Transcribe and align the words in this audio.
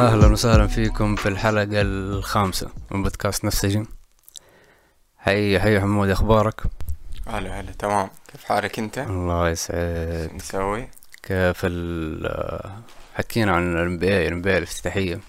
أهلا 0.00 0.26
وسهلا 0.26 0.66
فيكم 0.66 1.16
في 1.16 1.28
الحلقة 1.28 1.68
الخامسة 1.72 2.70
من 2.90 3.02
بودكاست 3.02 3.44
نفسجي 3.44 3.84
حي 5.18 5.60
حي 5.60 5.80
حمود 5.80 6.08
أخبارك؟ 6.08 6.60
هلا 7.26 7.60
هلا 7.60 7.72
تمام 7.72 8.08
كيف 8.32 8.44
حالك 8.44 8.78
أنت؟ 8.78 8.98
الله 8.98 9.48
يسعد 9.48 10.30
نسوي؟ 10.34 10.88
كيف 11.22 11.60
ال 11.64 12.70
حكينا 13.14 13.52
عن 13.52 13.76
ال 13.76 13.98
NBA 14.00 14.04
ال 14.04 14.42
NBA 14.42 14.46
الافتتاحية 14.46 15.20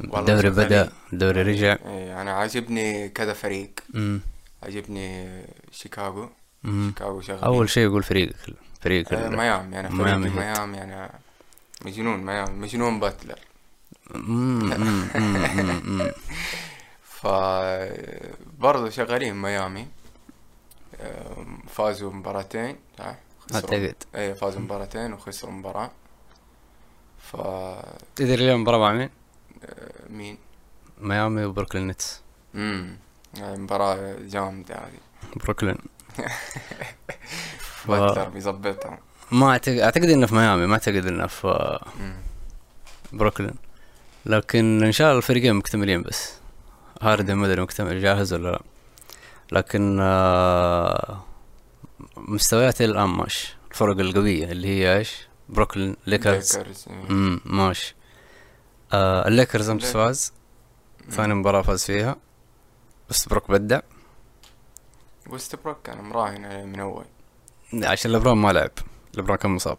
والله 0.00 0.18
الدوري 0.20 0.50
بدأ 0.50 0.68
شغالين. 0.68 0.90
الدوري 1.12 1.42
رجع 1.42 1.76
إيه 1.86 2.22
أنا 2.22 2.32
عاجبني 2.32 3.08
كذا 3.08 3.32
فريق 3.32 3.70
مم. 3.94 4.20
عجبني 4.62 5.42
شيكاغو 5.72 6.28
مم. 6.64 6.88
شيكاغو 6.94 7.20
شغالين 7.20 7.44
أول 7.44 7.68
شيء 7.70 7.84
يقول 7.84 8.02
فريقك 8.02 8.36
فريق 8.80 9.12
آه 9.12 9.28
ميامي 9.28 9.80
أنا 9.80 9.88
ميامي 9.88 10.28
فريقي 10.30 10.40
هيت. 10.50 10.58
ميامي 10.58 10.82
أنا 10.82 11.10
مجنون 11.84 12.24
ميامي 12.24 12.50
مجنون 12.52 13.00
باتلر 13.00 13.38
ف 17.02 17.26
برضه 18.58 18.90
شغالين 18.90 19.34
ميامي. 19.42 19.88
آه، 21.00 21.46
فازوا 21.68 22.12
مباراتين 22.12 22.76
صح؟ 22.98 23.14
أعتقد. 23.54 23.94
إيه 24.14 24.32
فازوا 24.32 24.60
مباراتين 24.60 25.12
وخسروا 25.12 25.52
مباراة. 25.52 25.90
ف 27.18 27.36
تدري 28.16 28.34
اليوم 28.34 28.60
مباراة 28.60 28.78
مع 28.78 28.92
مين؟ 28.92 29.10
مين؟ 30.10 30.38
ميامي 31.00 31.44
وبروكلين 31.44 31.86
نتس 31.86 32.20
امم 32.54 32.96
مباراة 33.40 34.16
جامدة 34.20 34.74
هذه. 34.74 35.36
بروكلين. 35.36 35.76
باتلر 37.88 38.28
بيظبطها. 38.28 38.98
ما 39.32 39.50
أعتقد 39.50 39.78
أعتقد 39.78 40.04
إنه 40.04 40.26
في 40.26 40.34
ميامي 40.34 40.66
ما 40.66 40.72
أعتقد 40.74 41.06
إنه 41.06 41.26
في. 41.26 41.78
بروكلين. 43.12 43.54
لكن 44.28 44.82
إن 44.82 44.92
شاء 44.92 45.06
الله 45.08 45.18
الفريقين 45.18 45.54
مكتملين 45.54 46.02
بس. 46.02 46.32
هاردن 47.02 47.34
ما 47.34 47.46
أدري 47.46 47.62
مكتمل 47.62 48.02
جاهز 48.02 48.32
ولا 48.32 48.50
لا. 48.50 48.62
لكن 49.52 49.98
آه، 50.00 51.24
مستويات 52.16 52.82
الآن 52.82 53.08
ماشي 53.08 53.56
الفرق 53.70 53.98
القوية 53.98 54.52
اللي 54.52 54.68
هي 54.68 54.98
إيش؟ 54.98 55.28
بروكلين 55.48 55.96
ليكرز. 56.06 56.56
ليكرز 56.56 56.84
إيه. 56.90 57.10
امم 57.10 57.40
ماشي 57.44 57.96
آه 58.92 59.28
الليكرز 59.28 59.70
امس 59.70 59.92
فاز 59.92 60.32
ثاني 61.10 61.34
مباراة 61.34 61.62
فاز 61.62 61.84
فيها. 61.84 62.16
بس 63.10 63.28
بروك 63.28 63.50
بدع 63.50 63.80
وستبروك 65.26 65.78
كان 65.84 66.04
مراهن 66.04 66.44
عليه 66.44 66.64
من 66.64 66.80
أول. 66.80 67.04
عشان 67.74 68.12
لبرون 68.12 68.38
ما 68.38 68.52
لعب. 68.52 68.70
لبرون 69.14 69.36
كان 69.36 69.50
مصاب. 69.50 69.78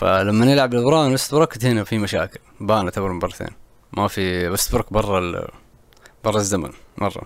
فلما 0.00 0.52
يلعب 0.52 0.74
لبرون 0.74 1.12
وستبروك 1.12 1.64
هنا 1.64 1.84
في 1.84 1.98
مشاكل. 1.98 2.40
بانت 2.60 2.98
اول 2.98 3.10
مبارتين 3.10 3.48
ما 3.92 4.08
في 4.08 4.48
وستبروك 4.48 4.92
برا 4.92 5.18
ال... 5.18 5.48
برا 6.24 6.36
الزمن 6.36 6.72
مرة. 6.98 7.22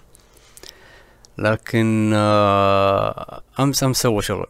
لكن 1.38 2.12
آه، 2.14 3.42
أمس 3.60 3.82
أمس 3.84 3.96
سوى 4.02 4.22
شغل. 4.22 4.46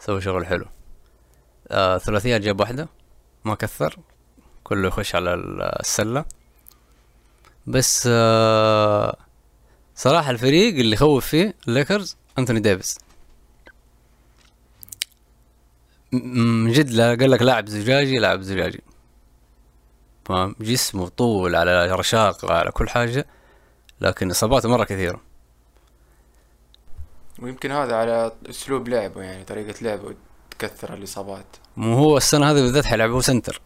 سوى 0.00 0.20
شغل 0.20 0.46
حلو. 0.46 0.66
آه 1.68 1.98
ثلاثيات 1.98 2.40
جاب 2.40 2.60
واحدة. 2.60 2.88
ما 3.44 3.54
كثر. 3.54 3.96
كله 4.64 4.88
يخش 4.88 5.14
على 5.14 5.34
ال- 5.34 5.62
السلة. 5.62 6.24
بس 7.66 8.08
آه 8.12 9.16
صراحة 9.96 10.30
الفريق 10.30 10.74
اللي 10.74 10.96
خوف 10.96 11.26
فيه 11.26 11.54
الليكرز 11.68 12.16
أنتوني 12.38 12.60
ديفيس 12.60 12.98
م- 16.03 16.03
من 16.64 16.72
جد 16.72 16.90
لا 16.90 17.08
قال 17.08 17.30
لك 17.30 17.42
لاعب 17.42 17.68
زجاجي 17.68 18.18
لاعب 18.18 18.40
زجاجي. 18.42 18.82
فاهم 20.24 20.56
جسمه 20.60 21.08
طول 21.08 21.56
على 21.56 21.92
رشاقة 21.92 22.52
على 22.52 22.70
كل 22.70 22.88
حاجة 22.88 23.26
لكن 24.00 24.30
إصاباته 24.30 24.68
مرة 24.68 24.84
كثيرة. 24.84 25.20
ويمكن 27.38 27.70
هذا 27.70 27.96
على 27.96 28.32
أسلوب 28.50 28.88
لعبه 28.88 29.22
يعني 29.22 29.44
طريقة 29.44 29.74
لعبه 29.82 30.14
تكثر 30.50 30.94
الإصابات. 30.94 31.46
مو 31.76 31.94
هو 31.94 32.16
السنة 32.16 32.50
هذه 32.50 32.54
بالذات 32.54 32.84
حيلعبوه 32.84 33.20
center. 33.20 33.60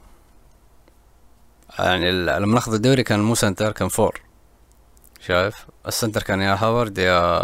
يعني 1.79 2.11
لما 2.11 2.55
ناخذ 2.55 2.75
الدوري 2.75 3.03
كان 3.03 3.21
مو 3.21 3.35
center 3.35 3.73
كان 3.73 3.89
four. 3.89 4.21
شايف؟ 5.21 5.67
ال 5.87 5.92
center 5.92 6.23
كان 6.23 6.41
يا 6.41 6.55
هاورد 6.55 6.99
يا 6.99 7.43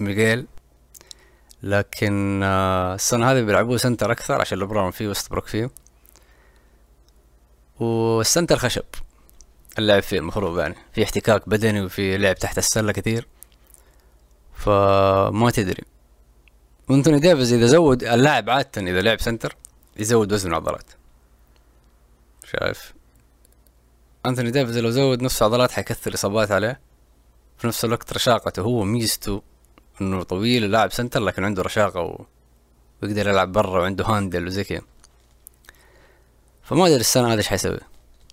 ميغي. 0.00 0.46
لكن 1.66 2.40
آه، 2.42 2.94
السنة 2.94 3.32
هذه 3.32 3.42
بيلعبوه 3.42 3.76
center 3.76 4.12
أكثر 4.12 4.40
عشان 4.40 4.58
لبرون 4.58 4.90
فيه 4.90 5.08
وستبروك 5.08 5.46
فيه. 5.46 5.70
وال 7.80 7.99
center 7.99 8.56
خشب. 8.56 8.84
اللعب 9.78 10.02
فيه 10.02 10.18
المفروض 10.18 10.58
يعني. 10.58 10.74
في 10.92 11.04
احتكاك 11.04 11.48
بدني 11.48 11.80
وفي 11.80 12.16
لعب 12.16 12.34
تحت 12.34 12.58
السلة 12.58 12.92
كثير. 12.92 13.26
فما 14.54 15.50
تدري. 15.50 15.82
وأنتوني 16.88 17.18
ديفيز 17.18 17.52
إذا 17.52 17.66
زود 17.66 18.04
اللاعب 18.04 18.50
عادة 18.50 18.82
إذا 18.82 19.00
لعب 19.00 19.20
center 19.20 19.56
يزود 19.96 20.32
وزن 20.32 20.50
العضلات. 20.50 20.90
شايف. 22.44 22.94
أنتوني 24.26 24.50
ديفيز 24.50 24.78
لو 24.78 24.90
زود 24.90 25.22
نفس 25.22 25.42
عضلات 25.42 25.70
حيكثر 25.70 26.14
إصابات 26.14 26.50
عليه. 26.50 26.80
في 27.58 27.66
نفس 27.66 27.84
الوقت 27.84 28.12
رشاقته 28.12 28.62
هو 28.62 28.84
ميزته 28.84 29.42
إنه 30.00 30.22
طويل 30.22 30.70
لاعب 30.70 30.92
center 30.92 31.20
لكن 31.20 31.44
عنده 31.44 31.62
رشاقة 31.62 32.00
و... 32.00 32.24
ويقدر 33.02 33.28
يلعب 33.28 33.52
برا 33.52 33.80
وعنده 33.80 34.04
handle 34.04 34.46
وزي 34.46 34.64
كذا. 34.64 34.80
فما 36.62 36.86
أدري 36.86 37.00
السنة 37.00 37.28
هذا 37.28 37.38
إيش 37.38 37.48
حيسوي. 37.48 37.78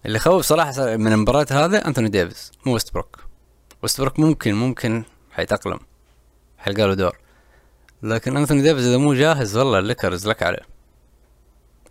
اللي 0.06 0.20
خوف 0.20 0.46
صراحة 0.46 0.96
من 0.98 1.14
المباراة 1.14 1.46
هذا 1.52 1.88
أنتوني 1.88 2.10
ديفيز 2.10 2.52
مو 2.66 2.74
ويست 2.74 2.94
بروك 2.94 3.20
ويست 3.84 4.02
بروك 4.02 4.20
ممكن 4.20 4.54
ممكن 4.54 5.04
حيتأقلم. 5.32 5.80
حيلقى 6.58 6.88
له 6.88 6.94
دور. 6.94 7.18
لكن 8.04 8.38
انثوني 8.38 8.62
ديفيز 8.62 8.88
إذا 8.88 8.98
مو 8.98 9.14
جاهز 9.14 9.58
والله 9.58 9.80
الليكرز 9.80 10.28
لك 10.28 10.44
عليه. 10.44 10.66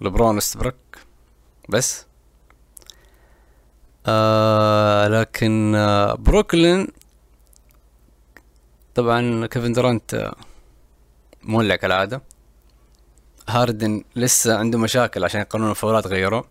لبرون 0.00 0.37
استبرك 0.37 0.99
بس. 1.69 2.06
آه 4.06 5.09
لكن 5.09 5.75
آه 5.75 6.15
بروكلين 6.15 6.88
طبعا 8.95 9.47
كيفن 9.47 9.73
دورانت 9.73 10.15
آه، 10.15 10.35
مولع 11.43 11.77
كالعادة 11.77 12.23
هاردن 13.49 14.05
لسه 14.17 14.59
عنده 14.59 14.79
مشاكل 14.79 15.25
عشان 15.25 15.43
قانون 15.43 15.71
الفاولات 15.71 16.07
غيروه 16.07 16.45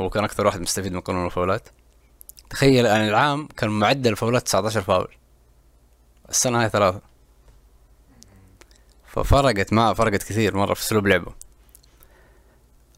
هو 0.00 0.10
كان 0.10 0.24
أكثر 0.24 0.46
واحد 0.46 0.60
مستفيد 0.60 0.92
من 0.92 1.00
قانون 1.00 1.26
الفاولات. 1.26 1.68
تخيل 2.50 2.84
يعني 2.84 3.08
العام 3.08 3.46
كان 3.56 3.70
معدل 3.70 4.10
الفاولات 4.10 4.42
19 4.42 4.82
فاول. 4.82 5.08
السنة 6.28 6.62
هاي 6.62 6.68
ثلاثة. 6.68 7.00
ففرقت 9.06 9.72
معه 9.72 9.94
فرقت 9.94 10.22
كثير 10.22 10.56
مرة 10.56 10.74
في 10.74 10.80
أسلوب 10.80 11.06
لعبه. 11.06 11.32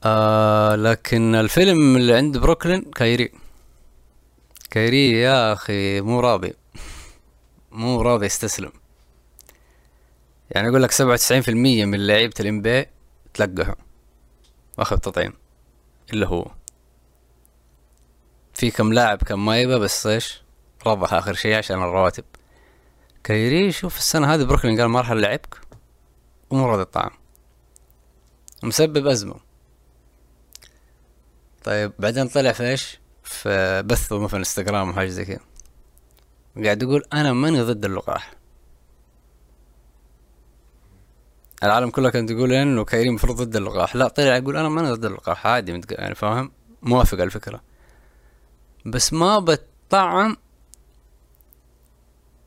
آه 0.05 0.75
لكن 0.75 1.35
الفيلم 1.35 1.97
اللي 1.97 2.15
عند 2.15 2.39
بروكلين 2.39 2.83
كايري. 2.83 3.33
كايري 4.71 5.13
يا 5.13 5.53
أخي 5.53 6.01
مو 6.01 6.21
راضي 6.21 6.55
مو 7.71 8.03
راضي 8.03 8.27
يستسلم. 8.27 8.73
يعني 10.51 10.69
يقول 10.69 10.83
لك 10.83 10.91
سبعة 10.91 11.13
وتسعين 11.13 11.43
في 11.43 11.51
المية 11.51 11.85
من 11.85 12.07
لعيبة 12.07 12.35
الام 12.41 12.87
تلقحوا. 13.35 13.75
واخذ 14.79 14.99
تطعيم. 14.99 15.33
إلا 16.13 16.27
هو. 16.27 16.51
في 18.55 18.71
كم 18.71 18.93
لاعب 18.93 19.23
كان 19.23 19.39
ما 19.39 19.61
يبى 19.61 19.79
بس 19.79 20.07
إيش؟ 20.07 20.43
رضح 20.87 21.15
آخر 21.15 21.35
شيء 21.35 21.55
عشان 21.55 21.77
الرواتب. 21.77 22.25
كايري 23.25 23.73
شوف 23.73 23.99
السنة 23.99 24.35
هذه 24.35 24.43
بروكلين 24.45 24.81
قال 24.81 24.89
ما 24.89 25.01
راح 25.01 25.11
ألعبك. 25.11 25.61
ومو 26.51 26.67
راضي 26.67 26.83
الطعم 26.83 27.11
مسبب 28.63 29.07
أزمة. 29.07 29.41
طيب 31.65 31.93
بعدين 31.99 32.29
طلع 32.29 32.53
في 32.53 32.71
إيش؟ 32.71 32.99
في 33.23 33.83
بثه 33.83 34.19
مثلا 34.19 34.39
إنستغرام 34.39 34.91
وحاجة 34.91 35.09
زي 35.09 35.25
كذا. 35.25 35.41
قاعد 36.65 36.83
يقول 36.83 37.05
أنا 37.13 37.33
ماني 37.33 37.63
ضد 37.63 37.85
اللقاح. 37.85 38.35
العالم 41.63 41.91
كله 41.91 42.11
كانت 42.11 42.33
تقول 42.33 42.53
إنه 42.53 42.85
كايري 42.85 43.09
المفروض 43.09 43.43
ضد 43.43 43.57
اللقاح. 43.57 43.97
لا 43.97 44.09
طلع 44.09 44.37
يقول 44.37 44.57
أنا 44.57 44.69
ماني 44.69 44.91
ضد 44.91 45.05
اللقاح 45.05 45.47
عادي 45.47 45.73
متق... 45.73 46.01
يعني 46.01 46.15
فاهم؟ 46.15 46.53
موافق 46.83 47.15
على 47.15 47.25
الفكرة. 47.25 47.61
بس 48.87 49.13
ما 49.13 49.39
بتطعم 49.39 50.37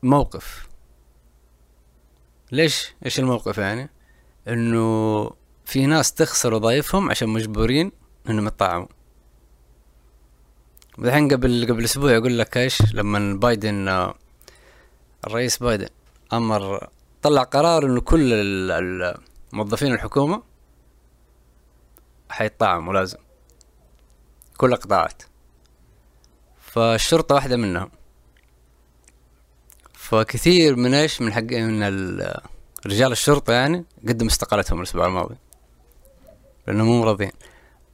موقف. 0.02 0.68
ليش؟ 2.52 2.94
إيش 3.04 3.18
الموقف 3.18 3.58
يعني؟ 3.58 3.90
إنه 4.48 5.30
في 5.64 5.86
ناس 5.86 6.12
تخسر 6.12 6.54
وظائفهم 6.54 7.10
عشان 7.10 7.28
مجبورين 7.28 7.92
إنهم 8.28 8.46
يطعموا. 8.46 8.86
الحين 10.98 11.28
قبل 11.28 11.66
قبل 11.70 11.84
أسبوع 11.84 12.12
يقول 12.12 12.38
لك 12.38 12.56
إيش؟ 12.56 12.94
لما 12.94 13.38
بايدن 13.38 13.88
آه، 13.88 14.14
الرئيس 15.26 15.56
بايدن 15.58 15.88
أمر 16.32 16.88
طلع 17.22 17.42
قرار 17.42 17.86
إنه 17.86 18.00
كل 18.00 18.32
ال- 18.32 18.70
ال- 18.70 19.18
موظفين 19.52 19.94
الحكومة 19.94 20.42
حيطعموا 22.30 22.92
لازم. 22.94 23.18
كل 24.56 24.72
القطاعات 24.72 25.22
فالشرطة 26.60 27.34
واحدة 27.34 27.56
منهم. 27.56 27.90
فكثير 29.94 30.76
من 30.76 30.94
إيش؟ 30.94 31.20
من 31.20 31.32
حق 31.32 31.42
من 31.42 31.82
ال- 31.82 32.40
رجال 32.86 33.12
الشرطة 33.12 33.52
يعني 33.52 33.84
قدموا 34.08 34.30
استقالتهم 34.30 34.78
الأسبوع 34.78 35.06
الماضي. 35.06 35.34
لأنهم 36.66 36.86
مو 36.86 37.04
راضيين 37.04 37.32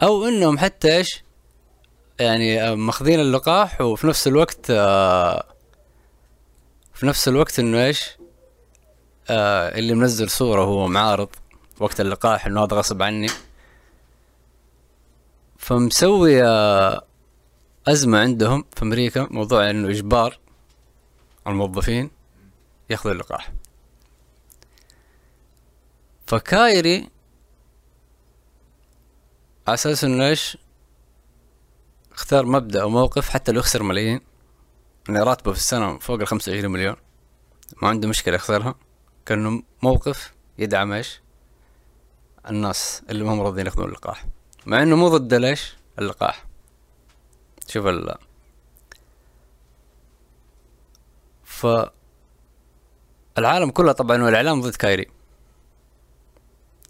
أو 0.02 0.24
إنهم 0.24 0.58
حتى 0.58 0.96
إيش؟ 0.96 1.22
يعني 2.20 2.62
آه، 2.62 2.74
ماخذين 2.74 3.20
اللقاح 3.20 3.80
وفي 3.80 4.06
نفس 4.06 4.26
الوقت 4.26 4.70
آه، 4.70 5.44
في 6.94 7.06
نفس 7.06 7.28
الوقت 7.28 7.58
إنه 7.58 7.84
إيش 7.84 8.16
آه، 9.30 9.78
اللي 9.78 9.94
منزل 9.94 10.30
صورة 10.30 10.64
وهو 10.64 10.86
معارض 10.88 11.28
وقت 11.80 12.00
اللقاح 12.00 12.46
إنه 12.46 12.64
هذا 12.64 12.76
غصب 12.76 13.02
عني. 13.02 13.28
فمسوي 15.58 16.42
أزمة 17.88 18.18
عندهم 18.18 18.64
في 18.76 18.82
أمريكا 18.82 19.28
موضوع 19.30 19.70
إنه 19.70 19.90
إجبار 19.90 20.38
الموظفين 21.46 22.10
ياخذوا 22.90 23.12
اللقاح. 23.12 23.52
فكايري 26.26 27.08
على 29.66 29.74
أساس 29.74 30.04
إنه 30.04 30.28
إيش 30.28 30.58
اختار 32.18 32.46
مبدأ 32.46 32.82
أو 32.82 32.88
موقف 32.88 33.28
حتى 33.28 33.52
لو 33.52 33.60
يخسر 33.60 33.82
ملايين. 33.82 34.20
يعني 35.08 35.20
راتبه 35.20 35.52
في 35.52 35.58
السنة 35.58 35.98
فوق 35.98 36.20
الخمسة 36.20 36.52
وعشرين 36.52 36.70
مليون. 36.70 36.96
ما 37.82 37.88
عنده 37.88 38.08
مشكلة 38.08 38.34
يخسرها. 38.34 38.74
كأنه 39.26 39.62
موقف 39.82 40.32
يدعم 40.58 40.92
إيش؟ 40.92 41.20
الناس 42.48 43.02
اللي 43.10 43.24
ما 43.24 43.32
هم 43.32 43.40
راضيين 43.40 43.66
ياخذون 43.66 43.88
اللقاح. 43.88 44.26
مع 44.66 44.82
إنه 44.82 44.96
مو 44.96 45.08
ضد 45.08 45.34
ليش؟ 45.34 45.76
اللقاح. 45.98 46.44
شوف 47.68 47.86
ال 47.86 48.14
ف 51.44 51.66
العالم 53.38 53.70
كله 53.70 53.92
طبعا 53.92 54.22
والإعلام 54.22 54.60
ضد 54.60 54.76
كايري. 54.76 55.06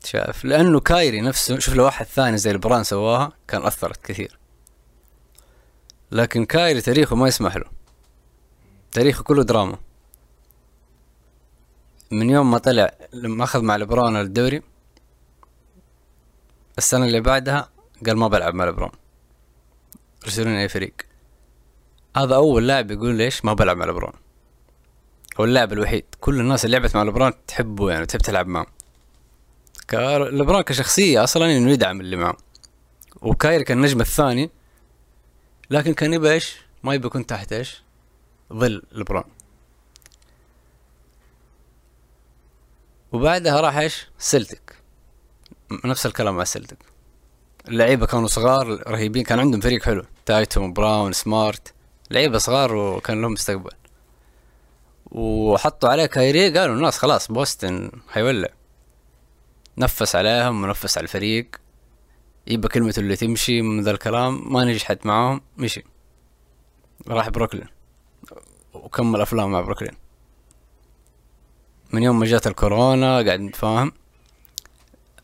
شايف؟ 0.05 0.45
لأنه 0.45 0.81
كايري 0.81 1.21
نفسه 1.21 1.59
شوف 1.59 1.75
لو 1.75 1.85
واحد 1.85 2.07
ثاني 2.07 2.39
زي 2.39 2.51
البران 2.51 2.85
سواها 2.85 3.33
كان 3.49 3.67
أثرت 3.67 4.05
كثير. 4.05 4.39
لكن 6.10 6.44
كايري 6.44 6.81
تاريخه 6.81 7.16
ما 7.16 7.28
يسمح 7.28 7.56
له. 7.56 7.64
تاريخه 8.93 9.22
كله 9.22 9.43
دراما. 9.44 9.78
من 12.10 12.31
يوم 12.31 12.50
ما 12.50 12.58
طلع 12.58 12.94
لما 13.12 13.44
أخذ 13.44 13.62
مع 13.62 13.76
لبران 13.76 14.16
الدوري 14.16 14.62
السنة 16.78 17.05
اللي 17.05 17.20
بعدها 17.20 17.69
قال 18.06 18.16
ما 18.16 18.28
بلعب 18.28 18.55
مع 18.55 18.64
لبران 18.64 18.90
ارسلوني 20.25 20.62
أي 20.62 20.69
فريق. 20.69 20.94
هذا 22.16 22.34
أول 22.34 22.69
لاعب 22.69 22.90
يقول 22.90 23.14
ليش 23.14 23.44
ما 23.44 23.52
بلعب 23.52 23.76
مع 23.76 23.87
لبران 23.87 24.12
هو 25.40 25.44
اللاعب 25.44 25.72
الوحيد. 25.72 26.05
كل 26.20 26.40
الناس 26.40 26.64
اللي 26.64 26.78
لعبت 26.78 26.96
مع 26.96 27.02
لبران 27.02 27.32
تحبه 27.46 27.90
يعني 27.90 28.06
تحب 28.06 28.20
تلعب 28.20 28.46
معه. 28.46 28.66
لبران 29.93 30.62
كشخصية 30.62 31.25
أصلا 31.25 31.56
إنه 31.56 31.70
يدعم 31.70 32.00
اللي 32.00 32.16
معه. 32.16 32.37
وكايري 33.22 33.64
كان 33.64 33.78
النجم 33.78 34.00
الثاني 34.00 34.50
لكن 35.70 35.94
كان 35.94 36.12
يبى 36.12 36.32
إيش؟ 36.32 36.56
ما 36.82 36.94
يبى 36.94 37.06
يكون 37.06 37.26
تحت 37.26 37.53
إيش؟ 37.53 37.82
ظل 38.53 38.82
لبرون 38.93 39.25
وبعدها 43.12 43.61
راح 43.61 43.76
إيش؟ 43.76 44.06
سلتك. 44.19 44.76
نفس 45.85 46.06
الكلام 46.06 46.37
مع 46.37 46.44
سلتك. 46.44 46.79
اللعيبة 47.69 48.06
كانوا 48.06 48.26
صغار 48.29 48.91
رهيبين 48.91 49.25
كان 49.25 49.38
عندهم 49.38 49.61
فريق 49.61 49.82
حلو. 49.82 50.05
تايتوم 50.26 50.73
براون 50.73 51.12
سمارت. 51.12 51.75
لعيبة 52.11 52.38
صغار 52.38 52.75
وكان 52.75 53.23
لهم 53.23 53.32
مستقبل. 53.32 53.70
وحطوا 55.11 55.88
عليه 55.88 56.06
كايري 56.06 56.59
قالوا 56.59 56.75
الناس 56.76 56.99
خلاص 56.99 57.32
بوستن 57.32 57.91
حيولع 58.09 58.49
نفس 59.79 60.17
عليهم 60.17 60.65
ونفس 60.65 60.99
على 60.99 61.05
الفريق. 61.05 61.49
يبقى 62.49 62.69
كلمته 62.69 63.00
اللي 63.00 63.17
تمشي 63.17 63.62
من 63.62 63.83
ذا 63.83 63.91
الكلام 63.91 64.53
ما 64.53 64.65
نجحت 64.65 65.06
معاهم 65.06 65.41
مشي. 65.59 65.85
راح 67.09 67.29
بروكلين. 67.29 67.67
وكمل 68.75 69.21
أفلام 69.21 69.53
مع 69.53 69.61
بروكلين. 69.61 69.95
من 71.93 72.03
يوم 72.03 72.19
ما 72.19 72.27
جات 72.27 72.47
الكورونا 72.47 73.23
قاعد 73.23 73.41
نتفاهم 73.41 73.93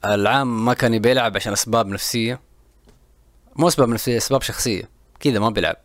العام 0.05 0.65
ما 0.65 0.75
كان 0.75 0.95
يبي 0.95 1.11
يلعب 1.11 1.37
عشان 1.37 1.53
أسباب 1.53 1.87
نفسية. 1.87 2.41
مو 3.57 3.69
أسباب 3.69 3.89
نفسية 3.89 4.17
أسباب 4.17 4.43
شخصية. 4.43 4.89
كذا 5.21 5.39
ما 5.39 5.51
بيلعب. 5.51 5.77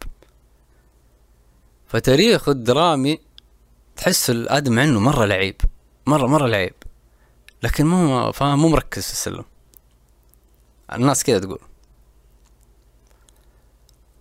فتاريخه 1.87 2.51
الدرامي 2.51 3.19
تحس 3.95 4.29
الآدم 4.29 4.79
عنه 4.79 4.99
مرة 4.99 5.25
لعيب. 5.25 5.55
مرة 6.05 6.27
مرة 6.27 6.47
لعيب. 6.47 6.73
لكن 7.63 7.85
مو 7.85 8.31
فاهم 8.31 8.59
مو 8.61 8.69
مركز 8.69 9.05
في 9.05 9.11
السلم. 9.11 9.45
الناس 10.93 11.23
كذا 11.23 11.39
تقول. 11.39 11.59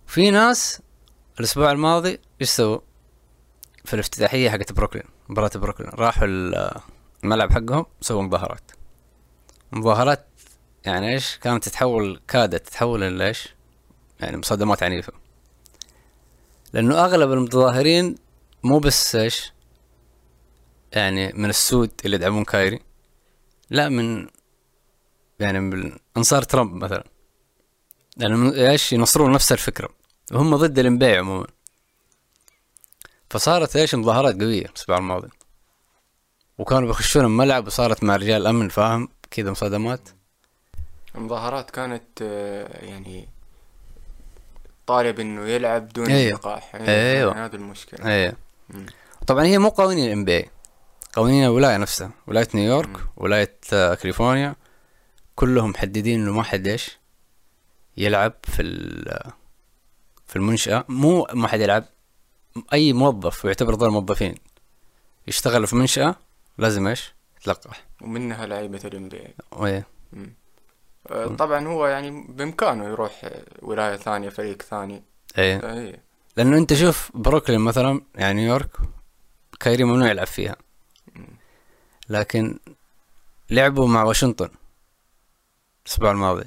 في 0.07 0.31
ناس 0.31 0.81
الأسبوع 1.39 1.71
الماضي 1.71 2.19
إيش 2.41 2.49
سووا؟ 2.49 2.79
في 3.85 3.93
الافتتاحية 3.93 4.49
حقت 4.49 4.71
بروكلين 4.73 5.03
مباراة 5.29 5.51
بروكلين 5.55 5.89
راحوا 5.89 6.27
ال- 6.27 6.71
الملعب 7.23 7.51
حقهم 7.53 7.85
سووا 8.01 8.23
مظاهرات. 8.23 8.71
مظاهرات 9.71 10.25
يعني 10.85 11.13
إيش؟ 11.13 11.37
كانت 11.37 11.63
تتحول 11.63 12.21
كادت 12.27 12.67
تتحول 12.67 13.03
إلى 13.03 13.27
إيش؟ 13.27 13.49
يعني 14.19 14.37
مصادمات 14.37 14.83
عنيفة. 14.83 15.13
لأنه 16.73 17.05
أغلب 17.05 17.31
المتظاهرين 17.31 18.15
مو 18.63 18.79
بس 18.79 19.15
إيش؟ 19.15 19.53
يعني 20.91 21.33
من 21.33 21.49
السود 21.49 21.91
اللي 22.05 22.15
يدعمون 22.15 22.43
كايري 22.43 22.79
لا 23.69 23.89
من 23.89 24.27
يعني 25.39 25.59
من 25.59 25.97
انصار 26.17 26.43
ترامب 26.43 26.83
مثلا. 26.83 27.03
يعني 28.17 28.35
من- 28.35 28.53
إيش؟ 28.53 28.93
ينصرون 28.93 29.31
نفس 29.31 29.51
الفكرة. 29.51 29.89
وهم 30.31 30.55
ضد 30.55 30.79
الانبيع 30.79 31.19
عموما. 31.19 31.47
فصارت 33.29 33.75
إيش؟ 33.75 33.95
مظاهرات 33.95 34.41
قوية 34.41 34.65
الأسبوع 34.65 34.97
الماضي. 34.97 35.29
وكانوا 36.57 36.87
بيخشون 36.87 37.25
الملعب 37.25 37.67
وصارت 37.67 38.03
مع 38.03 38.15
رجال 38.15 38.41
الامن 38.41 38.69
فاهم؟ 38.69 39.09
كذا 39.31 39.51
مصادمات. 39.51 40.09
المظاهرات 41.15 41.71
كانت 41.71 42.03
آه، 42.21 42.85
يعني 42.85 43.27
طالب 44.87 45.19
إنه 45.19 45.45
يلعب 45.47 45.87
دون 45.89 46.11
أيوة. 46.11 46.37
لقاح 46.39 46.75
أيوة. 46.75 47.31
يعني 47.31 47.45
هذا 47.45 47.55
المشكلة. 47.55 48.07
إيه 48.11 48.33
مم. 48.69 48.85
طبعا 49.27 49.43
هي 49.45 49.57
مو 49.57 49.69
قوانين 49.69 50.05
ال 50.07 50.25
NBA 50.25 50.49
قوانين 51.13 51.43
الولاية 51.43 51.77
نفسها. 51.77 52.11
ولاية 52.27 52.47
نيويورك 52.53 52.89
مم. 52.89 53.07
ولاية 53.17 53.57
آه، 53.73 53.93
كاليفورنيا 53.95 54.55
كلهم 55.39 55.69
محددين 55.69 56.21
إنه 56.21 56.31
ما 56.33 56.43
حد 56.43 56.67
إيش 56.67 56.97
يلعب 57.97 58.33
في 58.43 58.61
ال- 58.61 59.31
في 60.27 60.35
المنشأة. 60.35 60.85
مو 60.89 61.27
ما 61.33 61.47
حد 61.47 61.59
يلعب 61.59 61.85
أي 62.73 62.93
موظف 62.93 63.45
ويعتبر 63.45 63.73
ذول 63.75 63.89
موظفين 63.89 64.35
يشتغل 65.27 65.67
في 65.67 65.75
منشأة 65.75 66.15
لازم 66.57 66.87
إيش؟ 66.87 67.13
يتلقح. 67.41 67.83
ومنها 68.01 68.45
لعيبة 68.45 68.81
ال 68.85 69.09
NBA. 69.09 69.85
طبعا 71.37 71.67
هو 71.67 71.87
يعني 71.87 72.25
بإمكانه 72.29 72.85
يروح 72.85 73.21
آه، 73.23 73.43
ولاية 73.61 73.95
ثانية 73.97 74.29
فريق 74.29 74.61
ثاني. 74.61 75.03
إيه. 75.37 75.73
اي 75.73 75.99
لأنه 76.37 76.57
أنت 76.57 76.73
شوف 76.73 77.11
بروكلين 77.13 77.59
مثلا 77.61 78.01
يعني 78.15 78.41
نيويورك 78.41 78.77
كايري 79.59 79.83
ممنوع 79.83 80.09
يلعب 80.09 80.27
فيها. 80.27 80.55
لكن 82.09 82.59
لعبوا 83.49 83.87
مع 83.87 84.03
واشنطن. 84.03 84.49
الأسبوع 85.89 86.11
الماضي. 86.11 86.43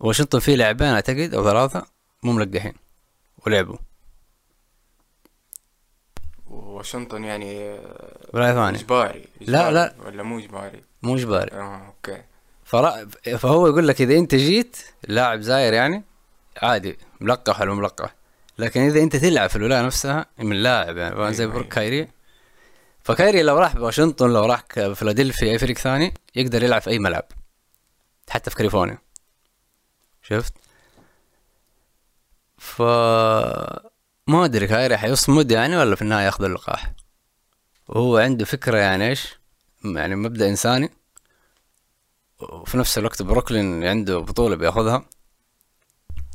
واشنطن 0.00 0.38
فيه 0.38 0.54
لاعبين 0.54 0.88
أعتقد 0.88 1.34
أو 1.34 1.44
ثلاثة 1.44 1.86
مو 2.22 2.32
ملقحين. 2.32 2.74
ولعبوا. 3.46 3.76
واشنطن 6.46 7.24
يعني 7.24 7.60
آه، 7.68 8.28
ولاية 8.32 8.54
ثانية. 8.54 8.78
إجباري. 8.78 9.24
لا، 9.40 9.68
إجباري 9.68 9.74
لا. 9.74 9.94
ولا 10.06 10.22
مو 10.22 10.38
إجباري؟ 10.38 10.82
مو 11.02 11.14
إجباري. 11.16 11.52
آه 11.52 11.86
أوكي. 11.86 12.22
فرا... 12.64 13.08
فهو 13.36 13.66
يقول 13.66 13.88
لك 13.88 14.00
إذا 14.00 14.18
أنت 14.18 14.34
جيت 14.34 14.76
لاعب 15.08 15.40
زاير 15.40 15.72
يعني 15.72 16.02
عادي 16.62 16.98
ملقح 17.20 17.60
ولا 17.60 17.74
ملقح. 17.74 18.14
لكن 18.58 18.80
إذا 18.80 19.02
أنت 19.02 19.16
تلعب 19.16 19.50
في 19.50 19.56
الولاية 19.56 19.82
نفسها 19.82 20.26
من 20.38 20.56
لاعب 20.56 20.96
يعني 20.96 21.34
زي 21.34 21.44
أيوة، 21.44 21.54
بروك 21.54 21.78
أيوة. 21.78 21.90
كايري. 21.90 22.08
فكايري 23.02 23.42
لو 23.42 23.58
راح 23.58 23.76
بواشنطن 23.76 24.32
لو 24.32 24.44
راح 24.44 24.64
فيلادلفيا 24.94 25.52
أي 25.52 25.58
فريق 25.58 25.78
ثاني 25.78 26.14
يقدر 26.34 26.62
يلعب 26.62 26.82
في 26.82 26.90
أي 26.90 26.98
ملعب. 26.98 27.24
حتى 28.30 28.50
في 28.50 28.56
كاليفورنيا. 28.56 28.98
شفت؟ 30.22 30.54
ف 32.58 32.82
ما 34.26 34.44
أدري 34.44 34.66
كايري 34.66 34.96
حيصمد 34.96 35.50
يعني 35.50 35.76
ولا 35.76 35.96
في 35.96 36.02
النهاية 36.02 36.26
ياخذ 36.26 36.44
اللقاح. 36.44 36.92
وهو 37.88 38.18
عنده 38.18 38.44
فكرة 38.44 38.78
يعني 38.78 39.08
إيش؟ 39.08 39.38
يعني 39.84 40.16
مبدأ 40.16 40.48
إنساني. 40.48 40.90
وفي 42.40 42.78
نفس 42.78 42.98
الوقت 42.98 43.22
بروكلين 43.22 43.84
عنده 43.84 44.18
بطولة 44.18 44.56
بياخذها. 44.56 45.04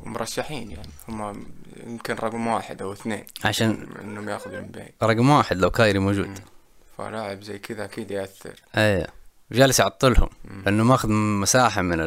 ومرشحين 0.00 0.70
يعني. 0.70 0.90
هم 1.08 1.46
يمكن 1.76 2.14
رقم 2.14 2.46
واحد 2.46 2.82
أو 2.82 2.92
اثنين. 2.92 3.26
عشان 3.44 3.88
إنهم 4.00 4.28
ياخذوا 4.28 4.62
رقم 5.02 5.30
واحد 5.30 5.56
لو 5.56 5.70
كايري 5.70 5.98
موجود. 5.98 6.38
فلاعب 6.98 7.42
زي 7.42 7.58
كذا 7.58 7.84
أكيد 7.84 8.10
يأثر. 8.10 8.60
إيه. 8.76 9.23
جالس 9.54 9.80
يعطلهم 9.80 10.28
لأنه 10.64 10.84
ماخذ 10.84 11.08
مساحة 11.12 11.82
من 11.82 12.00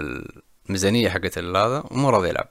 الميزانية 0.67 1.09
حقت 1.09 1.37
هذا 1.37 1.83
ومو 1.91 2.09
راضي 2.09 2.29
يلعب. 2.29 2.47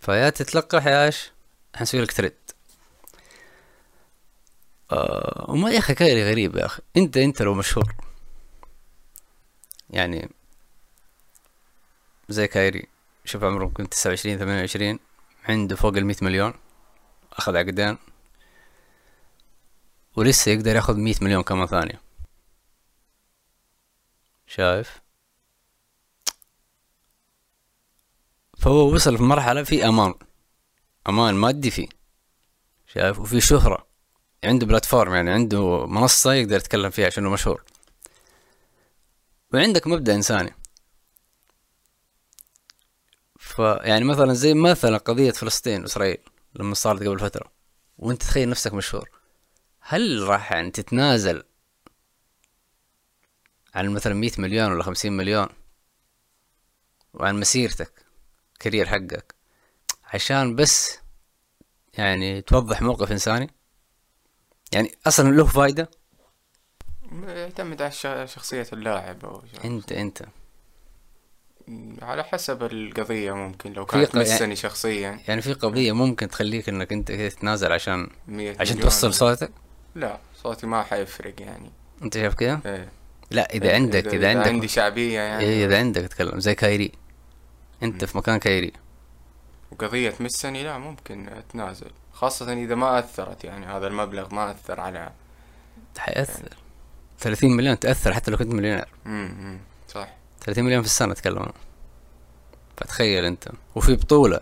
فيا 0.00 0.30
تتلقح 0.30 0.86
يا 0.86 1.06
إيش؟ 1.06 1.30
حنسوي 1.74 2.00
لك 2.00 2.12
تريد 2.12 2.34
آه 4.92 5.46
وما 5.48 5.70
يا 5.70 5.78
أخي 5.78 5.94
كايري 5.94 6.30
غريب 6.30 6.56
يا 6.56 6.66
أخي. 6.66 6.82
انت 6.96 7.16
أنت 7.16 7.42
لو 7.42 7.54
مشهور. 7.54 7.94
يعني 9.90 10.30
زي 12.28 12.46
كايري 12.46 12.86
شوف 13.24 13.44
عمره 13.44 13.64
ممكن 13.64 13.88
تسعة 13.88 14.10
وعشرين 14.10 14.38
ثمانية 14.38 14.60
وعشرين 14.60 14.98
عنده 15.48 15.76
فوق 15.76 15.96
المية 15.96 16.16
مليون. 16.22 16.54
أخذ 17.32 17.56
عقدين. 17.56 17.98
ولسه 20.16 20.52
يقدر 20.52 20.76
ياخذ 20.76 20.96
مية 20.96 21.14
مليون 21.20 21.42
كمان 21.42 21.66
ثانية. 21.66 22.00
شايف؟ 24.54 25.02
فهو 28.58 28.94
وصل 28.94 29.16
في 29.16 29.22
مرحلة 29.22 29.62
في 29.62 29.88
أمان. 29.88 30.14
أمان 31.08 31.34
مادي 31.34 31.70
فيه. 31.70 31.88
شايف؟ 32.86 33.18
وفي 33.18 33.40
شهرة. 33.40 33.86
عنده 34.44 34.66
بلاتفورم 34.66 35.14
يعني 35.14 35.30
عنده 35.30 35.86
منصة 35.86 36.32
يقدر 36.32 36.56
يتكلم 36.56 36.90
فيها 36.90 37.06
عشانه 37.06 37.30
مشهور. 37.30 37.64
وعندك 39.54 39.86
مبدأ 39.86 40.14
إنساني. 40.14 40.54
فيعني 43.38 44.04
مثلا 44.04 44.32
زي 44.32 44.54
مثلا 44.54 44.98
قضية 44.98 45.30
فلسطين 45.30 45.82
وإسرائيل 45.82 46.18
لما 46.54 46.74
صارت 46.74 47.02
قبل 47.02 47.18
فترة 47.18 47.52
وأنت 47.98 48.22
تخيل 48.22 48.48
نفسك 48.48 48.74
مشهور. 48.74 49.10
هل 49.80 50.22
راح 50.22 50.52
يعني 50.52 50.70
تتنازل 50.70 51.42
عن 53.74 53.88
مثلا 53.88 54.14
مية 54.14 54.32
مليون 54.38 54.72
ولا 54.72 54.82
خمسين 54.82 55.12
مليون 55.12 55.48
وعن 57.14 57.40
مسيرتك 57.40 57.92
كارير 58.60 58.86
حقك 58.86 59.34
عشان 60.04 60.56
بس 60.56 60.98
يعني 61.98 62.42
توضح 62.42 62.82
موقف 62.82 63.12
إنساني؟ 63.12 63.50
يعني 64.72 64.98
أصلا 65.06 65.30
له 65.30 65.46
فايدة؟ 65.46 65.90
يعتمد 67.26 67.82
على 67.82 68.26
شخصية 68.26 68.66
اللاعب 68.72 69.24
أو 69.24 69.42
أنت 69.64 69.92
أنت. 69.92 70.22
على 72.02 72.24
حسب 72.24 72.62
القضية 72.62 73.32
ممكن 73.32 73.72
لو 73.72 73.86
كانت 73.86 74.12
تمسني 74.12 74.38
يعني 74.38 74.56
شخصيا. 74.56 75.20
يعني 75.28 75.42
في 75.42 75.52
قضية 75.52 75.92
ممكن 75.92 76.28
تخليك 76.28 76.68
إنك 76.68 76.92
أنت 76.92 77.12
تتنازل 77.12 77.72
عشان 77.72 78.10
عشان 78.60 78.80
توصل 78.80 79.14
صوتك؟ 79.14 79.52
لا 79.94 80.18
صوتي 80.42 80.66
ما 80.66 80.82
حيفرق 80.82 81.42
يعني. 81.42 81.70
أنت 82.02 82.14
شايف 82.14 82.34
كذا؟ 82.34 82.60
إيه. 82.66 83.01
لا 83.32 83.54
إذا 83.54 83.74
عندك 83.74 84.06
إذا, 84.06 84.16
إذا 84.16 84.28
عندك 84.28 84.48
عندي 84.48 84.68
شعبية 84.68 85.20
يعني. 85.20 85.44
إيه 85.44 85.66
إذا 85.66 85.78
عندك 85.78 86.02
تتكلم 86.02 86.40
زي 86.40 86.54
كايري. 86.54 86.92
أنت 87.82 88.04
م. 88.04 88.06
في 88.06 88.18
مكان 88.18 88.36
كايري. 88.38 88.72
وقضية 89.72 90.10
تمسني 90.10 90.64
لا 90.64 90.78
ممكن 90.78 91.28
اتنازل 91.28 91.90
خاصة 92.12 92.52
إذا 92.52 92.74
ما 92.74 92.98
أثرت 92.98 93.44
يعني 93.44 93.66
هذا 93.66 93.86
المبلغ 93.86 94.34
ما 94.34 94.50
أثر 94.50 94.80
على 94.80 95.12
حيأثر 95.98 96.42
يعني. 96.42 96.56
30 97.18 97.50
مليون 97.50 97.78
تأثر 97.78 98.14
حتى 98.14 98.30
لو 98.30 98.36
كنت 98.36 98.54
مليونير. 98.54 98.88
امم 99.06 99.58
صح. 99.88 100.08
30 100.40 100.64
مليون 100.64 100.82
في 100.82 100.88
السنة 100.88 101.12
أتكلم 101.12 101.46
فتخيل 102.76 103.24
أنت. 103.24 103.48
وفي 103.74 103.94
بطولة. 103.94 104.40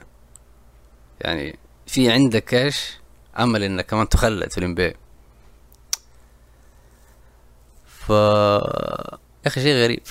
يعني 1.20 1.58
في 1.86 2.10
عندك 2.10 2.54
إيش؟ 2.54 3.00
أمل 3.38 3.62
إنك 3.62 3.86
كمان 3.86 4.08
تخلد 4.08 4.50
في 4.50 4.58
الانبي 4.58 4.94
ف 8.06 8.10
يا 8.10 9.46
أخي 9.46 9.60
شيء 9.60 9.84
غريب. 9.84 10.02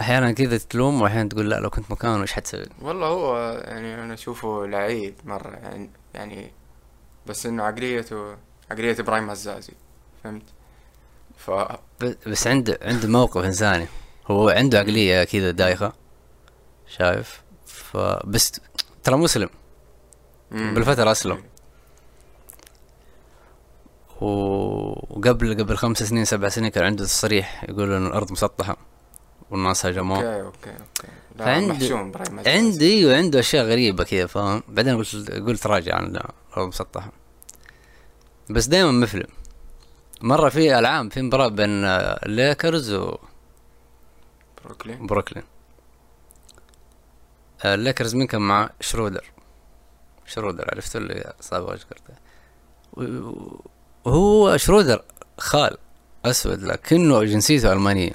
أحيانا 0.00 0.32
كذا 0.32 0.58
تلوم 0.58 1.02
وأحيانا 1.02 1.28
تقول 1.28 1.50
لا 1.50 1.60
لو 1.60 1.70
كنت 1.70 1.90
مكانه 1.90 2.22
إيش 2.22 2.32
حتسوي؟ 2.32 2.66
والله 2.82 3.06
هو 3.06 3.52
يعني 3.64 3.94
أنا 3.94 4.14
أشوفه 4.14 4.66
لعيب 4.66 5.14
مرة 5.24 5.50
يعني, 5.50 5.90
يعني 6.14 6.52
بس 7.26 7.46
إنه 7.46 7.62
عقليته 7.62 8.36
عقلية 8.70 8.96
إبراهيم 9.00 9.30
عزازي 9.30 9.72
فهمت؟ 10.24 10.42
ف 11.36 11.50
بس 12.26 12.46
عنده 12.46 12.78
عنده 12.82 13.08
موقف 13.08 13.44
إنساني. 13.44 13.86
هو 14.26 14.48
عنده 14.48 14.78
عقلية 14.78 15.24
كذا 15.24 15.50
دايخة 15.50 15.92
شايف؟ 16.86 17.42
فبس 17.66 18.60
ترى 19.04 19.16
مسلم. 19.16 19.48
بالفترة 20.50 21.12
أسلم. 21.12 21.42
وقبل 24.22 25.62
قبل 25.62 25.76
خمس 25.76 26.02
سنين 26.02 26.24
سبع 26.24 26.48
سنين 26.48 26.70
كان 26.70 26.84
عنده 26.84 27.04
تصريح 27.04 27.64
يقول 27.68 27.92
إنه 27.92 28.06
الأرض 28.06 28.32
مسطحة 28.32 28.76
والناس 29.50 29.86
هجموه 29.86 30.16
أوكي 30.16 30.40
أوكي 30.42 30.70
أوكي. 30.70 31.08
فعندي 31.38 31.94
عندي 32.46 33.06
وعنده 33.06 33.38
أشياء 33.40 33.64
غريبة 33.64 34.04
كذا 34.04 34.26
فاهم؟ 34.26 34.62
بعدين 34.68 34.96
قلت 34.96 35.30
قلت 35.30 35.66
راجع 35.66 35.94
عن 35.94 36.06
الأرض 36.06 36.68
مسطحة. 36.68 37.12
بس 38.50 38.66
دائما 38.66 38.90
مفلم 38.90 39.26
مرة 40.20 40.48
في 40.48 40.78
العام 40.78 41.08
في 41.08 41.22
مباراة 41.22 41.48
بين 41.48 41.84
الليكرز 41.84 42.92
و 42.92 43.18
بروكلين. 44.64 45.06
بروكلين. 45.06 45.44
الليكرز 47.64 48.14
مين 48.14 48.26
كان 48.26 48.40
مع 48.40 48.70
شرودر. 48.80 49.24
شرودر 50.26 50.68
عرفت 50.72 50.96
اللي 50.96 51.32
صاب 51.40 51.62
وجه 51.62 51.86
وهو 54.04 54.56
شرودر 54.56 55.04
خال 55.38 55.76
أسود 56.24 56.62
لكنه 56.62 57.24
جنسيته 57.24 57.72
ألمانية. 57.72 58.12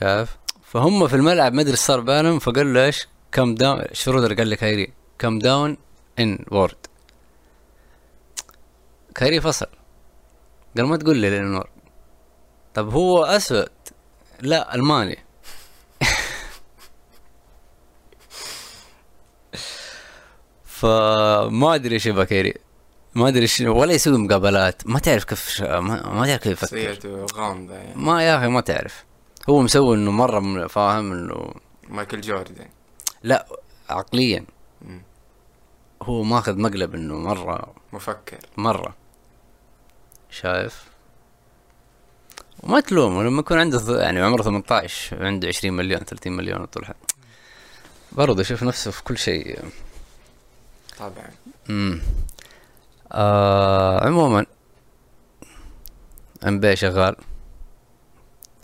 شايف؟ 0.00 0.36
فهم 0.62 1.08
في 1.08 1.16
الملعب 1.16 1.52
ما 1.52 1.62
أدري 1.62 1.76
صار 1.76 2.00
بينهم 2.00 2.38
فقال 2.38 2.74
له 2.74 2.84
إيش 2.84 3.08
calm 3.32 3.54
down 3.54 3.84
شرودر 3.92 4.34
قال 4.34 4.50
لكايري 4.50 4.92
calm 5.18 5.38
down 5.38 5.76
N 6.18 6.44
word. 6.50 6.76
كايري 9.14 9.40
فصل. 9.40 9.66
قال 10.76 10.86
ما 10.86 10.96
تقول 10.96 11.16
لي 11.16 11.30
لينور 11.30 11.70
طب 12.74 12.88
هو 12.88 13.24
أسود؟ 13.24 13.68
لا 14.40 14.74
ألماني. 14.74 15.18
فما 20.64 21.74
أدري 21.74 21.94
إيش 21.94 22.06
يبغى 22.06 22.26
كيري 22.26 22.54
ما 23.14 23.28
أدري 23.28 23.42
إيش 23.42 23.60
ولا 23.60 23.92
يسوي 23.92 24.18
مقابلات 24.18 24.86
ما 24.86 24.98
تعرف 24.98 25.24
كيف 25.24 25.48
ش... 25.48 25.60
ما, 25.60 25.80
ما 25.80 26.26
تعرف 26.26 26.42
كيف 26.42 26.62
يفكر. 26.62 27.26
غامضة 27.34 27.74
يعني. 27.74 27.92
ما 27.96 28.24
يا 28.24 28.38
أخي 28.38 28.48
ما 28.48 28.60
تعرف. 28.60 29.04
هو 29.48 29.62
مسوي 29.62 29.96
إنه 29.96 30.10
مرة 30.10 30.66
فاهم 30.66 31.12
إنه 31.12 31.54
مايكل 31.88 32.20
جوردن. 32.20 32.66
لا 33.22 33.46
عقليا. 33.88 34.44
م. 34.82 34.98
هو 36.02 36.22
ماخذ 36.22 36.58
مقلب 36.58 36.94
إنه 36.94 37.18
مرة 37.18 37.74
مفكر. 37.92 38.38
مرة. 38.56 38.94
شايف؟ 40.30 40.84
وما 42.62 42.80
تلومه 42.80 43.22
لما 43.22 43.40
يكون 43.40 43.58
عنده 43.58 44.02
يعني 44.02 44.20
عمره 44.20 44.42
18 44.42 45.26
عنده 45.26 45.48
20 45.48 45.74
مليون 45.76 46.00
30 46.00 46.32
مليون 46.32 46.64
طول 46.64 46.86
برضه 48.12 48.40
يشوف 48.40 48.62
نفسه 48.62 48.90
في 48.90 49.02
كل 49.02 49.18
شيء. 49.18 49.58
طبعا. 50.98 51.30
امم 51.70 52.02
آه 53.12 54.06
عموما 54.06 54.46
ام 56.48 56.74
شغال. 56.74 57.16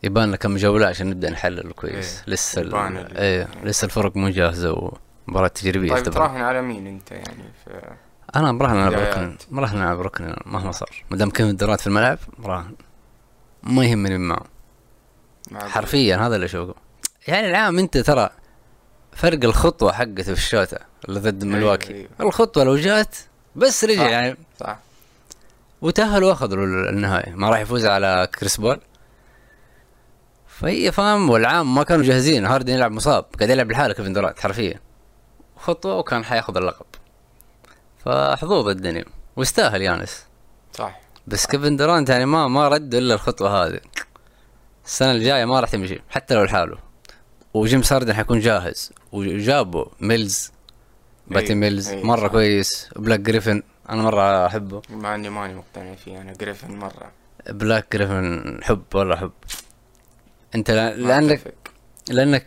يبان 0.03 0.29
لنا 0.29 0.37
كم 0.37 0.57
جولة 0.57 0.87
عشان 0.87 1.11
نبدأ 1.11 1.31
نحلل 1.31 1.73
كويس. 1.73 2.19
إيه. 2.19 2.35
لسه 2.35 2.63
ال... 2.63 3.17
إيه 3.17 3.49
لسه 3.65 3.85
الفرق 3.85 4.17
مو 4.17 4.29
جاهزة 4.29 4.93
ومباراة 5.29 5.49
تجريبية 5.49 5.95
طيب 5.95 6.05
تراهن 6.05 6.41
على 6.41 6.63
مين 6.63 6.87
أنت 6.87 7.11
يعني 7.11 7.45
في 7.65 7.97
أنا 8.37 8.53
مراهن 8.53 8.77
على 8.77 8.97
بروكلين 8.97 9.37
مراهن 9.51 9.79
على 9.79 9.97
بروكلين 9.97 10.35
مهما 10.47 10.73
صار. 10.73 11.05
ما 11.11 11.17
دام 11.17 11.31
كيفن 11.31 11.57
دورانت 11.57 11.81
في 11.81 11.87
الملعب 11.87 12.19
مراهن 12.39 12.75
ما 13.63 13.85
يهمني 13.85 14.19
من 14.19 14.29
معه 14.29 14.45
حرفيا 15.55 16.17
هذا 16.17 16.35
اللي 16.35 16.47
أشوفه. 16.47 16.75
يعني 17.29 17.51
العام 17.51 17.79
أنت 17.79 17.99
ترى 17.99 18.31
فرق 19.13 19.45
الخطوة 19.45 19.93
حقته 19.93 20.23
في 20.23 20.33
الشوتة 20.33 20.79
اللي 21.09 21.21
ضد 21.21 21.45
أيوة، 21.45 21.57
ملواكي. 21.57 21.95
أيوة. 21.95 22.09
الخطوة 22.21 22.65
لو 22.65 22.77
جات 22.77 23.17
بس 23.57 23.85
رجع 23.85 24.05
صح. 24.05 24.11
يعني. 24.11 24.37
صح. 24.61 24.79
وتأهل 25.83 26.25
وأخذوا 26.25 26.65
النهائي. 26.65 27.33
ما 27.33 27.51
راح 27.51 27.59
يفوز 27.61 27.87
على 27.87 28.29
كريس 28.39 28.57
بول. 28.57 28.81
فهي 30.47 30.93
فاهم 30.93 31.31
والعام 31.31 31.75
ما 31.75 31.83
كانوا 31.83 32.05
جاهزين. 32.05 32.47
هاردن 32.47 32.73
يلعب 32.73 32.93
مصاب. 32.93 33.25
قاعد 33.39 33.51
يلعب 33.51 33.71
لحاله 33.71 33.95
كيفن 33.95 34.13
دورانت 34.13 34.41
حرفيا. 34.41 34.81
خطوة 35.57 35.97
وكان 35.97 36.25
حياخذ 36.25 36.57
اللقب. 36.57 36.87
فحظوظ 38.05 38.69
الدنيا. 38.69 39.05
واستاهل 39.37 39.83
يانيس. 39.83 40.25
صح. 40.73 41.01
بس 41.27 41.47
كيفن 41.47 41.77
دورانت 41.77 42.09
يعني 42.09 42.27
ما 42.27 42.49
ما 42.49 42.69
رد 42.69 42.95
إلا 42.95 43.15
الخطوة 43.15 43.67
هذه. 43.67 43.81
السنة 44.87 45.13
الجاية 45.13 45.45
ما 45.45 45.61
راح 45.61 45.71
تمشي. 45.71 46.01
حتى 46.11 46.35
لو 46.35 46.45
لحاله. 46.45 46.79
وجيمس 47.55 47.93
هاردن 47.93 48.15
حيكون 48.15 48.41
جاهز. 48.41 48.93
وجابوا 49.13 49.85
ميلز 50.01 50.53
باتي 51.29 51.49
إيه، 51.49 51.55
ميلز 51.55 51.89
إيه، 51.89 52.05
مرة 52.05 52.63
صح. 52.63 52.99
بلاك 52.99 53.21
جريفن 53.21 53.63
أنا 53.91 54.03
مرة 54.03 54.47
أحبه. 54.47 54.83
مع 54.91 55.15
إني 55.15 55.29
ماني 55.31 55.55
مقتنع 55.55 55.95
فيه 55.95 56.21
أنا 56.21 56.33
جريفن 56.33 56.77
مرة. 56.77 57.13
بلاك 57.51 57.87
جريفن 57.93 58.59
حب 58.63 58.83
ولا 58.95 59.17
حب؟ 59.17 59.33
أنت 60.55 60.71
لانك. 60.71 61.55
لأنك 62.09 62.47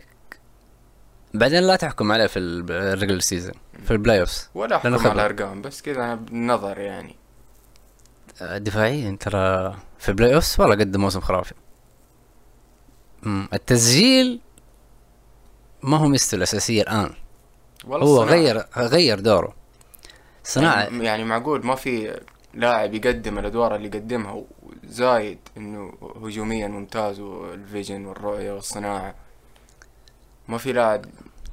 بعدين 1.34 1.62
لا 1.62 1.76
تحكم 1.76 2.12
عليه 2.12 2.26
في 2.26 2.38
ال 2.38 2.48
regular 2.48 3.22
season 3.22 3.54
في 3.84 3.90
ال 3.90 4.20
playoffs 4.20 4.48
ولا 4.54 4.76
أحكم 4.76 4.94
على. 4.94 5.12
الارقام 5.12 5.62
بس 5.62 5.82
كذا 5.82 5.96
أنا 5.96 6.14
بالنظر 6.14 6.78
يعني 6.78 7.16
دفاعيا 8.42 9.16
ترى 9.20 9.76
في 9.98 10.08
ال 10.08 10.34
playoffs 10.34 10.56
والله 10.60 10.76
قدم 10.76 11.00
موسم 11.00 11.20
خرافي. 11.20 11.54
التسجيل 13.26 14.40
ما 15.82 15.96
هو 15.96 16.08
ميزته 16.08 16.34
الأساسية 16.34 16.82
الآن. 16.82 17.10
والله 17.84 18.06
هو 18.06 18.22
الصناعة. 18.22 18.40
غير 18.40 18.64
غير 18.76 19.20
دوره. 19.20 19.54
صناعة. 20.44 20.82
يعني, 20.82 21.04
يعني 21.04 21.24
معقول 21.24 21.66
ما 21.66 21.74
في 21.74 22.20
لاعب 22.54 22.94
يقدم 22.94 23.38
الأدوار 23.38 23.74
اللي 23.74 23.86
يقدمها 23.86 24.42
زايد 24.84 25.38
إنه 25.56 25.92
هجوميا 26.22 26.68
ممتاز 26.68 27.20
وال 27.20 27.41
vision 27.41 28.06
والرؤية 28.06 28.52
والصناعة. 28.52 29.14
ما 30.48 30.58
في 30.58 30.72
لاعب 30.72 31.04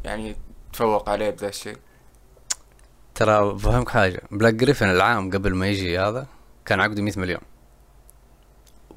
يعني 0.03 0.35
تفوق 0.73 1.09
عليه 1.09 1.29
بذا 1.29 1.47
الشيء. 1.47 1.77
ترى 3.15 3.53
بفهمك 3.53 3.89
حاجة. 3.89 4.21
بلاك 4.31 4.53
جريفن 4.53 4.89
العام 4.89 5.31
قبل 5.31 5.55
ما 5.55 5.67
يجي 5.67 5.99
هذا 5.99 6.27
كان 6.65 6.79
عقده 6.81 7.01
100 7.01 7.13
مليون. 7.17 7.41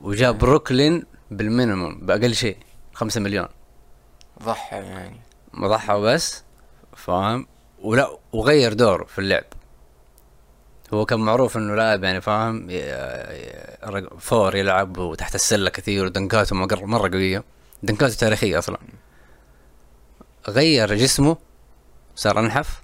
وجاب 0.03 0.39
بروكلين 0.39 1.05
بال 1.31 1.46
minimum 1.46 2.01
بأقل 2.01 2.35
شيء 2.35 2.57
5 2.95 3.21
مليون. 3.21 3.49
ضحى 4.43 4.77
يعني. 4.77 5.21
مضحى 5.55 6.01
بس 6.01 6.45
فاهم؟ 7.01 7.47
ولا 7.83 8.19
وغير 8.33 8.73
دوره 8.73 9.05
في 9.05 9.19
اللعب. 9.19 9.45
هو 10.95 11.05
كان 11.05 11.21
معروف 11.21 11.57
إنه 11.57 11.75
لاعب 11.75 12.05
يعني 12.05 12.21
فاهم؟ 12.21 12.69
فور 14.19 14.57
يلعب 14.57 14.99
وتحت 14.99 15.35
السلة 15.35 15.71
كثير 15.71 16.05
ودنكاته 16.05 16.57
مره 16.57 17.09
قوية. 17.09 17.45
دنكاته 17.83 18.15
تاريخية 18.15 18.59
أصلا. 18.59 18.79
غير 20.49 20.95
جسمه 20.95 21.37
صار 22.17 22.41
أنحف 22.41 22.83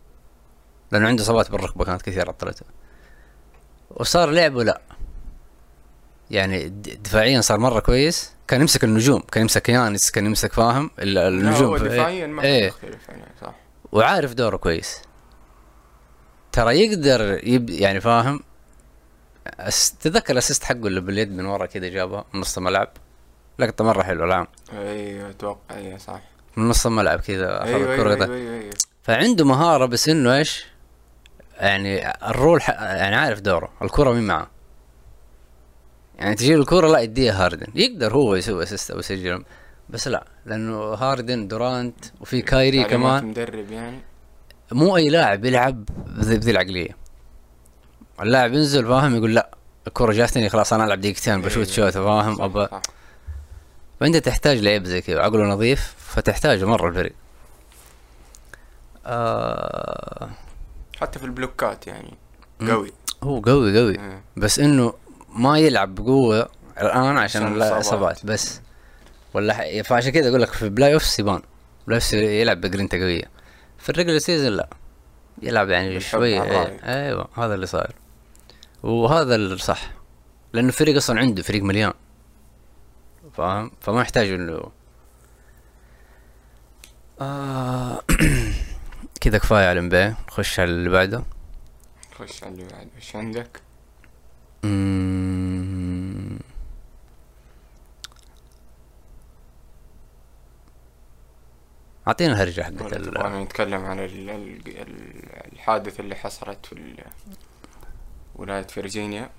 لأنه 0.92 1.08
عنده 1.08 1.22
إصابات 1.22 1.50
بالركبة 1.50 1.84
كانت 1.84 2.02
كثير 2.02 2.28
عطلته. 2.28 2.66
وصار 3.90 4.30
لعبه 4.30 4.64
لا. 4.64 4.80
يعني 6.30 6.68
دفاعيا 7.04 7.40
صار 7.40 7.58
مرة 7.58 7.80
كويس. 7.80 8.32
كان 8.48 8.60
يمسك 8.60 8.84
النجوم 8.84 9.20
كان 9.20 9.42
يمسك 9.42 9.68
يانس 9.68 10.10
كان 10.10 10.26
يمسك 10.26 10.52
فاهم؟ 10.52 10.90
النجوم. 10.98 11.68
هو 11.68 11.78
دفاعيا 11.78 12.26
ما. 12.26 12.44
يختلف 12.44 13.08
يعني 13.08 13.24
صح. 13.40 13.54
وعارف 13.92 14.34
دوره 14.34 14.56
كويس. 14.56 15.02
ترى 16.52 16.80
يقدر 16.80 17.48
يب 17.48 17.70
يعني 17.70 18.00
فاهم؟ 18.00 18.40
أس... 19.46 19.92
تذكر 19.92 20.32
ال 20.32 20.37
assist 20.37 20.64
حقه 20.64 20.86
اللي 20.86 21.00
باليد 21.00 21.32
من 21.32 21.46
ورا 21.46 21.66
كذا 21.66 21.88
جابها 21.88 22.24
من 22.34 22.40
نص 22.40 22.58
الملعب؟ 22.58 22.88
لقطة 23.58 23.84
مرة 23.84 24.02
حلوة 24.02 24.24
العام. 24.24 24.46
أيوه 24.72 25.30
أتوقع 25.30 25.76
أيوه 25.76 25.98
صح. 25.98 26.20
من 26.56 26.68
نص 26.68 26.86
الملعب 26.86 27.20
كذا 27.20 27.62
أخذ 27.62 27.68
أيوه 27.68 27.94
الكرة 27.94 28.14
أيوه 28.14 28.26
ده. 28.26 28.34
أيوه, 28.34 28.60
أيوة. 28.60 28.74
فعنده 29.02 29.44
مهارة 29.44 29.86
بس 29.86 30.08
إنه 30.08 30.36
إيش؟ 30.36 30.66
يعني 31.56 32.10
ال 32.30 32.37
role 32.37 32.62
ح... 32.62 32.70
يعني 32.70 33.16
عارف 33.16 33.40
دوره 33.40 33.72
الكرة 33.82 34.12
مين 34.12 34.26
معاه؟ 34.26 34.46
يعني 36.18 36.34
تجي 36.34 36.54
له 36.54 36.60
الكرة 36.60 36.88
لا 36.88 36.98
يديها 36.98 37.44
هاردن. 37.44 37.66
يقدر 37.74 38.14
هو 38.14 38.34
يسوي 38.34 38.62
assist 38.62 38.90
أو 38.90 38.98
يسجل. 38.98 39.44
بس 39.90 40.08
لا 40.08 40.26
لأنه 40.46 40.78
هاردن 40.78 41.48
دورانت 41.48 42.04
وفي 42.20 42.42
كايري 42.42 42.84
كمان 42.84 43.26
مدرب 43.26 43.70
يعني 43.70 43.98
مو 44.72 44.96
أي 44.96 45.08
لاعب 45.08 45.44
يلعب 45.44 45.84
بذي 46.06 46.50
العقلية 46.50 46.96
اللاعب 48.20 48.52
ينزل 48.52 48.86
فاهم 48.86 49.16
يقول 49.16 49.34
لا 49.34 49.50
الكرة 49.86 50.12
جاتني 50.12 50.48
خلاص 50.48 50.72
أنا 50.72 50.84
ألعب 50.84 51.00
دقيقتين 51.00 51.42
بشوت 51.42 51.78
أيوة. 51.78 51.90
شوت 51.90 52.02
فاهم 52.02 52.42
ابى. 52.42 52.68
فأنت 54.00 54.16
تحتاج 54.16 54.58
لعيب 54.58 54.84
زي 54.84 55.00
كذا 55.00 55.20
عقله 55.20 55.44
نظيف 55.44 55.94
فتحتاجه 55.98 56.64
مرة 56.64 56.88
الفريق 56.88 57.12
آه 59.06 60.28
حتى 61.00 61.18
في 61.18 61.24
البلوكات 61.24 61.86
يعني. 61.86 62.14
قوي 62.60 62.92
هو 63.22 63.40
قوي 63.40 63.78
قوي 63.80 63.92
إيه. 64.00 64.22
بس 64.36 64.58
إنه 64.58 64.94
ما 65.36 65.58
يلعب 65.58 65.94
بقوة 65.94 66.48
الآن 66.80 67.18
عشان 67.18 67.42
عشان 67.42 67.58
لا 67.58 67.68
الإصابات. 67.76 67.84
إصابات 67.86 68.26
بس 68.26 68.60
ولا. 69.36 69.82
فعشان 69.82 70.12
كذا 70.12 70.28
أقول 70.28 70.42
لك 70.42 70.52
في 70.52 70.68
play 70.68 70.94
off 70.94 71.18
يبان 71.18 71.42
play 71.86 71.98
off 71.98 72.12
يلعب 72.12 72.60
بجرينتا 72.60 72.98
قويه 72.98 73.30
في 73.78 73.88
ال 73.88 73.92
regular 73.92 74.18
season 74.18 74.52
لا 74.52 74.68
يلعب 75.42 75.70
يعني 75.70 75.88
إيه. 75.88 75.98
الرايق. 76.14 76.84
أيوه 76.84 77.28
هذا 77.34 77.54
اللي 77.54 77.66
صاير 77.66 77.94
وهذا 78.82 79.36
الصح 79.36 79.92
لأنه 80.52 80.68
الفريق 80.68 80.96
أصلا 80.96 81.20
عنده 81.20 81.42
فريق 81.42 81.62
مليان 81.62 81.92
فاهم 83.32 83.70
فما 83.80 84.00
يحتاج 84.00 84.30
انه 84.30 84.70
آه 87.20 88.00
كذا 89.20 89.38
كفاية 89.38 89.68
على 89.68 89.80
الام 89.80 90.16
نخش 90.28 90.60
على 90.60 90.70
اللي 90.70 90.88
بعده 90.88 91.24
خش 92.18 92.44
على 92.44 92.52
اللي 92.52 92.64
بعد 92.64 92.88
وش 92.98 93.16
عندك؟ 93.16 93.60
مم. 94.62 95.15
أعطينا 102.08 102.32
الهرجة 102.32 102.62
حقت 102.62 102.94
تبغانا 102.94 103.44
نتكلم 103.44 103.84
عن 103.84 104.00
ال- 104.00 104.30
ال- 104.30 104.68
ال- 104.80 105.52
الحادث 105.52 106.00
اللي 106.00 106.14
حصلت 106.14 106.66
في 106.66 107.04
ولاية 108.34 108.62
فرجينيا 108.66 109.30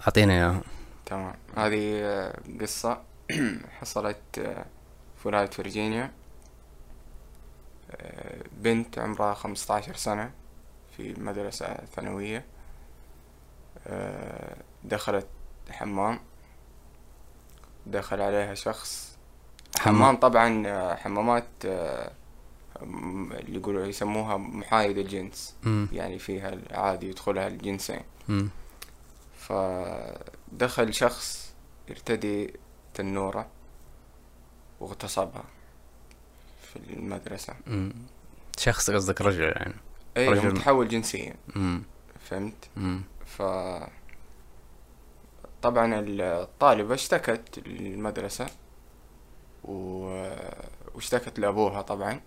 أعطينا 0.00 0.32
إياها. 0.32 0.60
تمام. 1.06 1.34
هذه 1.56 1.98
آه، 2.02 2.40
قصة 2.60 3.02
حصلت 3.80 4.38
آه، 4.38 4.64
في 5.22 5.28
ولاية 5.28 5.46
فرجينيا 5.50 6.10
آه، 7.90 8.42
بنت 8.52 8.98
عمرها 8.98 9.34
خمسة 9.34 9.74
عشر 9.74 9.96
سنة 9.96 10.30
في 10.96 11.14
مدرسة 11.18 11.74
ثانوية. 11.96 12.44
دخلت 14.84 15.26
حمام. 15.70 16.20
دخل 17.86 18.20
عليها 18.20 18.54
شخص. 18.54 19.03
حمام 19.78 20.16
طبعا 20.16 20.66
آه، 20.66 20.94
حمامات 20.94 21.46
آه، 21.66 22.10
م- 22.82 23.32
اللي 23.32 23.58
يقولوا 23.58 23.86
يسموها 23.86 24.36
محايد 24.36 24.98
الجنس 24.98 25.54
مم. 25.62 25.88
يعني 25.92 26.18
فيها 26.18 26.58
عادي 26.70 27.08
يدخلها 27.08 27.48
الجنسين 27.48 28.00
مم. 28.28 28.48
فدخل 29.38 30.94
شخص 30.94 31.54
يرتدي 31.88 32.54
تنورة 32.94 33.46
واغتصبها 34.80 35.44
في 36.62 36.76
المدرسة 36.76 37.54
مم. 37.66 37.92
شخص 38.58 38.90
قصدك 38.90 39.20
رجل 39.20 39.42
يعني 39.42 39.74
اي 40.16 40.28
رجل- 40.28 40.48
متحول 40.54 40.88
جنسيا. 40.88 41.34
فهمت. 42.30 42.68
ف 43.26 43.42
طبعا 45.62 45.94
الطالبة 46.08 46.94
اشتكت 46.94 47.58
للمدرسة 47.66 48.46
و... 49.64 49.74
واشتكت 50.94 51.38
لأبوها 51.38 51.82
طبعا. 51.82 52.20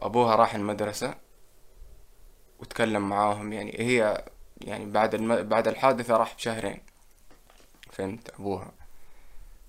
أبوها 0.00 0.36
راح 0.36 0.54
المدرسة 0.54 1.14
وتكلم 2.58 3.08
معاهم. 3.08 3.52
يعني 3.52 3.76
هي 3.78 4.24
يعني 4.60 4.86
بعد 4.86 5.14
الم... 5.14 5.42
بعد 5.42 5.68
الحادثة 5.68 6.16
راح 6.16 6.34
بشهرين. 6.34 6.80
فهمت 7.90 8.30
أبوها. 8.30 8.72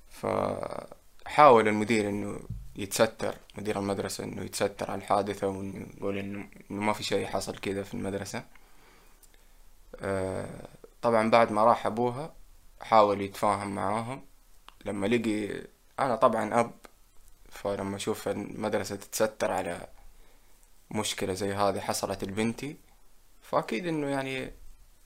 فحاول 0.09 1.67
المدير 1.67 2.09
إنه 2.09 2.39
يتستر 2.75 3.35
مدير 3.57 3.79
المدرسة 3.79 4.23
إنه 4.23 4.41
يتستر 4.43 4.91
على 4.91 5.01
الحادثة 5.01 5.47
وإنه 5.47 5.87
يقول 5.97 6.17
إنه 6.17 6.47
ما 6.69 6.93
في 6.93 7.03
شيء 7.03 7.25
حصل 7.27 7.57
كذا 7.57 7.83
في 7.83 7.93
المدرسة. 7.93 8.43
آه، 10.01 10.67
طبعا 11.01 11.29
بعد 11.29 11.51
ما 11.51 11.63
راح 11.63 11.85
أبوها 11.85 12.33
حاول 12.81 13.21
يتفاهم 13.21 13.75
معاهم. 13.75 14.25
لما 14.85 15.07
لقي 15.07 15.63
أنا 15.99 16.15
طبعا 16.15 16.59
أب 16.59 16.73
فلما 17.49 17.95
أشوف 17.95 18.27
المدرسة 18.27 18.95
تتستر 18.95 19.51
على 19.51 19.87
مشكلة 20.91 21.33
زي 21.33 21.53
هذه 21.53 21.79
حصلت 21.79 22.23
لبنتي 22.23 22.77
فأكيد 23.41 23.87
إنه 23.87 24.07
يعني 24.07 24.51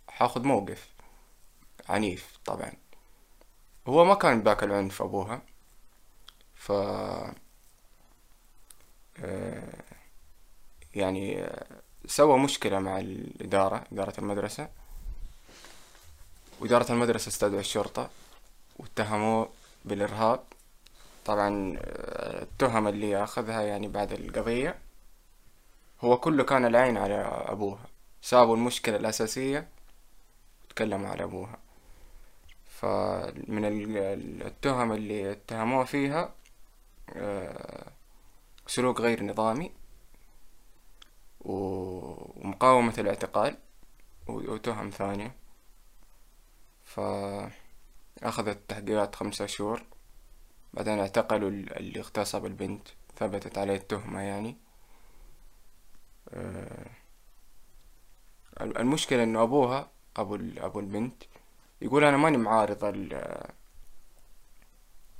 حاخد 0.07 0.43
موقف 0.45 0.87
عنيف 1.89 2.39
طبعا. 2.45 2.71
هو 3.87 4.05
ما 4.05 4.15
كان 4.15 4.41
باك 4.41 4.63
العنف 4.63 5.01
أبوها 5.01 5.41
ف 6.55 6.71
آه، 9.19 9.73
يعني 10.95 11.43
آه، 11.43 11.65
سوى 12.05 12.39
مشكلة 12.39 12.79
مع 12.79 12.99
الإدارة 12.99 13.83
إدارة 13.91 14.13
المدرسة. 14.19 14.69
وإدارة 16.59 16.91
المدرسة 16.91 17.29
استدعوا 17.29 17.59
الشرطة 17.59 18.09
واتهموه 18.79 19.49
بالإرهاب. 19.85 20.43
طبعا 21.27 21.77
آه، 21.81 22.43
التهم 22.43 22.87
اللي 22.87 23.23
أخذها 23.23 23.61
يعني 23.61 23.87
بعد 23.87 24.11
القضية 24.11 24.79
هو 26.01 26.17
كله 26.17 26.43
كان 26.43 26.65
العين 26.65 26.97
على 26.97 27.15
أبوها. 27.47 27.85
سابوا 28.21 28.55
المشكلة 28.55 28.95
الأساسية 28.95 29.67
وتكلموا 30.65 31.09
على 31.09 31.23
أبوها. 31.23 31.57
فمن 32.69 33.65
التهم 34.41 34.91
اللي 34.91 35.31
اتهموه 35.31 35.83
فيها 35.85 36.33
آه، 37.15 37.91
سلوك 38.67 39.01
غير 39.01 39.23
نظامي 39.23 39.71
ومقاومة 41.41 42.93
الاعتقال 42.97 43.57
وتهم 44.27 44.89
ثانية. 44.89 45.35
فأخذت 46.85 48.47
التحقيقات 48.47 49.15
خمسة 49.15 49.45
شهور. 49.45 49.96
بعدين 50.73 50.99
اعتقلوا 50.99 51.49
اللي 51.49 51.99
اغتصب 51.99 52.45
البنت 52.45 52.87
ثبتت 53.19 53.57
عليه 53.57 53.75
التهمة 53.75 54.21
يعني. 54.21 54.57
آه، 56.33 56.85
المشكلة 58.61 59.23
إنه 59.23 59.43
أبوها 59.43 59.89
أبو 60.17 60.35
أبو 60.57 60.79
البنت 60.79 61.23
يقول 61.81 62.03
أنا 62.03 62.17
ماني 62.17 62.37
معارض 62.37 62.83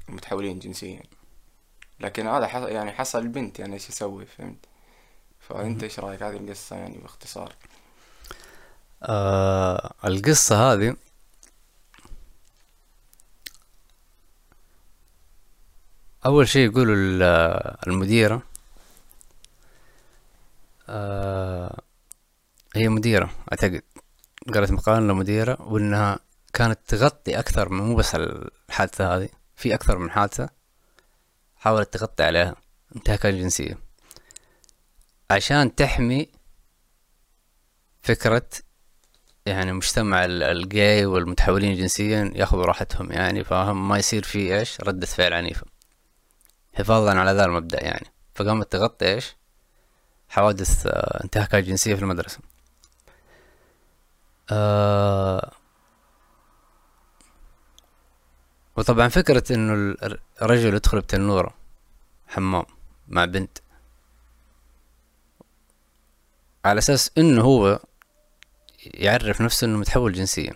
المتحولين 0.10 0.60
جنسيا. 0.60 1.04
لكن 2.00 2.28
هذا 2.28 2.48
حصل 2.48 2.70
يعني 2.70 2.92
حصل 2.92 3.20
البنت 3.20 3.60
يعني 3.60 3.74
إيش 3.74 3.90
يسوي 3.90 4.26
فهمت؟ 4.26 4.66
فأنت 5.40 5.84
إيش 5.84 6.00
رأيك؟ 6.00 6.24
هذه 6.24 6.38
القصة 6.38 6.76
يعني 6.76 6.98
باختصار. 6.98 7.56
آه 9.04 9.94
القصة 10.06 10.74
هذه 10.74 10.96
أول 16.28 16.48
شيء 16.48 16.70
يقولوا 16.70 16.96
المديرة 17.88 18.42
آه 20.90 21.82
هي 22.76 22.90
مديرة 22.90 23.30
أعتقد. 23.52 23.82
قرأت 24.54 24.72
مقال 24.72 25.08
لمديرة 25.08 25.62
وإنها 25.62 26.20
كانت 26.54 26.80
تغطي 26.88 27.40
أكثر 27.40 27.70
من 27.70 27.84
مو 27.84 27.96
بس 27.96 28.16
الحادثة 28.16 29.16
هذه 29.16 29.30
في 29.56 29.74
أكثر 29.74 29.98
من 29.98 30.12
حادثة 30.12 30.50
حاولت 31.56 31.94
تغطي 31.94 32.24
عليها 32.24 32.56
انتهاكات 32.96 33.34
جنسية 33.34 33.78
عشان 35.32 35.76
تحمي 35.76 36.30
فكرة 38.02 38.50
يعني 39.46 39.74
مجتمع 39.74 40.26
الجاي 40.26 41.06
والمتحولين 41.06 41.78
جنسيا 41.78 42.32
ياخذوا 42.36 42.66
راحتهم 42.66 43.12
يعني 43.12 43.44
فهم 43.44 43.88
ما 43.88 43.98
يصير 43.98 44.24
في 44.24 44.58
إيش؟ 44.60 44.82
ردة 44.82 45.06
فعل 45.06 45.34
عنيفة. 45.34 45.77
حفاظا 46.78 47.20
على 47.20 47.32
ذا 47.32 47.46
المبدأ 47.46 47.84
يعني. 47.84 48.08
فقامت 48.36 48.72
تغطي 48.72 49.06
إيش؟ 49.06 49.36
حوادث 50.30 50.88
آه، 50.88 51.24
انتهاكات 51.24 51.64
جنسية 51.64 51.96
في 51.96 52.02
المدرسة. 52.02 52.40
آه 54.52 55.52
وطبعا 58.76 59.08
فكرة 59.08 59.44
إنه 59.54 59.96
الرجل 60.42 60.74
يدخل 60.74 61.02
بتنورة 61.02 61.54
حمام 62.28 62.66
مع 63.08 63.26
بنت 63.26 63.58
على 66.66 66.78
أساس 66.78 67.12
إنه 67.18 67.42
هو 67.42 67.80
يعرف 68.86 69.42
نفسه 69.42 69.66
إنه 69.66 69.78
متحول 69.78 70.14
جنسيا. 70.14 70.54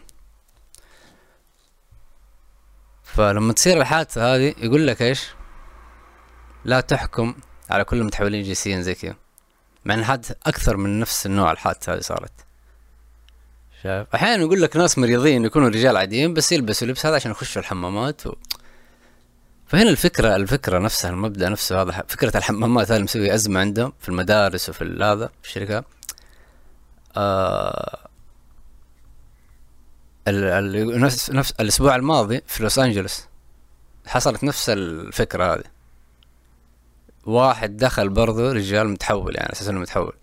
فلما 3.04 3.54
تصير 3.54 3.82
الحادثة 3.82 4.36
هذه 4.36 4.56
يقول 4.58 4.88
لك 4.88 5.02
إيش؟ 5.02 5.28
لا 6.66 6.82
تحكم 6.82 7.36
على 7.70 7.84
كل 7.84 7.98
المتحولين 7.98 8.44
جنسيا 8.44 8.82
زي 8.82 8.96
كذا. 8.96 9.16
مع 9.86 9.94
إن 9.94 10.06
حادثة 10.06 10.36
أكثر 10.46 10.78
من 10.78 11.00
نفس 11.00 11.26
النوع 11.26 11.52
الحادثة 11.52 11.94
هذه 11.94 12.00
صارت. 12.00 12.32
شايف؟ 13.84 14.08
أحيانا 14.16 14.44
يقول 14.44 14.62
لك 14.62 14.78
ناس 14.78 14.98
مريضين 14.98 15.46
يكونوا 15.46 15.70
رجال 15.70 15.98
عاديين 15.98 16.34
بس 16.34 16.52
يلبسوا 16.52 16.88
لبس 16.88 17.06
هذا 17.06 17.16
عشان 17.16 17.32
يخشوا 17.32 17.62
الحمامات 17.62 18.28
و... 18.28 18.36
فهنا 19.68 19.90
الفكرة 19.90 20.36
الفكرة 20.36 20.80
نفسها 20.80 21.10
المبدأ 21.10 21.50
نفسه 21.50 21.82
هذا 21.82 22.04
فكرة 22.08 22.38
الحمامات 22.38 22.92
هذه 22.92 23.02
مسوي 23.02 23.34
أزمة 23.34 23.60
عندهم 23.60 23.94
في 24.00 24.10
المدارس 24.10 24.70
وفي 24.70 24.84
هذا 25.02 25.30
في 25.42 25.48
الشركات 25.50 25.86
آه 27.18 28.08
نفس 30.28 31.32
نفس 31.32 31.54
الأسبوع 31.60 31.96
الماضي 31.96 32.42
في 32.48 32.64
لوس 32.64 32.80
أنجلوس 32.80 33.26
حصلت 34.06 34.44
نفس 34.44 34.70
الفكرة 34.70 35.54
هذه. 35.54 35.81
واحد 37.26 37.78
دخل 37.78 38.10
برضه 38.10 38.52
رجال 38.52 38.90
متحول 38.90 39.36
يعني 39.36 39.52
أساسا 39.52 39.72
متحول. 39.72 40.14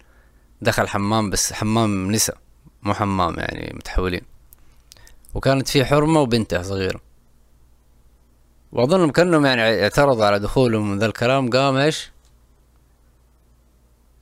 دخل 0.62 0.88
حمام 0.88 1.30
بس 1.30 1.52
حمام 1.52 2.12
نساء 2.12 2.36
مو 2.82 2.94
حمام 2.94 3.38
يعني 3.38 3.72
متحولين. 3.74 4.22
وكانت 5.34 5.68
في 5.68 5.84
حرمة 5.84 6.20
وبنتها 6.20 6.62
صغيرة. 6.62 7.00
واظن 8.72 9.10
كأنهم 9.10 9.46
يعني 9.46 9.82
اعترضوا 9.82 10.24
على 10.24 10.38
دخولهم 10.38 10.90
من 10.90 10.98
ذا 10.98 11.06
الكلام 11.06 11.50
قام 11.50 11.76
إيش؟ 11.76 12.10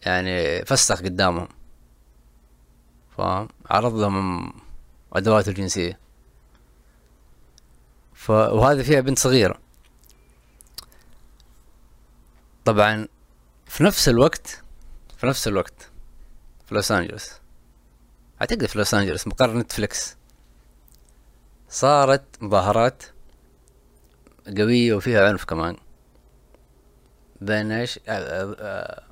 يعني 0.02 0.64
فسخ 0.64 1.02
قدامهم. 1.02 1.48
فاهم؟ 3.16 3.48
عرض 3.70 3.94
لهم 3.94 4.52
ادواته 5.12 5.48
الجنسية. 5.48 5.98
ف... 8.14 8.30
وهذه 8.30 8.82
فيها 8.82 9.00
بنت 9.00 9.18
صغيرة. 9.18 9.65
طبعا 12.66 13.08
في 13.66 13.84
نفس 13.84 14.08
الوقت 14.08 14.62
في 15.16 15.26
نفس 15.26 15.48
الوقت 15.48 15.90
في 16.68 16.74
لوس 16.74 16.92
أنجلوس. 16.92 17.30
أعتقد 18.40 18.66
في 18.66 18.78
لوس 18.78 18.94
أنجلوس 18.94 19.26
مقر 19.26 19.56
نتفليكس. 19.56 20.16
صارت 21.68 22.24
مظاهرات 22.40 23.02
قوية 24.58 24.94
وفيها 24.94 25.28
عنف 25.28 25.44
كمان 25.44 25.76
بين 27.40 27.72
إيش؟ 27.72 27.98
آه، 28.08 28.12
آه، 28.12 28.56
آه، 28.58 29.02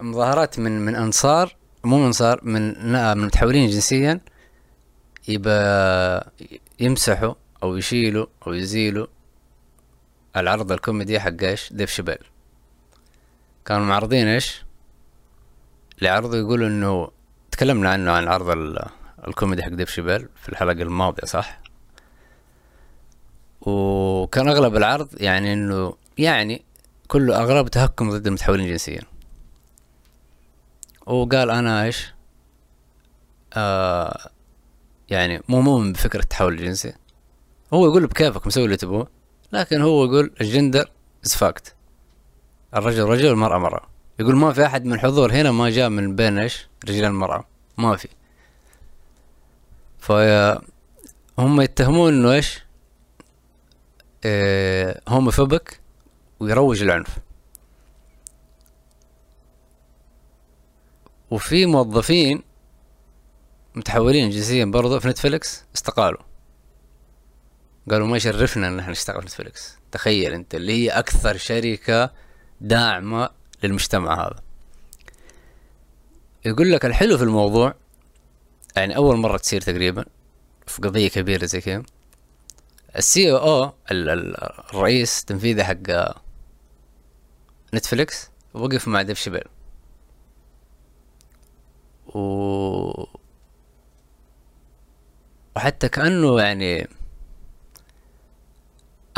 مظاهرات 0.00 0.58
من 0.58 0.80
من 0.80 0.94
أنصار 0.94 1.56
مو 1.84 1.98
من 1.98 2.04
أنصار 2.04 2.40
من 2.42 2.92
من 2.92 3.26
متحولين 3.26 3.70
جنسيا 3.70 4.20
يبى 5.28 6.20
يمسحوا 6.80 7.34
أو 7.62 7.76
يشيلوا 7.76 8.26
أو 8.46 8.52
يزيلوا 8.52 9.06
العرض 10.36 10.72
الكوميدي 10.72 11.20
حق 11.20 11.42
إيش؟ 11.42 11.72
ديف 11.72 11.90
شابيل 11.90 12.18
كانوا 13.64 13.86
معرضين 13.86 14.26
إيش؟ 14.26 14.64
لعرض 16.02 16.34
يقولوا 16.34 16.68
إنه 16.68 17.10
تكلمنا 17.50 17.90
عنه 17.90 18.12
عن 18.12 18.28
عرض 18.28 18.78
الكوميدي 19.28 19.62
حق 19.62 19.68
ديف 19.68 19.90
شبل 19.90 20.28
في 20.42 20.48
الحلقة 20.48 20.82
الماضية 20.82 21.26
صح؟ 21.26 21.60
وكان 23.60 24.48
أغلب 24.48 24.76
العرض 24.76 25.08
يعني 25.20 25.52
إنه 25.52 25.96
يعني 26.18 26.64
كله 27.08 27.36
أغلب 27.42 27.68
تهكم 27.68 28.10
ضد 28.10 28.26
المتحولين 28.26 28.68
جنسيا 28.68 29.02
وقال 31.06 31.50
أنا 31.50 31.84
إيش؟ 31.84 32.14
آه 33.52 34.30
يعني 35.10 35.42
مو 35.48 35.60
مؤمن 35.60 35.92
بفكرة 35.92 36.20
التحول 36.20 36.52
الجنسي. 36.52 36.92
هو 37.74 37.86
يقول 37.86 38.06
بكيفك 38.06 38.46
مسوي 38.46 38.64
اللي 38.64 38.76
تبغاه 38.76 39.06
لكن 39.54 39.80
هو 39.80 40.04
يقول 40.04 40.34
ال 40.40 40.47
gender 40.47 40.90
is 41.26 41.34
fact 41.34 41.74
الرجل 42.74 43.04
رجل 43.04 43.28
والمرأة 43.28 43.58
مرأة. 43.58 43.86
يقول 44.18 44.36
ما 44.36 44.52
في 44.52 44.66
أحد 44.66 44.84
من 44.84 44.92
الحضور 44.92 45.32
هنا 45.32 45.52
ما 45.52 45.70
جاء 45.70 45.88
من 45.88 46.16
بين 46.16 46.38
إيش؟ 46.38 46.68
رجال 46.88 47.04
المرأة. 47.04 47.44
ما 47.78 47.96
في. 47.96 48.08
فهم 49.98 51.60
يتهمون 51.60 52.12
إنه 52.12 52.32
إيش؟ 52.32 52.64
آه 54.24 55.00
homophobic 55.08 55.80
ويروج 56.40 56.82
العنف. 56.82 57.18
وفي 61.30 61.66
موظفين 61.66 62.42
متحولين 63.74 64.30
جنسيا 64.30 64.64
برضه 64.64 64.98
في 64.98 65.08
نتفلكس 65.08 65.64
استقالوا. 65.74 66.20
قالوا 67.90 68.06
ما 68.06 68.16
يشرفنا 68.16 68.68
إن 68.68 68.78
إحنا 68.78 68.92
نشتغل 68.92 69.20
في 69.20 69.26
نتفلكس. 69.26 69.78
تخيل 69.92 70.32
أنت 70.32 70.54
اللي 70.54 70.72
هي 70.72 70.90
أكثر 70.90 71.36
شركة 71.36 72.10
داعمة 72.60 73.30
للمجتمع 73.62 74.26
هذا. 74.26 74.42
يقول 76.44 76.72
لك 76.72 76.84
الحلو 76.84 77.18
في 77.18 77.24
الموضوع 77.24 77.74
يعني 78.76 78.96
أول 78.96 79.16
مرة 79.16 79.36
تصير 79.36 79.60
تقريبا 79.60 80.04
في 80.66 80.82
قضية 80.82 81.08
كبيرة 81.08 81.44
زي 81.44 81.60
كذا. 81.60 81.82
ال 82.96 83.32
CEO 83.32 83.72
الرئيس 83.90 85.20
التنفيذي 85.20 85.64
حق 85.64 86.14
نتفليكس 87.74 88.30
وقف 88.54 88.88
مع 88.88 89.02
ديف 89.02 89.18
شابيل 89.18 89.44
و 92.06 93.04
وحتى 95.56 95.88
كأنه 95.88 96.40
يعني 96.40 96.88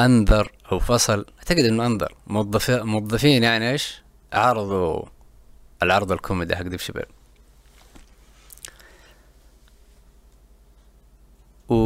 أنذر 0.01 0.53
أو 0.73 0.79
فصل. 0.79 1.27
أعتقد 1.39 1.65
إنه 1.65 1.87
أنذر. 1.87 2.15
موظفين 2.27 2.83
موظفين 2.83 3.43
يعني 3.43 3.71
إيش؟ 3.71 4.03
عارضوا 4.33 5.05
العرض 5.83 6.13
الكوميدي 6.13 6.57
حق 6.57 6.63
ديف 6.63 6.83
شبيل 6.83 7.07
و 11.69 11.77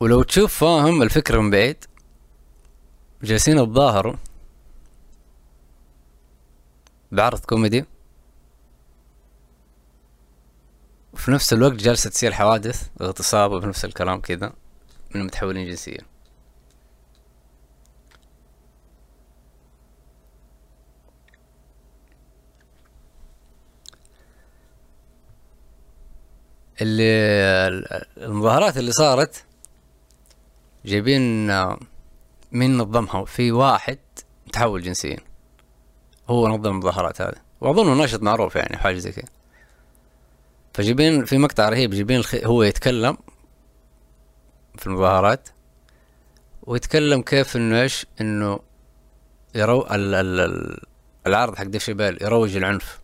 ولو 0.00 0.22
تشوف 0.22 0.54
فاهم 0.54 1.02
الفكرة 1.02 1.40
من 1.40 1.50
بعيد 1.50 1.84
جالسين 3.22 3.58
يتظاهروا 3.58 4.16
بعرض 7.12 7.38
كوميدي. 7.38 7.84
وفي 11.12 11.30
نفس 11.30 11.52
الوقت 11.52 11.72
جالسة 11.72 12.10
تصير 12.10 12.32
حوادث 12.32 12.88
اغتصاب 13.00 13.52
وفي 13.52 13.66
نفس 13.66 13.84
الكلام 13.84 14.20
كذا. 14.20 14.52
من 15.14 15.20
المتحولين 15.20 15.66
جنسيا. 15.66 15.98
اللي 26.80 27.04
المظاهرات 28.16 28.76
اللي 28.76 28.92
صارت 28.92 29.44
جايبين 30.84 31.46
مين 32.52 32.78
نظمها؟ 32.78 33.24
في 33.24 33.52
واحد 33.52 33.98
متحول 34.46 34.82
جنسيا. 34.82 35.18
هو 36.28 36.48
نظم 36.48 36.70
المظاهرات 36.70 37.20
هذه. 37.20 37.36
واظنه 37.60 37.94
ناشط 37.94 38.22
معروف 38.22 38.56
يعني 38.56 38.76
حاجة 38.76 38.98
زي 38.98 39.12
كذا. 39.12 39.28
فجايبين 40.74 41.24
في 41.24 41.38
مقطع 41.38 41.68
رهيب 41.68 41.90
جايبين. 41.90 42.22
هو 42.44 42.62
يتكلم 42.62 43.16
في 44.78 44.86
المظاهرات 44.86 45.48
ويتكلم 46.62 47.22
كيف 47.22 47.56
انه 47.56 47.82
إيش 47.82 48.06
إنه 48.20 48.60
يرو 49.54 49.82
ال... 49.82 50.14
ال... 50.14 50.40
ال... 50.40 50.80
العرض 51.26 51.56
حق 51.56 51.64
ديف 51.64 51.84
شبال 51.84 52.22
يروج 52.22 52.56
العنف. 52.56 53.00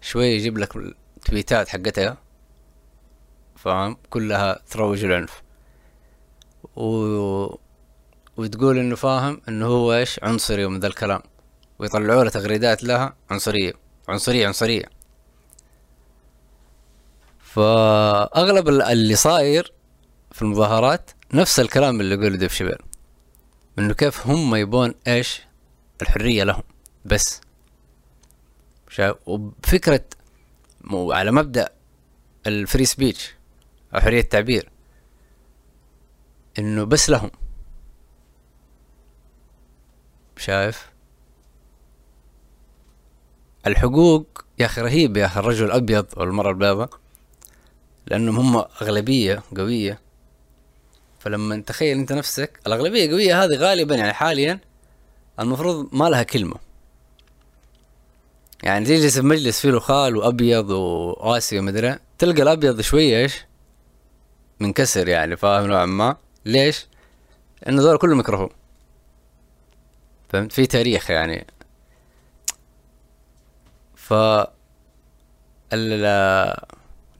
شوي 0.00 0.26
يجيب 0.26 0.58
لك 0.58 0.76
التويتات 0.76 1.68
حقتها 1.68 2.16
فاهم؟ 3.56 3.96
كلها 4.10 4.60
تروج 4.70 5.04
العنف. 5.04 5.42
و... 6.76 7.56
وتقول 8.36 8.78
إنه 8.78 8.96
فاهم 8.96 9.40
إنه 9.48 9.66
هو 9.66 9.94
إيش؟ 9.94 10.20
عنصري 10.22 10.64
ومن 10.64 10.80
ذا 10.80 10.86
الكلام. 10.86 11.22
ويطلعوا 11.78 12.24
له 12.24 12.30
تغريدات 12.30 12.84
لها 12.84 13.14
عنصرية 13.30 13.72
عنصرية 14.08 14.46
عنصرية. 14.46 14.84
فأغلب 17.38 18.68
اللي 18.68 19.14
صاير 19.14 19.72
في 20.32 20.42
المظاهرات 20.42 21.10
نفس 21.34 21.60
الكلام 21.60 22.00
اللي 22.00 22.14
يقوله 22.14 22.36
ديف 22.36 22.52
شبير 22.54 22.84
إنه 23.78 23.94
كيف 23.94 24.26
هم 24.26 24.54
يبون 24.54 24.94
إيش؟ 25.06 25.42
الحرية 26.02 26.44
لهم 26.44 26.62
بس. 27.04 27.40
وبفكرة 29.26 30.04
على 30.92 31.30
مبدأ 31.30 31.68
ال 32.46 32.54
free 32.54 32.84
speech 32.84 33.34
أو 33.94 34.00
حرية 34.00 34.20
التعبير 34.20 34.70
إنه 36.58 36.84
بس 36.84 37.10
لهم. 37.10 37.30
شايف؟ 40.36 40.90
الحقوق 43.66 44.44
يا 44.58 44.66
أخي 44.66 44.80
رهيب 44.80 45.16
يا 45.16 45.26
أخي 45.26 45.40
الرجل 45.40 45.64
الأبيض 45.64 46.06
والمرأة 46.16 46.50
البيضاء 46.50 46.90
لأنهم 48.06 48.38
هم 48.38 48.56
أغلبية 48.82 49.42
قوية. 49.56 50.00
فلما 51.20 51.62
تخيل 51.66 51.98
أنت 51.98 52.12
نفسك 52.12 52.60
الأغلبية 52.66 53.04
القوية 53.04 53.44
هذه 53.44 53.56
غالبا 53.56 53.94
يعني 53.94 54.12
حاليا 54.12 54.60
المفروض 55.40 55.88
ما 55.92 56.08
لها 56.08 56.22
كلمة. 56.22 56.56
يعني 58.62 58.84
تجلس 58.84 59.18
في 59.18 59.26
مجلس 59.26 59.60
فيه 59.60 59.70
له 59.70 59.80
خال 59.80 60.16
وأبيض 60.16 60.70
وآسي 60.70 61.58
ومدري 61.58 61.98
تلقى 62.18 62.42
الأبيض 62.42 62.80
شوية 62.80 63.18
إيش؟ 63.18 63.44
منكسر 64.60 65.08
يعني 65.08 65.36
فاهم 65.36 65.66
نوعا 65.66 65.86
ما؟ 65.86 66.16
ليش؟ 66.44 66.86
لأنه 67.62 67.82
ذول 67.82 67.98
كلهم 67.98 68.20
يكرهوه. 68.20 68.50
فهمت؟ 70.28 70.52
في 70.52 70.66
تاريخ 70.66 71.10
يعني. 71.10 71.46
ف 73.94 74.14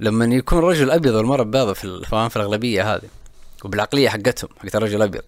لما 0.00 0.24
يكون 0.24 0.58
رجل 0.58 0.90
ابيض 0.90 1.14
والمرأة 1.14 1.44
بيضة 1.44 1.72
في 1.72 2.02
فاهم؟ 2.04 2.28
في 2.28 2.36
الأغلبية 2.36 2.94
هذه. 2.94 3.19
وبالعقلية 3.64 4.08
حقتهم 4.08 4.50
حقت 4.58 4.76
الرجل 4.76 4.96
الأبيض 4.96 5.22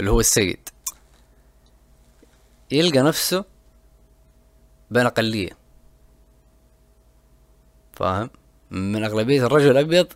اللي 0.00 0.10
هو 0.10 0.20
السيد. 0.20 0.68
يلقى 2.70 2.98
نفسه 3.02 3.44
بين 4.90 5.06
اقلية 5.06 5.50
فاهم؟ 7.92 8.30
من 8.70 9.04
أغلبية 9.04 9.46
الرجل 9.46 9.70
الأبيض 9.70 10.12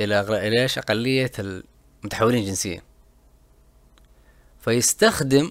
إلى 0.00 0.20
إلى 0.20 0.62
إيش؟ 0.62 0.78
أقلية 0.78 1.32
المتحولين 1.38 2.44
جنسيا 2.44 2.82
فيستخدم 4.60 5.50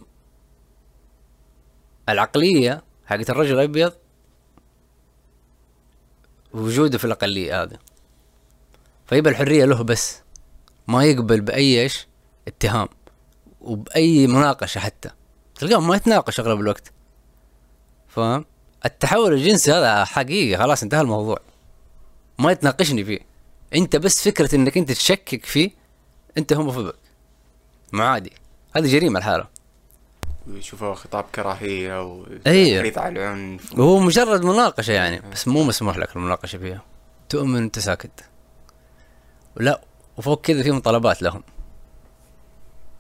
العقلية 2.10 2.84
حقت 3.06 3.30
الرجل 3.30 3.54
الأبيض 3.54 3.94
وجوده 6.54 6.98
في 6.98 7.06
الأقلية 7.06 7.64
هذه. 7.64 7.78
فيبقى 9.08 9.32
الحرية 9.32 9.66
له 9.66 9.84
بس. 9.84 10.22
ما 10.88 11.04
يقبل 11.04 11.42
بأي 11.42 11.82
إيش؟ 11.82 12.08
اتهام. 12.48 12.90
وبأي 13.62 14.28
مناقشة 14.28 14.80
حتى. 14.80 15.10
تلقاه 15.56 15.80
ما 15.80 15.96
يتناقش 15.96 16.40
أغلب 16.40 16.60
الوقت. 16.60 16.92
فاهم؟ 18.08 18.46
التحول 18.86 19.34
الجنسي 19.34 19.72
هذا 19.72 20.06
حقيقي. 20.06 20.58
خلاص 20.58 20.84
انتهى 20.84 21.02
الموضوع. 21.02 21.38
ما 22.40 22.52
يتناقشني 22.52 23.04
فيه. 23.04 23.20
انت 23.76 23.96
بس 23.96 24.24
فكرة 24.24 24.56
إنك 24.56 24.78
أنت 24.78 24.92
تشكك 24.92 25.46
فيه 25.46 25.72
أنت 26.38 26.54
هوموفوبك 26.54 26.96
معادي. 27.92 28.34
هذه 28.76 28.88
جريمة 28.92 29.20
الحالة. 29.20 29.48
ويشوفوه 30.48 30.94
خطاب 30.94 31.26
كراهية 31.36 32.04
وتحريض 32.04 33.00
على 33.00 33.20
العنف. 33.20 33.80
وهو 33.80 34.00
مجرد 34.00 34.44
مناقشة 34.44 34.92
يعني. 34.92 35.22
بس 35.32 35.48
مو 35.48 35.64
مسموح 35.64 35.98
لك 35.98 36.16
المناقشة 36.16 36.58
فيها. 36.58 36.82
تؤمن 37.30 37.58
أنت 37.58 37.80
ساكت. 37.80 38.26
لا. 39.56 39.82
وفوق 40.18 40.42
كذا 40.42 40.64
في 40.64 40.72
مطالبات 40.72 41.22
لهم. 41.22 41.44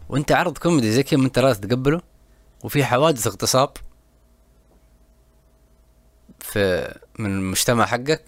وانت 0.09 0.31
عرض 0.31 0.57
كوميدي 0.57 0.91
زي 0.91 1.03
كذا 1.03 1.19
انت 1.19 1.39
راس 1.39 1.59
تقبله 1.59 2.01
وفي 2.63 2.85
حوادث 2.85 3.27
اغتصاب 3.27 3.69
في 6.39 6.93
من 7.19 7.25
المجتمع 7.25 7.85
حقك. 7.85 8.25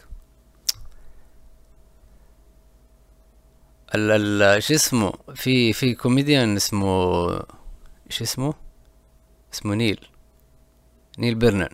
ال 3.96 4.41
ال 4.41 4.63
شو 4.63 4.74
اسمه؟ 4.74 5.13
في 5.36 5.74
في 5.74 5.93
كوميديان 5.96 6.56
اسمه 6.56 7.28
شو 8.10 8.24
اسمه؟ 8.24 8.54
اسمه 9.54 9.76
نيل. 9.76 10.08
نيل 11.19 11.36
برينان 11.36 11.69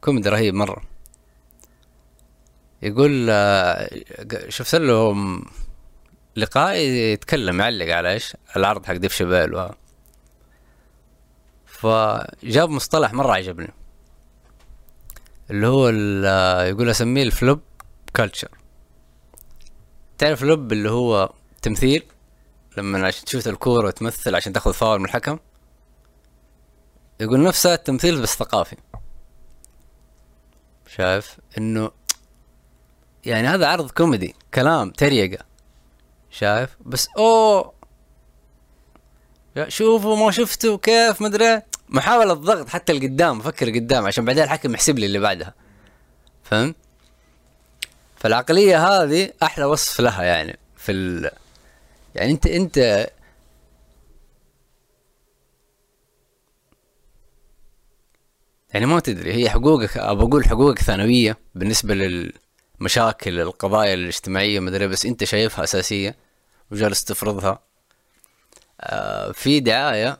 كوميدي 0.00 0.28
رهيب 0.28 0.54
مرة. 0.54 0.82
يقول 2.82 3.26
آه، 3.30 3.90
شفت 4.48 4.74
له 4.74 5.14
لقاء 6.36 6.76
يتكلم 6.76 7.60
يعلق 7.60 7.94
على 7.94 8.12
إيش؟ 8.12 8.36
العرض 8.56 8.86
حق 8.86 8.94
ديف 8.94 9.14
شابيل 9.14 9.54
و... 9.54 9.70
فجاب 11.66 12.70
مصطلح 12.70 13.12
مرة 13.12 13.32
عجبني. 13.32 13.72
اللي 15.50 15.66
هو 15.66 15.88
يقول 16.68 16.90
أسميه 16.90 17.22
ال 17.22 17.30
flop 17.30 17.60
culture 18.16 18.48
تعرف 20.18 20.42
flop 20.42 20.72
اللي 20.72 20.90
هو 20.90 21.32
تمثيل؟ 21.62 22.02
لما 22.76 23.06
عشان 23.06 23.24
تشوت 23.24 23.48
الكورة 23.48 23.86
وتمثل 23.86 24.34
عشان 24.34 24.52
تاخذ 24.52 24.72
فاول 24.72 24.98
من 24.98 25.04
الحكم. 25.04 25.38
يقول 27.20 27.42
نفسه 27.42 27.74
التمثيل 27.74 28.22
بس 28.22 28.36
ثقافي. 28.36 28.76
شايف؟ 30.86 31.38
إنه 31.58 31.90
يعني 33.24 33.48
هذا 33.48 33.66
عرض 33.66 33.90
كوميدي 33.90 34.34
كلام 34.54 34.90
تريقة. 34.90 35.44
شايف؟ 36.32 36.76
بس 36.86 37.08
أوه. 37.18 37.72
شوفوا 39.68 40.16
ما 40.16 40.30
شفتوا 40.30 40.78
كيف 40.82 41.22
مدري 41.22 41.62
محاولة 41.88 42.34
ضغط 42.34 42.68
حتى 42.68 42.92
لقدام 42.92 43.40
أفكر 43.40 43.70
قدام 43.70 44.06
عشان 44.06 44.24
بعدين 44.24 44.42
الحكم 44.42 44.74
يحسب 44.74 44.98
لي 44.98 45.06
اللي 45.06 45.18
بعدها. 45.18 45.54
فهمت؟ 46.44 46.76
فالعقلية 48.16 48.88
هذه 48.88 49.30
أحلى 49.42 49.64
وصف 49.64 50.00
لها 50.00 50.22
يعني 50.22 50.58
في 50.76 50.92
ال... 50.92 51.30
يعني 52.14 52.30
أنت 52.32 52.46
أنت 52.46 53.08
يعني 58.74 58.86
ما 58.86 59.00
تدري 59.00 59.34
هي 59.34 59.50
حقوقك 59.50 59.96
ابى 59.96 60.22
أقول 60.22 60.44
حقوقك 60.44 60.78
ثانوية 60.78 61.38
بالنسبة 61.54 61.94
للمشاكل 62.82 63.40
القضايا 63.40 63.94
الاجتماعية 63.94 64.60
ما 64.60 64.70
أدري 64.70 64.88
بس 64.88 65.06
أنت 65.06 65.24
شايفها 65.24 65.64
أساسية 65.64 66.16
وجالس 66.70 67.04
تفرضها. 67.04 67.62
آه 68.80 69.32
في 69.32 69.60
دعاية 69.60 70.18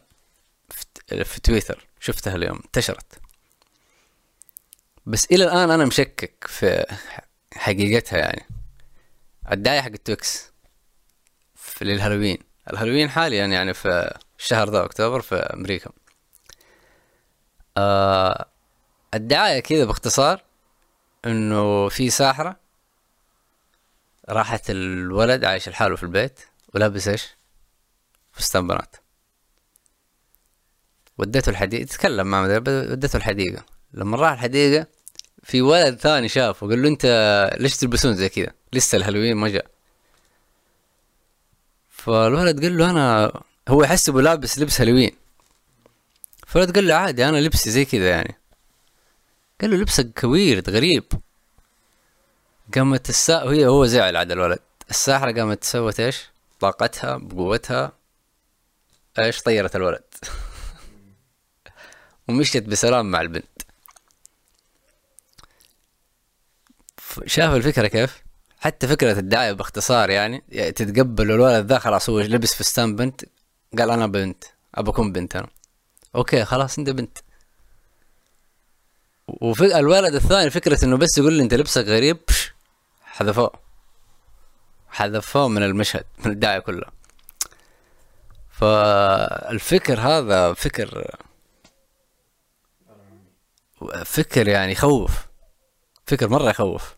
في, 1.25 1.41
تويتر 1.41 1.87
شفتها 2.01 2.37
اليوم 2.37 2.61
انتشرت. 2.65 3.21
بس 5.07 5.27
إلى 5.33 5.45
الآن 5.45 5.71
أنا 5.71 5.85
مشكك 5.85 6.47
في 6.47 6.97
حقيقتها 7.55 8.19
يعني. 8.19 8.47
الدعاية 9.53 9.81
حق 9.81 9.91
في 11.57 11.85
للهالوين 11.85 12.39
الهالوين 12.71 13.11
حاليا 13.11 13.47
يعني 13.47 13.75
في 13.75 14.19
الشهر 14.39 14.71
ذا 14.71 14.85
أكتوبر 14.85 15.21
في 15.21 15.35
أمريكا. 15.35 15.91
آه 17.77 18.47
الدعاية 19.15 19.61
كذا 19.61 19.85
باختصار 19.85 20.52
إنه 21.25 21.89
في 21.89 22.11
ساحرة 22.11 22.57
راحت 24.29 24.71
الولد 24.71 25.45
عايش 25.45 25.69
لحاله 25.69 25.97
في 25.97 26.03
البيت 26.03 26.41
ولابس 26.75 27.09
إيش؟ 27.09 27.29
فستان 28.33 28.67
بنات. 28.67 28.97
وديته 31.19 31.51
الحديقة 31.51 31.85
تكلم 31.85 32.27
مع 32.27 32.43
وديته 32.43 33.17
الحديقة. 33.17 33.65
لما 33.95 34.17
راح 34.17 34.33
الحديقة 34.33 34.87
في 35.43 35.63
ولد 35.63 35.99
ثاني 35.99 36.29
شافه 36.29 36.69
قال 36.69 36.83
له 36.83 36.89
أنت 36.89 37.07
ليش 37.61 37.77
تلبسون 37.77 38.15
زي 38.15 38.29
كذا؟ 38.29 38.53
لسه 38.73 38.97
الهالوين 38.97 39.37
ما 39.37 39.49
جاء. 39.49 39.67
فالولد 41.91 42.63
قال 42.63 42.79
له 42.79 42.91
أنا 42.91 43.33
هو 43.69 43.83
يحسبه 43.83 44.23
لابس 44.23 44.59
لبس 44.59 44.81
هالوين. 44.81 45.17
فالولد 46.47 46.75
قال 46.75 46.87
له 46.87 46.95
عادي 46.95 47.29
أنا 47.29 47.37
لبسي 47.37 47.71
زي 47.71 47.85
كذا 47.85 48.11
يعني. 48.11 48.37
قال 49.63 49.71
له 49.71 49.77
لبسك 49.77 50.21
ويرد 50.25 50.71
غريب. 50.71 51.05
قامت 52.75 53.09
السا 53.09 53.43
وهي 53.43 53.67
هو 53.67 53.87
زعل 53.87 54.17
عاد 54.17 54.33
الولد. 54.33 54.59
الساحرة 54.91 55.33
قامت 55.33 55.65
سوت 55.65 56.01
إيش؟ 56.01 56.29
طاقتها 56.61 57.17
بقوتها. 57.17 57.93
إيش 59.19 59.43
طيرت 59.43 59.77
الولد؟ 59.77 60.05
ومشيت 62.29 62.63
بسلام 62.63 63.11
مع 63.11 63.21
البنت. 63.21 63.63
شاف 67.27 67.55
الفكرة 67.55 67.87
كيف؟ 67.87 68.23
حتى 68.61 68.89
فكرة 68.89 69.19
الدعاية 69.19 69.53
باختصار 69.53 70.11
يعني, 70.11 70.41
تتقبل 70.51 71.31
الولد 71.31 71.67
ذا 71.67 71.79
خلاص 71.79 72.11
هو 72.11 72.21
لبس 72.21 72.55
فستان 72.55 72.97
بنت 72.97 73.25
قال 73.79 73.91
أنا 73.91 74.07
بنت 74.07 74.45
ابى 74.75 74.91
أكون 74.91 75.13
بنت 75.13 75.37
أنا. 75.37 75.49
أوكي 76.15 76.45
خلاص 76.45 76.79
أنت 76.79 76.91
بنت. 76.91 77.19
وفي 79.41 79.79
الولد 79.79 80.15
الثاني 80.15 80.51
فكرة 80.51 80.85
إنه 80.85 80.97
بس 80.97 81.19
يقول 81.19 81.33
لي 81.33 81.43
أنت 81.43 81.55
لبسك 81.55 81.85
غريب 81.85 82.19
حذفوه. 83.05 83.53
حذفوه 84.89 85.49
من 85.49 85.63
المشهد 85.63 86.05
من 86.25 86.31
الدعاية 86.31 86.59
كلها. 86.59 86.93
فالفكر 88.51 90.01
هذا 90.01 90.53
فكر 90.55 91.17
فكر 94.05 94.49
يعني 94.49 94.73
يخوف 94.73 95.27
فكر 96.07 96.29
مرة 96.29 96.51
يخوف. 96.51 96.97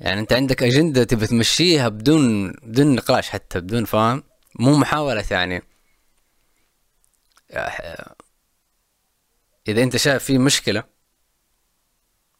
يعني 0.00 0.20
أنت 0.20 0.32
عندك 0.32 0.62
أجندة 0.62 1.04
تبي 1.04 1.26
تمشيها 1.26 1.88
بدون 1.88 2.50
بدون 2.50 2.94
نقاش 2.94 3.30
حتى 3.30 3.60
بدون 3.60 3.84
فاهم 3.84 4.22
مو 4.58 4.76
محاولة 4.76 5.24
يعني. 5.30 5.62
إذا 9.68 9.82
أنت 9.82 9.96
شايف 9.96 10.24
في 10.24 10.38
مشكلة 10.38 10.84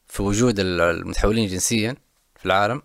في 0.07 0.23
وجود 0.23 0.61
المتحولين 0.61 1.49
جنسيا 1.49 1.97
في 2.37 2.47
العالم 2.47 2.83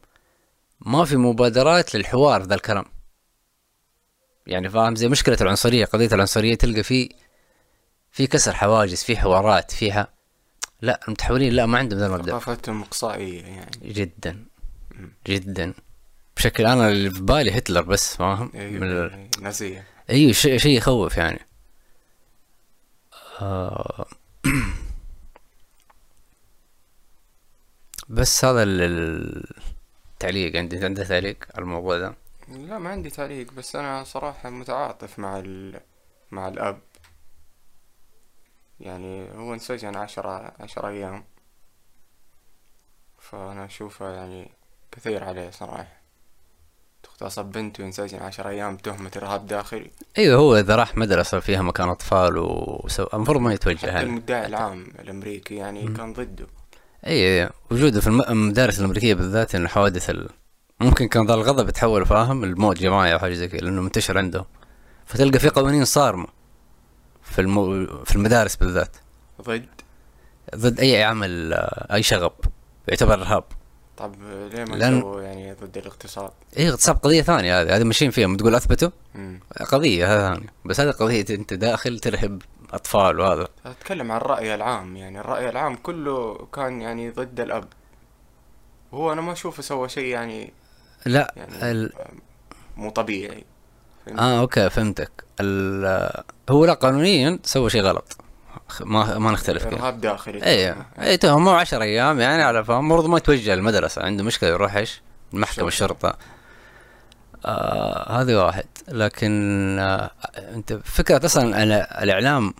ما 0.79 1.05
في 1.05 1.15
مبادرات 1.17 1.95
للحوار 1.95 2.43
ذا 2.43 2.55
الكلام. 2.55 2.85
يعني 4.47 4.69
فاهم؟ 4.69 4.95
زي 4.95 5.07
مشكلة 5.07 5.37
العنصرية 5.41 5.85
قضية 5.85 6.09
العنصرية 6.13 6.55
تلقى 6.55 6.83
في 6.83 7.09
في 8.11 8.27
كسر 8.27 8.53
حواجز 8.53 9.03
في 9.03 9.17
حوارات 9.17 9.71
فيها. 9.71 10.07
لا 10.81 10.99
المتحولين 11.07 11.53
لا 11.53 11.65
ما 11.65 11.77
عندهم 11.77 11.99
ذا 11.99 12.05
المبدأ. 12.05 12.31
ثقافتهم 12.31 12.81
إقصائية 12.81 13.41
يعني. 13.41 13.71
جدا. 13.83 14.45
جدا. 15.27 15.73
بشكل 16.37 16.65
أنا 16.65 16.89
اللي 16.89 17.11
في 17.11 17.21
بالي 17.21 17.57
هتلر 17.57 17.81
بس 17.81 18.15
فاهم؟ 18.15 18.51
أيوة 18.55 18.71
من 18.71 18.91
ال... 18.91 19.29
نازية 19.41 19.87
أيوه 20.09 20.31
شيء 20.31 20.57
شيء 20.57 20.77
يخوف 20.77 21.17
يعني. 21.17 21.39
آه 23.41 24.05
بس 28.09 28.45
هذا 28.45 28.63
ال- 28.63 29.43
التعليق. 30.13 30.55
عندي 30.55 30.85
عندك 30.85 31.03
تعليق 31.07 31.43
على 31.55 31.63
الموضوع 31.63 31.97
ده؟ 31.97 32.15
لا 32.47 32.79
ما 32.79 32.89
عندي 32.89 33.09
تعليق 33.09 33.53
بس 33.53 33.75
أنا 33.75 34.03
صراحة 34.03 34.49
متعاطف 34.49 35.19
مع 35.19 35.39
ال... 35.39 35.79
مع 36.31 36.47
الأب. 36.47 36.81
يعني 38.79 39.31
هو 39.31 39.53
انسجن 39.53 39.95
عشرة 39.95 40.53
عشر 40.59 40.87
أيام. 40.87 41.23
فأنا 43.19 43.65
أشوفه 43.65 44.09
يعني 44.09 44.51
كثير 44.91 45.23
عليه 45.23 45.49
صراحة. 45.51 46.02
تغتصب 47.23 47.45
بنت 47.45 47.79
وينسجن 47.79 48.19
عشر 48.19 48.49
أيام 48.49 48.75
بتهمة 48.75 49.11
إرهاب 49.17 49.47
داخلي. 49.47 49.91
أيوه 50.17 50.39
هو 50.39 50.55
إذا 50.59 50.75
راح 50.75 50.97
مدرسة 50.97 51.39
فيها 51.39 51.61
مكان 51.61 51.89
أطفال 51.89 52.37
وسو... 52.37 53.07
المفروض 53.13 53.41
ما 53.41 53.53
يتوجه 53.53 53.77
حتى 53.77 53.87
يعني. 53.87 54.03
المدعي 54.03 54.45
العام 54.45 54.87
الأمريكي 54.99 55.55
يعني 55.55 55.87
كان 55.87 56.13
ضده. 56.13 56.47
اي 57.07 57.43
اي 57.43 57.49
وجوده 57.71 58.01
في 58.01 58.07
الم- 58.07 58.21
المدارس 58.21 58.79
الأمريكية 58.79 59.13
بالذات 59.13 59.55
انه 59.55 59.67
حوادث 59.67 60.09
ال... 60.09 60.29
ممكن 60.79 61.07
كان 61.07 61.25
ذا 61.25 61.33
الغضب 61.33 61.69
يتحول 61.69 62.05
فاهم؟ 62.05 62.43
الموت 62.43 62.77
جماعي 62.77 63.13
أو 63.13 63.19
حاجة 63.19 63.33
زي 63.33 63.47
كذا 63.47 63.59
لأنه 63.59 63.81
منتشر 63.81 64.17
عندهم. 64.17 64.45
فتلقى 65.05 65.39
في 65.39 65.49
قوانين 65.49 65.85
صارمة 65.85 66.27
في 67.23 67.41
المو... 67.41 67.87
في 68.05 68.15
المدارس 68.15 68.55
بالذات. 68.55 68.97
ضد؟ 69.41 69.65
ضد 70.55 70.79
أي 70.79 71.03
عمل 71.03 71.53
آه، 71.53 71.93
أي 71.93 72.03
شغب 72.03 72.33
يعتبر 72.87 73.13
إرهاب. 73.13 73.43
طب 73.97 74.15
ليه 74.53 74.63
ما 74.65 74.75
لأن- 74.75 75.19
يعني 75.23 75.53
ضد 75.53 75.77
الاغتصاب 75.77 76.31
اي 76.57 76.69
اغتصاب 76.69 76.95
قضية 76.97 77.21
ثانية 77.21 77.61
هذه. 77.61 77.75
هذه 77.75 77.83
ماشيين 77.83 78.11
فيها. 78.11 78.35
تقول 78.37 78.55
أثبتوا؟ 78.55 78.89
مم. 79.15 79.39
قضية 79.71 80.13
هذا 80.13 80.33
ثانية 80.35 80.49
بس 80.65 80.79
هذه 80.79 80.91
قضية 80.91 81.25
أنت 81.29 81.53
داخل 81.53 81.99
ترهب 81.99 82.41
أطفال 82.73 83.19
وهذا. 83.19 83.47
أتكلم 83.65 84.11
عن 84.11 84.17
الرأي 84.17 84.55
العام. 84.55 84.97
يعني 84.97 85.19
الرأي 85.19 85.49
العام 85.49 85.75
كله 85.75 86.47
كان 86.53 86.81
يعني 86.81 87.09
ضد 87.09 87.39
الأب. 87.39 87.65
هو 88.93 89.13
أنا 89.13 89.21
ما 89.21 89.31
أشوفه 89.31 89.63
سوى 89.63 89.89
شيء 89.89 90.05
يعني 90.05 90.53
لا 91.05 91.33
يعني 91.37 91.71
ال... 91.71 91.93
مو 92.77 92.89
طبيعي. 92.89 93.43
فهمت؟ 94.05 94.19
آه 94.19 94.39
أوكي 94.39 94.69
فهمتك. 94.69 95.11
ال... 95.39 96.23
هو 96.49 96.65
لا 96.65 96.73
قانونيا 96.73 97.39
سوى 97.43 97.69
شيء 97.69 97.81
غلط. 97.81 98.17
ما 98.81 99.17
ما 99.19 99.31
نختلف 99.31 99.67
فيه 99.67 99.75
إرهاب 99.75 100.01
داخلي. 100.01 100.43
اي 100.43 100.75
اي 100.99 101.17
تهمه 101.17 101.51
10 101.51 101.83
أيام 101.83 102.19
يعني 102.19 102.43
على 102.43 102.63
فهم 102.63 102.79
المفروض 102.79 103.05
ما 103.09 103.17
يتوجه 103.17 103.53
المدرسة 103.53 104.01
عنده 104.03 104.23
مشكلة 104.23 104.49
يروح 104.49 104.75
إيش؟ 104.75 105.01
المحكمة 105.33 105.67
الشرطة. 105.67 106.17
آه 107.45 108.21
هذه 108.21 108.35
واحد. 108.45 108.65
لكن 108.87 109.31
آه 109.79 110.11
أنت 110.37 110.73
فكرة 110.73 111.25
أصلا 111.25 111.63
ال- 111.63 111.71
الإعلام 112.03 112.53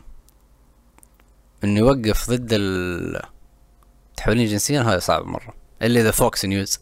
إنه 1.64 1.80
يوقف 1.80 2.30
ضد 2.30 2.50
المتحولين 4.12 4.48
جنسيا 4.48 4.82
هذا 4.82 5.00
صعب 5.00 5.26
مرة. 5.26 5.54
إلا 5.82 6.00
إذا 6.02 6.12
فوكس 6.12 6.46
نيوز 6.46 6.80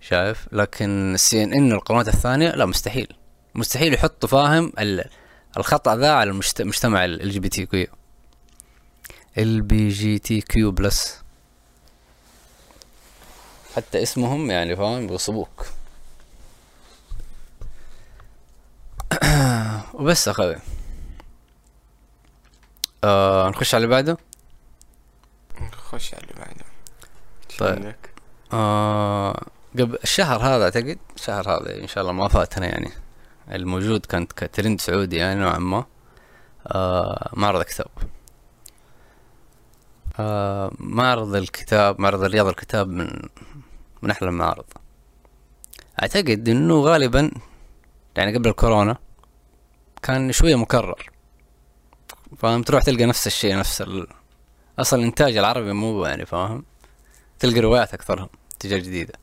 شايف؟ 0.00 0.46
لكن 0.52 1.14
السي 1.14 1.42
ان 1.42 1.52
ان 1.52 1.72
القنوات 1.72 2.08
الثانية 2.08 2.50
لا 2.50 2.66
مستحيل. 2.66 3.08
مستحيل 3.54 3.94
يحطوا 3.94 4.28
فاهم 4.28 4.72
ال- 4.78 5.04
الخطأ 5.56 5.96
ذا 5.96 6.12
على 6.12 6.30
المجت- 6.30 6.60
المجتمع 6.60 7.04
ال 7.04 7.30
جي 7.30 7.40
بي 7.40 7.48
تي 7.48 7.66
كيو 7.66 7.86
ال 9.38 9.60
بي 9.62 9.88
جي 9.88 10.18
تي 10.18 10.40
كيو 10.40 10.70
بلس 10.70 11.22
حتى 13.76 14.02
اسمهم 14.02 14.50
يعني 14.50 14.76
فاهم 14.76 15.08
يغصبوك. 15.08 15.66
وبس 19.94 20.28
أخوي. 20.28 20.56
آه 23.04 23.48
نخش 23.48 23.74
على 23.74 23.84
اللي 23.84 23.94
بعده؟ 23.94 24.16
خش 25.72 26.14
على 26.14 26.22
اللي 26.22 26.34
بعده. 26.40 26.64
طيب. 27.58 27.94
آه 28.52 29.42
قبل 29.78 29.98
الشهر 30.04 30.40
هذا 30.42 30.64
أعتقد؟ 30.64 30.98
الشهر 31.16 31.50
هذا 31.50 31.82
إن 31.82 31.88
شاء 31.88 32.02
الله 32.02 32.12
ما 32.12 32.28
فاتنا 32.28 32.66
يعني. 32.66 32.90
الموجود 33.52 34.06
كانت 34.06 34.32
كترند 34.32 34.80
سعودي 34.80 35.16
يعني 35.16 35.40
نوعا 35.40 35.58
ما. 35.58 35.84
آه 36.66 37.30
معرض 37.32 37.62
كتاب 37.62 37.88
آه 40.18 40.70
معرض 40.78 41.34
الكتاب 41.34 42.00
معرض 42.00 42.22
رياض 42.22 42.46
الكتاب 42.46 42.88
من 42.88 43.10
من 44.02 44.10
أحلى 44.10 44.28
المعارض. 44.28 44.64
أعتقد 46.02 46.48
إنه 46.48 46.80
غالبا 46.80 47.30
يعني 48.16 48.36
قبل 48.36 48.48
الكورونا 48.48 48.96
كان 50.02 50.32
شوية 50.32 50.56
مكرر. 50.56 51.10
فاهم؟ 52.38 52.62
تروح 52.62 52.82
تلقى 52.82 53.06
نفس 53.06 53.26
الشيء 53.26 53.56
نفس 53.56 53.82
ال... 53.82 54.06
أصلا 54.78 55.00
الانتاج 55.00 55.36
العربي 55.36 55.72
مو 55.72 56.06
يعني 56.06 56.26
فاهم؟ 56.26 56.64
تلقى 57.38 57.60
روايات 57.60 57.94
أكثرهم 57.94 58.28
تجاه 58.58 58.78
جديدة. 58.78 59.14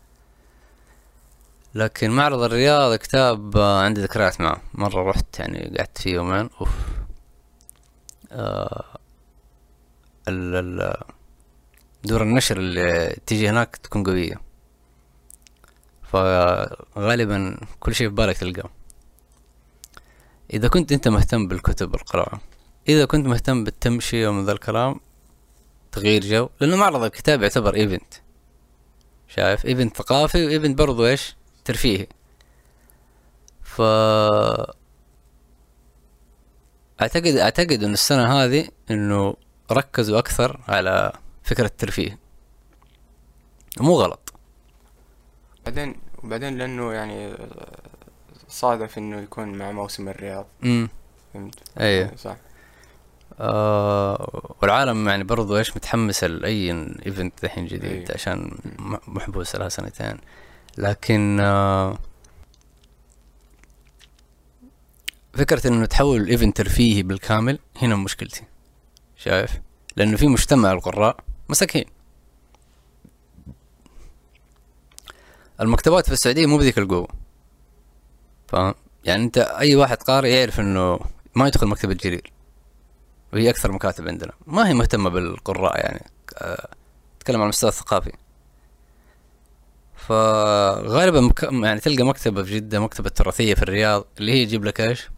لكن 1.76 2.12
معرض 2.12 2.42
الرياض 2.42 2.96
كتاب 2.96 3.58
آه، 3.58 3.82
عندي 3.82 4.02
ذكريات 4.02 4.42
معه. 4.42 4.62
مرة 4.74 5.10
رحت 5.10 5.40
يعني 5.40 5.78
قعدت 5.78 5.98
فيه 5.98 6.14
يومين. 6.14 6.50
أوف. 6.62 6.70
آه 8.32 8.86
ال 10.28 10.56
ال 10.56 10.98
دور 12.04 12.24
النشر 12.24 12.58
اللي 12.58 13.16
تيجي 13.26 13.50
هناك 13.50 13.76
تكون 13.76 14.04
قوية. 14.04 14.42
فغالبا 16.04 17.58
كل 17.80 17.96
شيء 17.96 18.10
في 18.10 18.16
بالك 18.16 18.38
تلقاه. 18.38 18.70
إذا 20.54 20.68
كنت 20.68 20.92
أنت 20.92 21.08
مهتم 21.08 21.48
بالكتب 21.48 21.94
والقراءة 21.94 22.42
إذا 22.90 23.06
كنت 23.06 23.28
مهتم 23.28 23.64
بالتمشية 23.64 24.28
ومن 24.28 24.46
ذا 24.46 24.52
الكلام 24.52 25.00
تغيير 25.92 26.26
جو 26.26 26.50
لأنه 26.60 26.76
معرض 26.76 27.04
الكتاب 27.04 27.42
يعتبر 27.42 27.76
event 27.76 28.14
شايف؟ 29.28 29.66
event 29.66 29.98
ثقافي 29.98 30.46
و 30.46 30.51
event 30.51 30.78
برضو 30.78 31.06
إيش؟ 31.06 31.36
ترفيهي 31.66 32.08
ف 33.64 33.82
اعتقد 37.02 37.36
أعتقد 37.36 37.84
إن 37.84 37.94
السنة 37.94 38.34
هذه 38.34 38.68
إنه 38.92 39.36
ركزوا 39.72 40.20
أكثر 40.20 40.60
على 40.68 41.12
فكرة 41.44 41.66
الترفيه. 41.66 42.20
مو 43.80 44.02
غلط. 44.02 44.34
بعدين 45.66 45.96
وبعدين 46.24 46.58
لأنه 46.58 46.94
يعني 46.94 47.36
صادف 48.48 48.98
إنه 48.98 49.22
يكون 49.22 49.48
مع 49.48 49.72
موسم 49.72 50.10
الرياض. 50.10 50.46
امم 50.64 50.90
فهمت؟ 51.34 51.56
أيوه. 51.80 52.16
صح. 52.16 52.36
آه 53.40 54.56
والعالم 54.62 55.08
يعني 55.08 55.24
برضو 55.24 55.58
إيش 55.58 55.76
متحمس 55.78 56.24
لأي 56.24 56.72
event 57.06 57.44
الحين 57.44 57.66
جديد 57.66 57.92
أيوة. 57.92 58.06
عشان 58.14 58.58
محبوس 59.08 59.56
لها 59.56 59.70
سنتين. 59.70 60.18
لكن 60.78 61.40
آه 61.40 61.98
فكرة 65.34 65.68
إنه 65.68 65.86
تحول 65.86 66.22
ال 66.22 66.28
event 66.28 66.58
ترفيهي 66.58 67.04
بالكامل 67.04 67.60
هنا 67.82 67.96
مشكلتي 67.96 68.44
شايف؟ 69.18 69.62
لأنه 69.96 70.18
في 70.18 70.28
مجتمع 70.28 70.72
القراء 70.72 71.18
مساكين. 71.50 71.86
المكتبات 75.62 76.06
في 76.06 76.12
السعودية 76.12 76.46
مو 76.46 76.58
بذيك 76.58 76.78
القوة 76.78 77.08
فاهم؟ 78.48 78.74
يعني 79.06 79.24
أنت 79.24 79.38
أي 79.38 79.76
واحد 79.76 79.98
قارئ 79.98 80.30
يعرف 80.30 80.60
إنه 80.60 81.00
ما 81.36 81.48
يدخل 81.48 81.68
مكتبة 81.68 81.94
جرير 81.94 82.32
وهي 83.34 83.50
أكثر 83.50 83.72
مكاتب 83.72 84.08
عندنا. 84.08 84.32
ما 84.48 84.68
هي 84.68 84.74
مهتمة 84.74 85.10
بالقراء 85.10 85.78
يعني 85.78 86.06
آه، 86.38 86.68
أتكلم 87.18 87.38
عن 87.38 87.44
المستوى 87.44 87.70
الثقافي. 87.70 88.12
فغالبا 90.08 91.22
مك... 91.22 91.44
يعني 91.44 91.80
تلقى 91.80 92.04
مكتبة 92.04 92.44
في 92.44 92.56
جدة 92.56 92.80
مكتبة 92.80 93.10
تراثية 93.10 93.54
في 93.54 93.64
الرياض 93.64 94.06
اللي 94.20 94.32
هي 94.32 94.38
يجيب 94.38 94.66
لك 94.66 94.82
إيش؟ 94.82 95.10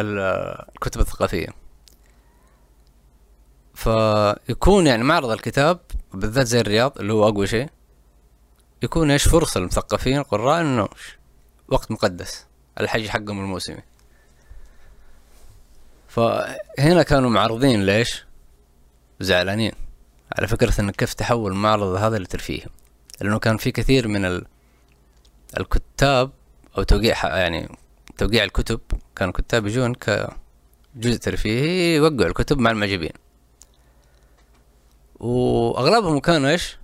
ال- 0.00 0.64
الكتب 0.74 1.00
الثقافية. 1.00 1.48
فيكون 3.74 4.86
يعني 4.86 5.04
معرض 5.04 5.30
الكتاب 5.30 5.80
بالذات 6.14 6.46
زي 6.46 6.60
الرياض 6.60 6.98
اللي 6.98 7.12
هو 7.12 7.28
أقوى 7.28 7.46
شيء 7.46 7.68
يكون 8.82 9.10
إيش؟ 9.10 9.28
فرصة 9.28 9.60
للمثقفين 9.60 10.18
القراء 10.18 10.60
إنه 10.60 10.88
وقت 11.68 11.90
مقدس 11.90 12.46
الحج 12.80 13.08
حقهم 13.08 13.40
الموسمي. 13.40 13.82
فهنا 16.08 17.02
كانوا 17.02 17.30
معرضين 17.30 17.86
ليش 17.86 18.24
زعلانين. 19.20 19.72
على 20.38 20.48
فكرة 20.48 20.80
إنك 20.80 20.96
كيف 20.96 21.14
تحول 21.14 21.52
المعرض 21.52 21.94
هذا 21.94 22.18
لترفيه. 22.18 22.79
لأنه 23.20 23.38
كان 23.38 23.56
في 23.56 23.70
كثير 23.70 24.08
من 24.08 24.24
ال... 24.24 24.46
الكتاب 25.60 26.30
أو 26.78 26.82
توقيع 26.82 27.36
يعني 27.38 27.68
توقيع 28.18 28.44
الكتب 28.44 28.80
كانوا 29.16 29.32
كتاب 29.32 29.66
يجون 29.66 29.94
كجزء 29.94 31.18
ترفيهي 31.20 31.96
يوقعوا 31.96 32.28
الكتب 32.28 32.58
مع 32.58 32.70
المعجبين. 32.70 33.12
وأغلبهم 35.20 36.18
كانوا 36.18 36.50
إيش؟ 36.50 36.78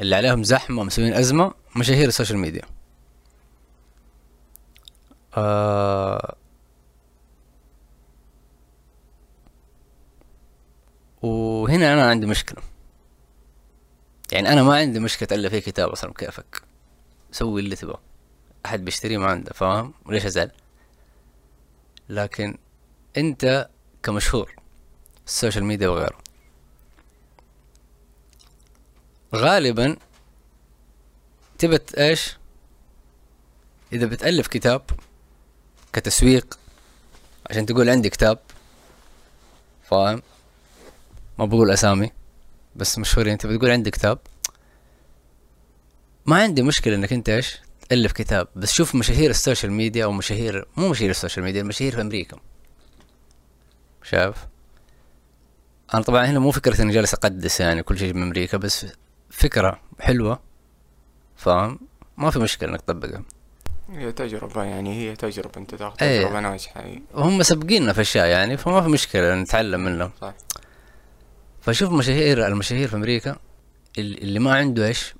اللي 0.00 0.16
عليهم 0.16 0.42
زحمة 0.42 0.80
ومسوين 0.80 1.14
أزمة 1.14 1.54
مشاهير 1.76 2.08
السوشيال 2.08 2.38
ميديا. 2.38 2.62
آه 5.36 6.36
وهنا 11.22 11.92
أنا 11.94 12.10
عندي 12.10 12.26
مشكلة. 12.26 12.62
يعني 14.32 14.52
أنا 14.52 14.62
ما 14.62 14.76
عندي 14.76 15.00
مشكلة 15.00 15.28
تالف 15.28 15.50
فيه 15.50 15.58
كتاب 15.58 15.88
أصلا 15.88 16.12
كيفك 16.12 16.62
سوي 17.32 17.60
اللي 17.60 17.76
تبغى. 17.76 17.98
أحد 18.66 18.84
بيشتريه 18.84 19.18
ما 19.18 19.26
عنده 19.26 19.52
فاهم؟ 19.52 19.94
وليش 20.06 20.26
أزعل؟ 20.26 20.50
لكن 22.08 22.58
أنت 23.16 23.68
كمشهور 24.02 24.54
السوشيال 25.26 25.64
ميديا 25.64 25.88
وغيره 25.88 26.18
غالبا 29.34 29.96
تبغى 31.58 31.94
إيش؟ 31.94 32.36
إذا 33.92 34.06
بتألف 34.06 34.46
كتاب 34.46 34.82
كتسويق 35.92 36.58
عشان 37.50 37.66
تقول 37.66 37.90
عندي 37.90 38.10
كتاب 38.10 38.38
فاهم؟ 39.90 40.22
ما 41.38 41.44
بقول 41.44 41.70
أسامي. 41.70 42.10
بس 42.76 42.98
مشهورين. 42.98 43.32
انت 43.32 43.46
بتقول 43.46 43.70
عندي 43.70 43.90
كتاب. 43.90 44.18
ما 46.26 46.42
عندي 46.42 46.62
مشكلة 46.62 46.94
انك 46.94 47.12
انت 47.12 47.28
إيش؟ 47.28 47.58
تألف 47.88 48.12
كتاب. 48.12 48.48
بس 48.56 48.72
شوف 48.72 48.94
مشاهير 48.94 49.30
السوشيال 49.30 49.72
ميديا 49.72 50.04
أو 50.04 50.12
مشاهير 50.12 50.66
مو 50.76 50.88
مشاهير 50.88 51.10
السوشيال 51.10 51.44
ميديا 51.44 51.60
المشاهير 51.60 51.94
في 51.94 52.00
أمريكا. 52.00 52.36
شايف؟ 54.02 54.36
أنا 55.94 56.02
طبعا 56.02 56.26
هنا 56.26 56.38
مو 56.38 56.50
فكرة 56.50 56.82
إني 56.82 56.92
جالس 56.92 57.14
أقدس 57.14 57.60
يعني 57.60 57.82
كل 57.82 57.98
شيء 57.98 58.14
من 58.14 58.22
أمريكا 58.22 58.56
بس 58.56 58.86
فكرة 59.30 59.80
حلوة. 60.00 60.40
فاهم؟ 61.36 61.80
ما 62.16 62.30
في 62.30 62.38
مشكلة 62.38 62.70
إنك 62.70 62.80
تطبقها. 62.80 63.22
هي 63.90 64.12
تجربة 64.12 64.64
يعني 64.64 64.94
هي 64.94 65.16
تجربة. 65.16 65.52
أنت 65.56 65.74
تاخذ 65.74 65.96
إيه. 66.02 66.22
تجربة 66.22 66.40
ناجحة. 66.40 66.84
وهم 67.14 67.42
سابقيننا 67.42 67.92
في 67.92 68.00
أشياء 68.00 68.26
يعني 68.26 68.56
فما 68.56 68.80
في 68.80 68.88
مشكلة 68.88 69.34
نتعلم 69.34 69.80
منهم. 69.84 70.10
صح. 70.20 70.34
فشوف 71.70 71.92
مشاهير 71.92 72.46
المشاهير 72.46 72.88
في 72.88 72.96
أمريكا 72.96 73.36
ال- 73.98 74.22
اللي 74.22 74.38
ما 74.38 74.54
عنده 74.54 74.86
إيش؟ 74.86 75.14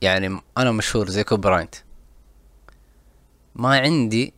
يعني 0.00 0.40
أنا 0.58 0.72
مشهور 0.72 1.08
زي 1.08 1.24
كوبي 1.24 1.40
براينت. 1.40 1.74
ما 3.54 3.78
عندي 3.78 4.34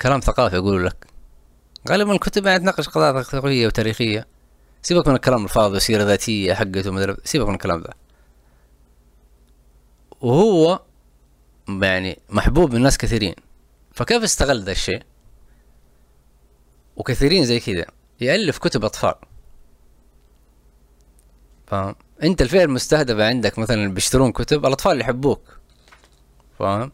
كلام 0.00 0.20
ثقافي 0.20 0.56
أقول 0.56 0.86
لك. 0.86 1.06
غالبا 1.88 2.12
الكتب 2.12 2.46
يعني 2.46 2.58
تناقش 2.58 2.88
قضايا 2.88 3.22
ثقافية 3.22 3.66
وتاريخية. 3.66 4.26
سيبك 4.82 5.08
من 5.08 5.14
الكلام 5.14 5.44
الفاضي 5.44 5.74
والسيرة 5.74 6.02
الذاتية 6.02 6.54
حقته 6.54 6.90
ومدري 6.90 7.16
سيبك 7.24 7.48
من 7.48 7.54
الكلام 7.54 7.80
ذا. 7.82 7.94
وهو 10.20 10.82
يعني 11.68 12.18
محبوب 12.28 12.74
من 12.74 12.82
ناس 12.82 12.98
كثيرين. 12.98 13.34
فكيف 13.92 14.22
استغل 14.22 14.62
ذا 14.62 14.72
الشيء؟ 14.72 15.02
وكثيرين 16.96 17.44
زي 17.44 17.60
كذا. 17.60 17.86
يألف 18.20 18.58
كتب 18.58 18.84
أطفال. 18.84 19.14
فاهم 21.66 21.94
انت 22.22 22.42
الفئة 22.42 22.64
المستهدفة 22.64 23.26
عندك 23.26 23.58
مثلا 23.58 23.76
اللي 23.76 23.94
بيشترون 23.94 24.32
كتب 24.32 24.66
الأطفال 24.66 24.92
اللي 24.92 25.04
يحبوك. 25.04 25.58
فاهم؟ 26.58 26.92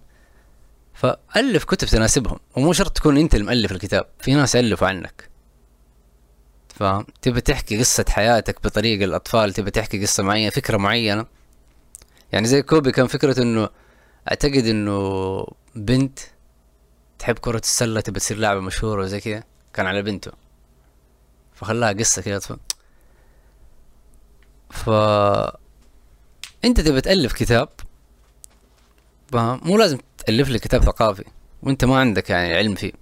فألف 0.94 1.64
كتب 1.64 1.88
تناسبهم 1.88 2.38
ومو 2.56 2.72
شرط 2.72 2.96
تكون 2.96 3.16
أنت 3.16 3.34
المؤلف 3.34 3.72
الكتاب 3.72 4.06
في 4.20 4.34
ناس 4.34 4.56
ألفوا 4.56 4.88
عنك. 4.88 5.28
فاهم؟ 6.74 7.06
تبي 7.22 7.40
تحكي 7.40 7.78
قصة 7.78 8.04
حياتك 8.08 8.62
بطريقة 8.64 9.04
الأطفال 9.04 9.52
تبي 9.52 9.70
تحكي 9.70 10.02
قصة 10.02 10.22
معينة 10.22 10.50
فكرة 10.50 10.76
معينة. 10.76 11.26
يعني 12.32 12.46
زي 12.46 12.62
كوبي 12.62 12.92
كان 12.92 13.06
فكرة 13.06 13.42
إنه 13.42 13.68
أعتقد 14.28 14.66
إنه 14.66 15.46
بنت 15.74 16.18
تحب 17.18 17.38
كرة 17.38 17.58
السلة 17.58 18.00
تبي 18.00 18.20
تصير 18.20 18.36
لاعبة 18.36 18.60
مشهورة 18.60 19.02
وزي 19.02 19.20
كذا 19.20 19.44
كان 19.74 19.86
على 19.86 20.02
بنته. 20.02 20.32
فخلاها 21.54 21.92
قصة 21.92 22.22
كذا 22.22 22.40
ف... 24.72 24.90
انت 26.64 26.80
تبي 26.80 27.00
تألف 27.00 27.32
كتاب؟ 27.32 27.68
مو 29.34 29.78
لازم 29.78 29.98
تألف 30.18 30.48
لي 30.48 30.58
كتاب 30.58 30.84
ثقافي 30.84 31.24
وانت 31.62 31.84
ما 31.84 32.00
عندك 32.00 32.30
يعني 32.30 32.54
علم 32.54 32.74
فيه 32.74 32.92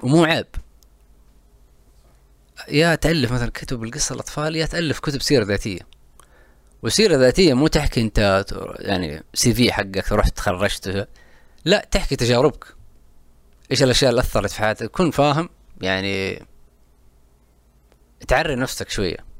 ومو 0.00 0.24
عيب. 0.24 0.46
يا 2.68 2.94
تألف 2.94 3.32
مثلا 3.32 3.50
كتب 3.50 3.84
القصة 3.84 4.14
الأطفال 4.14 4.56
يا 4.56 4.66
تألف 4.66 4.98
كتب 4.98 5.22
سيرة 5.22 5.44
ذاتية. 5.44 5.80
وسيرة 6.82 7.16
ذاتية 7.16 7.54
مو 7.54 7.66
تحكي 7.66 8.00
انت 8.00 8.44
يعني 8.78 9.22
سي 9.34 9.54
في 9.54 9.72
حقك 9.72 10.12
رحت 10.12 10.36
تخرجت 10.36 11.08
لا 11.64 11.88
تحكي 11.90 12.16
تجاربك. 12.16 12.64
إيش 13.70 13.82
الأشياء 13.82 14.10
اللي 14.10 14.20
أثرت 14.20 14.50
في 14.50 14.58
حياتك؟ 14.58 14.90
كن 14.90 15.10
فاهم 15.10 15.48
يعني 15.80 16.46
تعري 18.28 18.54
نفسك 18.54 18.90
شوية. 18.90 19.31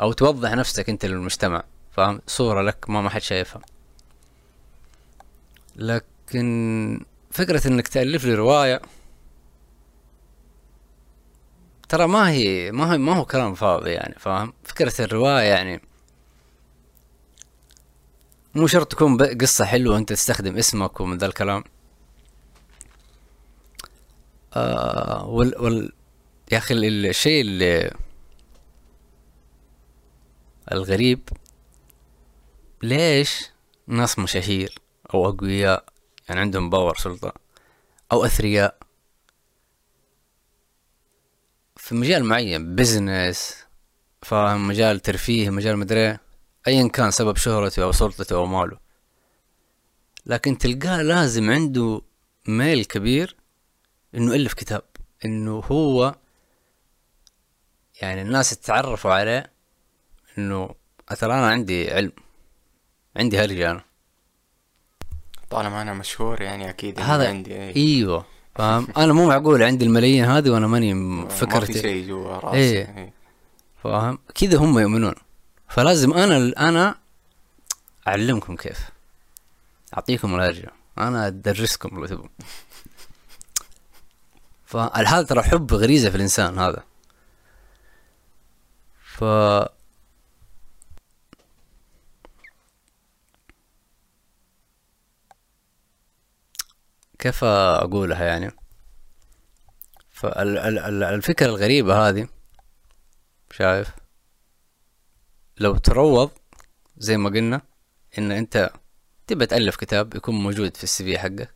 أو 0.00 0.12
توضح 0.12 0.52
نفسك 0.52 0.90
أنت 0.90 1.04
للمجتمع 1.06 1.64
فاهم؟ 1.92 2.20
صورة 2.26 2.62
لك 2.62 2.90
ما 2.90 3.00
ما 3.02 3.10
حد 3.10 3.20
شايفها. 3.22 3.62
لكن 5.76 7.00
فكرة 7.30 7.68
إنك 7.68 7.88
تألف 7.88 8.24
لي 8.24 8.34
رواية 8.34 8.80
ترى 11.88 12.06
ما 12.06 12.30
هي 12.30 12.72
ما 12.72 12.92
هي 12.94 12.98
ما 12.98 13.14
هو 13.16 13.24
كلام 13.24 13.54
فاضي 13.54 13.90
يعني 13.90 14.14
فاهم؟ 14.18 14.52
فكرة 14.64 15.04
الرواية 15.04 15.44
يعني 15.48 15.80
مو 18.54 18.66
شرط 18.66 18.92
تكون 18.92 19.22
قصة 19.22 19.64
حلوة 19.64 19.98
انت 19.98 20.08
تستخدم 20.12 20.56
اسمك 20.56 21.00
ومن 21.00 21.18
ذا 21.18 21.26
الكلام. 21.26 21.64
آه 24.54 25.26
وال 25.26 25.54
وال 25.62 25.92
يا 26.52 26.58
أخي 26.58 26.74
ال- 26.74 27.06
الشيء 27.06 27.40
اللي 27.40 27.94
الغريب 30.72 31.28
ليش 32.82 33.50
ناس 33.86 34.18
مشاهير 34.18 34.78
أو 35.14 35.28
أقوياء 35.28 35.84
يعني 36.28 36.40
عندهم 36.40 36.70
power 36.70 36.96
سلطة 36.96 37.32
أو 38.12 38.24
أثرياء 38.24 38.78
في 41.76 41.94
مجال 41.94 42.24
معين 42.24 42.74
بزنس 42.74 43.64
فاهم 44.22 44.68
مجال 44.68 45.00
ترفيه 45.00 45.50
مجال 45.50 45.76
مدري 45.78 46.18
ايا 46.66 46.88
كان 46.88 47.10
سبب 47.10 47.36
شهرته 47.36 47.82
أو 47.82 47.92
سلطته 47.92 48.36
أو 48.36 48.46
ماله. 48.46 48.78
لكن 50.26 50.58
تلقاه 50.58 51.02
لازم 51.02 51.50
عنده 51.50 52.02
ميل 52.48 52.84
كبير 52.84 53.36
إنه 54.14 54.34
الف 54.34 54.54
كتاب 54.54 54.82
إنه 55.24 55.58
هو 55.58 56.14
يعني 58.02 58.22
الناس 58.22 58.52
يتعرفوا 58.52 59.12
عليه 59.12 59.53
إنه 60.38 60.74
ترى 61.18 61.32
أنا 61.34 61.48
عندي 61.48 61.90
علم. 61.92 62.12
عندي 63.16 63.38
هرجة 63.38 63.70
أنا. 63.70 63.84
طالما 65.50 65.82
أنا 65.82 65.94
مشهور 65.94 66.42
يعني 66.42 66.70
أكيد 66.70 67.00
هذا 67.00 67.28
عندي 67.28 67.52
إيه. 67.54 67.76
إيوه. 67.76 68.26
فاهم؟ 68.54 68.88
أنا 68.96 69.12
مو 69.12 69.28
معقول 69.28 69.62
عندي 69.62 69.84
الملايين 69.84 70.24
هذه 70.24 70.50
وأنا 70.50 70.66
ماني 70.66 70.94
م- 70.94 70.98
ما 71.24 71.28
في 71.28 71.36
فكرتي. 71.36 71.80
شيء 71.80 72.08
جوا 72.08 72.32
راسي. 72.36 72.56
إيه. 72.58 72.96
إيه. 72.98 73.12
فاهم؟ 73.82 74.18
كذا 74.34 74.58
هم 74.58 74.78
يؤمنون. 74.78 75.14
فلازم 75.68 76.12
أنا 76.12 76.52
أنا 76.68 76.98
أعلمكم 78.08 78.56
كيف. 78.56 78.88
أعطيكم 79.94 80.34
الهرجة 80.34 80.70
أنا 80.98 81.26
أدرسكم 81.26 81.96
لو 82.00 82.06
تبون. 82.06 82.28
فهذا 84.66 85.22
ترى 85.22 85.42
حب 85.42 85.74
غريزة 85.74 86.10
في 86.10 86.16
الإنسان 86.16 86.58
هذا؟ 86.58 86.82
ف 89.04 89.24
كيف 97.24 97.44
أقولها 97.44 98.24
يعني؟ 98.24 98.52
فالفكرة 100.10 101.46
الغريبة 101.46 102.08
هذه 102.08 102.28
شايف؟ 103.50 103.90
لو 105.58 105.76
تروض 105.76 106.30
زي 106.96 107.16
ما 107.16 107.30
قلنا 107.30 107.60
إن 108.18 108.32
أنت 108.32 108.70
تبى 109.26 109.46
تألف 109.46 109.76
كتاب 109.76 110.14
يكون 110.16 110.34
موجود 110.34 110.76
في 110.76 110.84
السي 110.84 111.04
في 111.04 111.18
حقك. 111.18 111.54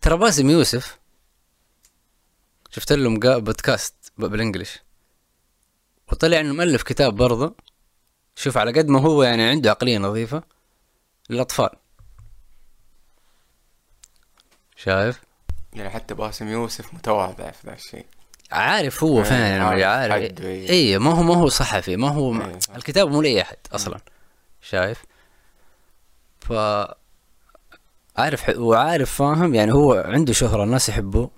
ترى 0.00 0.16
باسم 0.16 0.50
يوسف 0.50 0.98
شفت 2.70 2.92
له 2.92 3.38
بودكاست 3.38 4.12
بالانجلش 4.18 4.78
وطلع 6.12 6.40
إنه 6.40 6.54
مؤلف 6.54 6.82
كتاب 6.82 7.16
برضه. 7.16 7.56
شوف 8.36 8.56
على 8.56 8.72
قد 8.72 8.88
ما 8.88 9.00
هو 9.00 9.22
يعني 9.22 9.42
عنده 9.42 9.70
عقلية 9.70 9.98
نظيفة 9.98 10.42
للأطفال. 11.30 11.70
شايف؟ 14.84 15.20
يعني 15.72 15.90
حتى 15.90 16.14
باسم 16.14 16.48
يوسف 16.48 16.94
متواضع 16.94 17.50
في 17.50 17.66
ذا 17.66 17.74
الشيء. 17.74 18.06
عارف 18.52 19.04
هو 19.04 19.18
إيه، 19.18 19.24
فين 19.24 19.38
يعني 19.38 19.84
عارف 19.84 20.12
عارف. 20.12 20.24
حده، 20.24 20.48
إيه. 20.48 20.70
اي 20.70 20.98
ما 20.98 21.10
هو 21.10 21.22
ما 21.22 21.36
هو 21.36 21.48
صحفي 21.48 21.96
ما 21.96 22.08
هو 22.08 22.34
إيه،. 22.34 22.58
الكتاب 22.76 23.08
مو 23.10 23.22
لأي 23.22 23.42
أحد 23.42 23.56
أصلا 23.72 24.00
شايف؟ 24.62 25.04
ف 26.40 26.52
عارف 28.16 28.48
وعارف 28.56 29.14
فاهم؟ 29.14 29.54
يعني 29.54 29.72
هو 29.72 29.94
عنده 29.94 30.32
شهرة 30.32 30.64
الناس 30.64 30.88
يحبوه. 30.88 31.30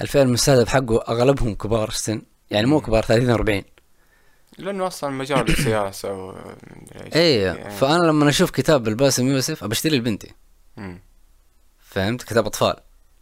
الفئة 0.00 0.22
المستهدف 0.22 0.68
حقه 0.68 1.04
أغلبهم 1.08 1.54
كبار 1.54 1.88
السن 1.88 2.22
يعني 2.50 2.66
مو 2.66 2.80
كبار 2.80 3.02
30 3.02 3.30
40 3.30 3.62
لأنه 4.58 4.86
أصلا 4.86 5.10
مجال 5.10 5.48
السياسة 5.50 6.12
ومدري 6.12 7.04
إيش 7.04 7.16
اي 7.16 7.36
يعني. 7.40 7.70
فأنا 7.70 8.06
لما 8.06 8.28
أشوف 8.28 8.50
كتاب 8.50 8.88
الباسم 8.88 9.28
يوسف 9.28 9.64
أبشتري 9.64 9.98
لبنتي. 9.98 10.34
فهمت؟ 11.96 12.22
كتاب 12.22 12.46
أطفال. 12.46 12.76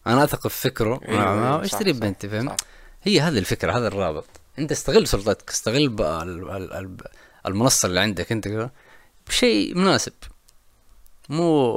أنا 0.07 0.25
أثق 0.25 0.49
في 0.49 0.61
فكره. 0.61 1.01
إيه، 1.09 1.16
مع- 1.16 1.57
إيه، 1.62 1.66
صح، 1.68 1.75
أشتري 1.75 1.93
صح، 1.95 1.99
بنتي 2.01 2.29
فهمت؟ 2.29 2.61
صح. 2.61 2.66
هي 3.03 3.20
هذه 3.20 3.39
الفكرة 3.39 3.79
هذا 3.79 3.89
الرابط. 3.89 4.27
أنت 4.59 4.72
استغل 4.72 5.07
سلطتك 5.09 5.51
استغل 5.51 5.89
ب- 5.89 6.01
ال- 6.01 6.51
ال- 6.51 6.72
ال- 6.72 6.97
المنصة 7.47 7.87
اللي 7.87 8.01
عندك 8.01 8.33
أنت 8.33 8.68
بشيء 9.29 9.75
مناسب. 9.75 10.12
مو 11.29 11.75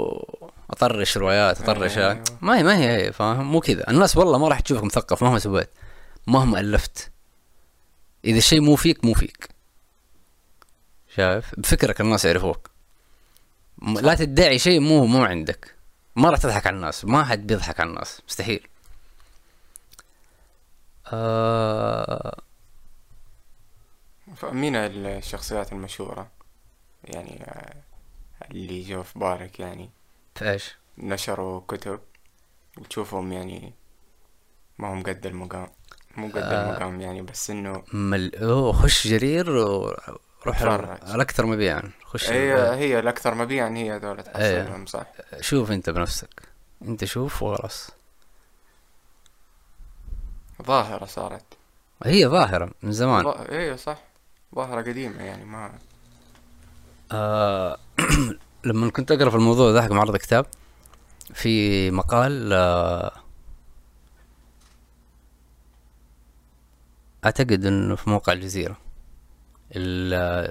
أطرش 0.69 1.17
روايات 1.17 1.61
أطرش 1.61 1.97
أيوة. 1.97 2.23
ما 2.41 2.57
هي 2.57 2.63
ما 2.63 2.77
هي 2.77 3.05
هي 3.05 3.11
فاهم؟ 3.11 3.51
مو 3.51 3.59
كذا. 3.59 3.89
الناس 3.89 4.17
والله 4.17 4.37
ما 4.37 4.47
راح 4.47 4.59
تشوفك 4.59 4.83
مثقف 4.83 5.23
مهما 5.23 5.39
سويت 5.39 5.69
مهما 6.27 6.59
ألفت. 6.59 7.11
إذا 8.25 8.37
الشيء 8.37 8.61
مو 8.61 8.75
فيك 8.75 9.05
مو 9.05 9.13
فيك. 9.13 9.49
شايف؟ 11.15 11.45
بفكرك 11.57 12.01
الناس 12.01 12.25
يعرفوك. 12.25 12.69
لا 13.81 14.13
تدعي 14.15 14.59
شيء 14.59 14.79
مو 14.79 15.05
مو 15.05 15.23
عندك. 15.23 15.76
ما 16.17 16.29
راح 16.29 16.39
تضحك 16.39 16.67
على 16.67 16.75
الناس 16.75 17.05
ما 17.05 17.23
حد 17.23 17.47
بيضحك 17.47 17.79
على 17.79 17.89
الناس 17.89 18.21
مستحيل 18.27 18.67
آه 21.13 22.41
فمين 24.35 24.75
الشخصيات 24.75 25.71
المشهورة 25.71 26.31
يعني 27.03 27.43
آه، 27.43 27.75
اللي 28.51 28.83
جو 28.83 29.03
في 29.03 29.19
بالك 29.19 29.59
يعني 29.59 29.89
في 30.35 30.51
إيش؟ 30.51 30.75
نشروا 30.97 31.61
كتب 31.67 31.99
وتشوفهم 32.77 33.31
يعني 33.31 33.73
ما 34.77 34.93
هم 34.93 35.03
قد 35.03 35.25
المقام 35.25 35.67
مو 36.17 36.27
قد 36.27 36.37
آه. 36.37 36.69
المقام 36.69 37.01
يعني 37.01 37.21
بس 37.21 37.49
إنه 37.49 37.83
مل... 37.93 38.31
خش 38.73 39.07
جرير 39.07 39.45
اتفرج. 40.45 40.97
الأكثر 41.15 41.45
مبيعا. 41.45 41.91
خش 42.05 42.29
هي 42.29 42.75
هي 42.75 42.99
الأكثر 42.99 43.35
مبيعا 43.35 43.69
هي 43.69 43.95
هذول 43.95 44.23
تحصلهم 44.23 44.85
صح. 44.85 45.05
شوف 45.41 45.71
أنت 45.71 45.89
بنفسك. 45.89 46.41
أنت 46.81 47.05
شوف 47.05 47.43
وخلاص 47.43 47.91
ظاهرة 50.63 51.05
صارت. 51.05 51.43
هي 52.05 52.27
ظاهرة 52.27 52.71
من 52.83 52.91
زمان. 52.91 53.23
ظا- 53.25 53.49
إيه 53.49 53.75
صح. 53.75 53.97
ظاهرة 54.55 54.81
قديمة 54.81 55.23
يعني 55.23 55.45
ما 55.45 55.71
آه 57.11 57.77
لما 58.65 58.89
كنت 58.91 59.11
أقرأ 59.11 59.29
في 59.29 59.35
الموضوع 59.35 59.71
ذاك 59.71 59.91
معرض 59.91 60.17
كتاب 60.17 60.45
في 61.33 61.91
مقال 61.91 62.53
آه 62.53 63.11
أعتقد 67.25 67.65
إنه 67.65 67.95
في 67.95 68.09
موقع 68.09 68.33
الجزيرة. 68.33 68.71
ال- 68.71 68.86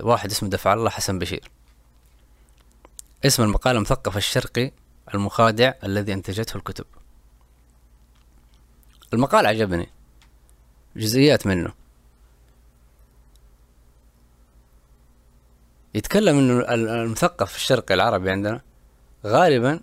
واحد 0.04 0.30
اسمه 0.30 0.48
دفع 0.48 0.72
الله 0.72 0.90
حسن 0.90 1.18
بشير. 1.18 1.50
اسم 3.26 3.42
المقال 3.42 3.76
المثقف 3.76 4.16
الشرقي 4.16 4.72
المخادع 5.14 5.72
الذي 5.84 6.12
أنتجته 6.12 6.56
الكتب. 6.56 6.84
المقال 9.14 9.46
عجبني. 9.46 9.88
جزئيات 10.96 11.46
منه. 11.46 11.72
يتكلم 15.94 16.38
إنه 16.38 16.58
ال- 16.60 16.88
المثقف 16.88 17.56
الشرقي 17.56 17.94
العربي 17.94 18.30
عندنا 18.30 18.60
غالبا 19.26 19.80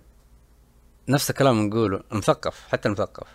نفس 1.08 1.30
الكلام 1.30 1.66
نقوله 1.66 2.00
المثقف 2.12 2.66
حتى 2.68 2.88
المثقف. 2.88 3.26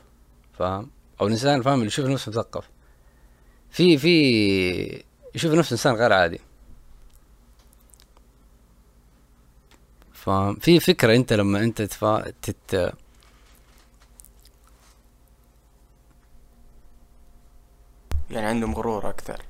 فاهم؟ 0.59 0.91
أو 1.21 1.27
الإنسان 1.27 1.61
فاهم 1.61 1.73
اللي 1.75 1.87
يشوف 1.87 2.05
نفسه 2.05 2.29
مثقف 2.29 2.69
في 3.71 3.97
في 3.97 5.03
يشوف 5.35 5.53
نفسه 5.53 5.71
إنسان 5.73 5.95
غير 5.95 6.13
عادي. 6.13 6.39
فاهم 10.13 10.55
في 10.55 10.79
فكرة 10.79 11.15
أنت 11.15 11.33
لما 11.33 11.59
أنت 11.63 11.81
تفا... 11.81 12.33
تت... 12.41 12.93
يعني 18.31 18.47
عندهم 18.47 18.73
غرور 18.75 19.09
أكثر. 19.09 19.41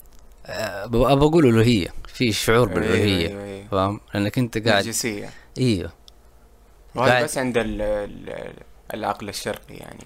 ابى 0.45 0.97
أقول 0.97 1.45
ألوهية. 1.45 1.93
في 2.07 2.31
شعور 2.31 2.67
أيوة، 2.67 2.79
بالألوهية. 2.79 3.27
أيوة، 3.27 3.43
أيوة. 3.43 3.67
فاهم؟ 3.67 3.99
لأنك 4.13 4.37
أنت 4.37 4.57
قاعد 4.67 4.83
نرجسية 4.83 5.29
إيوه. 5.57 5.91
وهذا 6.95 7.11
قاعد- 7.11 7.23
بس 7.23 7.37
عند 7.37 7.57
ال 7.57 7.81
ال 7.81 8.53
العقل 8.93 9.29
الشرقي 9.29 9.75
يعني. 9.75 10.03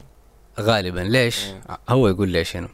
غالبا. 0.59 0.99
ليش؟ 0.99 1.45
إيه. 1.45 1.61
هو 1.89 2.07
يقول 2.07 2.29
ليش 2.29 2.55
هنا 2.55 2.69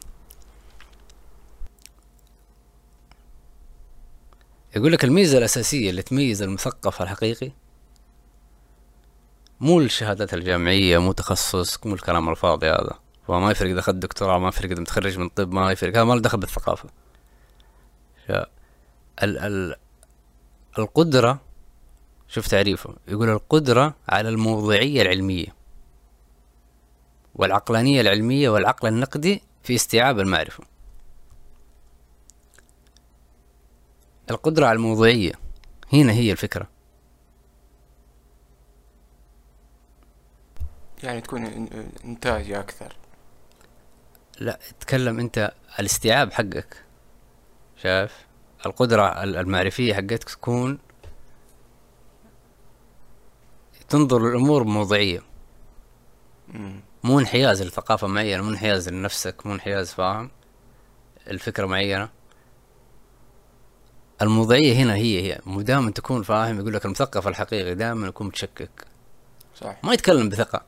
يقول 4.76 4.92
لك 4.92 5.04
الميزة 5.04 5.38
الأساسية 5.38 5.90
اللي 5.90 6.02
تميز 6.02 6.42
المثقف 6.42 7.02
الحقيقي 7.02 7.52
مو 9.60 9.80
الشهادات 9.80 10.34
الجامعية 10.34 10.98
مو 10.98 11.12
تخصص 11.12 11.86
مو 11.86 11.94
الكلام 11.94 12.28
الفاضي 12.28 12.66
هذا. 12.66 12.98
فما 13.28 13.50
يفرق 13.50 13.70
إذا 13.70 13.80
أخذت 13.80 13.96
دكتوراه 13.96 14.38
ما 14.38 14.48
يفرق 14.48 14.70
إذا 14.70 14.80
متخرج 14.80 15.18
من 15.18 15.28
طب 15.28 15.52
ما 15.52 15.72
يفرق. 15.72 15.90
هذا 15.96 16.04
ما 16.04 16.14
له 16.14 16.20
دخل 16.20 16.38
بالثقافة. 16.38 16.88
ال 18.30 19.38
ال 19.38 19.76
القدرة 20.78 21.40
شوف 22.28 22.46
تعريفه. 22.46 22.94
يقول 23.08 23.28
القدرة 23.28 23.94
على 24.08 24.28
الموضوعية 24.28 25.02
العلمية 25.02 25.54
والعقلانية 27.34 28.00
العلمية 28.00 28.48
والعقل 28.48 28.88
النقدي 28.88 29.42
في 29.62 29.74
استيعاب 29.74 30.20
المعرفة. 30.20 30.64
القدرة 34.30 34.66
على 34.66 34.76
الموضوعية. 34.76 35.32
هنا 35.92 36.12
هي 36.12 36.32
الفكرة. 36.32 36.68
يعني 41.02 41.20
تكون 41.20 41.46
إن- 41.46 42.04
إنتاجي 42.04 42.58
أكثر. 42.60 42.96
لا 44.40 44.58
تكلم 44.80 45.18
أنت 45.20 45.52
الاستيعاب 45.80 46.32
حقك. 46.32 46.84
شايف؟ 47.82 48.26
القدرة 48.66 49.22
ال- 49.22 49.36
المعرفية 49.36 49.94
حقتك 49.94 50.24
تكون 50.30 50.78
تنظر 53.88 54.18
للأمور 54.28 54.62
بموضوعية. 54.62 55.22
مو 57.04 57.18
انحياز 57.20 57.62
لثقافة 57.62 58.06
معينة 58.06 58.42
مو 58.42 58.50
انحياز 58.50 58.88
لنفسك 58.88 59.46
مو 59.46 59.54
انحياز 59.54 59.92
فاهم؟ 59.92 60.30
الفكرة 61.26 61.66
معينة. 61.66 62.08
الموضوعية 64.22 64.74
هنا 64.74 64.94
هي 64.94 65.22
هي. 65.22 65.40
مو 65.46 65.60
دائما 65.60 65.90
تكون 65.90 66.22
فاهم 66.22 66.58
يقول 66.60 66.74
لك 66.74 66.84
المثقف 66.84 67.28
الحقيقي 67.28 67.74
دائما 67.74 68.06
يكون 68.06 68.26
متشكك. 68.26 68.70
صح 69.60 69.76
ما 69.82 69.92
يتكلم 69.92 70.28
بثقة. 70.28 70.62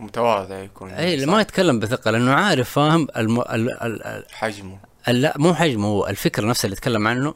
متواضع 0.00 0.58
يكون. 0.58 0.90
اي. 0.90 1.26
ما 1.26 1.40
يتكلم 1.40 1.78
بثقة 1.78 2.10
لأنه 2.10 2.32
عارف 2.32 2.70
فاهم 2.70 3.08
الم... 3.16 3.40
ال... 3.40 3.52
ال... 3.52 4.02
ال... 4.02 4.24
حجمه. 4.32 4.78
لا 5.08 5.34
مو 5.38 5.54
حجمه 5.54 5.88
هو 5.88 6.06
الفكرة 6.06 6.46
نفسها 6.46 6.64
اللي 6.64 6.76
يتكلم 6.76 7.08
عنه 7.08 7.34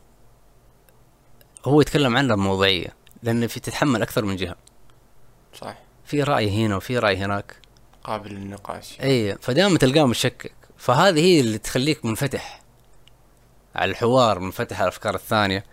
هو 1.64 1.80
يتكلم 1.80 2.16
عنها 2.16 2.36
بموضوعية 2.36 2.88
لأن 3.22 3.46
في 3.46 3.60
تتحمل 3.60 4.02
أكثر 4.02 4.24
من 4.24 4.36
جهة. 4.36 4.56
صح 5.54 5.76
في 6.04 6.22
رأي 6.22 6.66
هنا 6.66 6.76
وفي 6.76 6.98
رأي 6.98 7.16
هناك. 7.16 7.56
قابل 8.04 8.30
للنقاش. 8.30 9.00
اي 9.00 9.38
فدائما 9.40 9.78
تلقاه 9.78 10.04
متشكك. 10.06 10.52
فهذه 10.76 11.20
هي 11.20 11.40
اللي 11.40 11.58
تخليك 11.58 12.04
منفتح. 12.04 12.63
على 13.74 13.90
الحوار 13.90 14.38
منفتح 14.38 14.76
على 14.80 14.88
الأفكار 14.88 15.14
الثانية. 15.14 15.64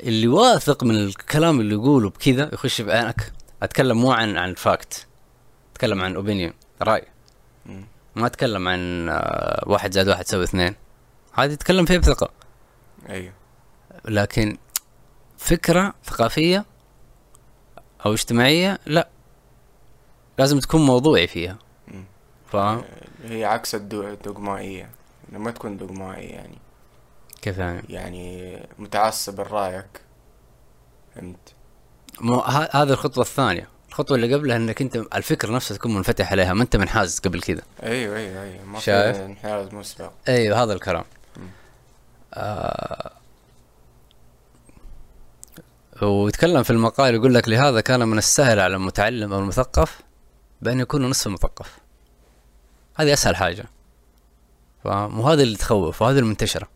اللي 0.00 0.28
واثق 0.28 0.84
من 0.84 0.94
الكلام 0.94 1.60
اللي 1.60 1.74
يقوله 1.74 2.10
بكذا 2.10 2.50
يخش 2.52 2.80
بعينك 2.80 3.32
أتكلم 3.62 3.96
مو 4.00 4.12
عن 4.12 4.36
عن 4.36 4.54
fact 4.54 5.06
أتكلم 5.72 6.02
عن 6.02 6.14
opinion 6.16 6.52
رأي. 6.82 7.04
ما 8.16 8.26
أتكلم 8.26 8.68
عن 8.68 9.08
آه، 9.08 9.64
واحد 9.66 9.92
زائد 9.92 10.08
واحد 10.08 10.24
يساوي 10.24 10.44
اثنين. 10.44 10.74
هذه 11.32 11.54
تتكلم 11.54 11.84
فيها 11.84 11.98
بثقة. 11.98 12.30
أيوه. 13.08 13.32
لكن 14.04 14.58
فكرة 15.38 15.94
ثقافية 16.04 16.64
أو 18.06 18.12
اجتماعية 18.12 18.78
لا. 18.86 19.08
لازم 20.38 20.58
تكون 20.58 20.80
موضوعي 20.86 21.26
فيها. 21.26 21.58
فاهم 22.52 22.84
هي 23.24 23.44
عكس 23.44 23.74
الدو- 23.74 24.16
الدogmائية 24.16 24.86
لما 25.32 25.50
تكون 25.50 25.78
دogmائي 25.78 26.18
يعني. 26.30 26.58
كيف 27.42 27.58
يعني 27.58 27.82
يعني 27.88 28.58
متعصب 28.78 29.40
لرأيك 29.40 30.00
فهمت؟ 31.14 31.54
مو 32.20 32.40
هذه 32.40 32.90
الخطوة 32.90 33.24
الثانية. 33.24 33.68
الخطوة 33.88 34.16
اللي 34.16 34.34
قبلها 34.34 34.56
إنك 34.56 34.82
أنت 34.82 34.96
الفكرة 34.96 35.52
نفسها 35.52 35.76
تكون 35.76 35.94
منفتح 35.94 36.32
عليها 36.32 36.54
ما 36.54 36.62
أنت 36.62 36.76
منحاز 36.76 37.18
قبل 37.18 37.42
كذا. 37.42 37.62
أيوه 37.82 38.16
أيوه 38.16 38.42
أيوه. 38.42 38.64
ما 38.64 38.80
شايف؟ 38.80 39.16
في 39.16 39.24
انحياز 39.24 39.74
مسبق. 39.74 40.10
أيوه 40.28 40.62
هذا 40.62 40.72
الكلام. 40.72 41.04
آه 42.34 43.12
ويتكلم 46.02 46.62
في 46.62 46.70
المقال 46.70 47.14
يقول 47.14 47.34
لك 47.34 47.48
لهذا 47.48 47.80
كان 47.80 48.08
من 48.08 48.18
السهل 48.18 48.60
على 48.60 48.76
المتعلم 48.76 49.32
أو 49.32 49.38
المثقف 49.38 50.00
بأن 50.62 50.80
يكون 50.80 51.10
نصف 51.10 51.28
مثقف. 51.28 51.78
هذه 52.96 53.12
أسهل 53.12 53.36
حاجة. 53.36 53.64
فاهم 54.84 55.20
وهذا 55.20 55.42
اللي 55.42 55.56
تخوف 55.56 56.02
وهذا 56.02 56.18
المنتشرة. 56.18 56.68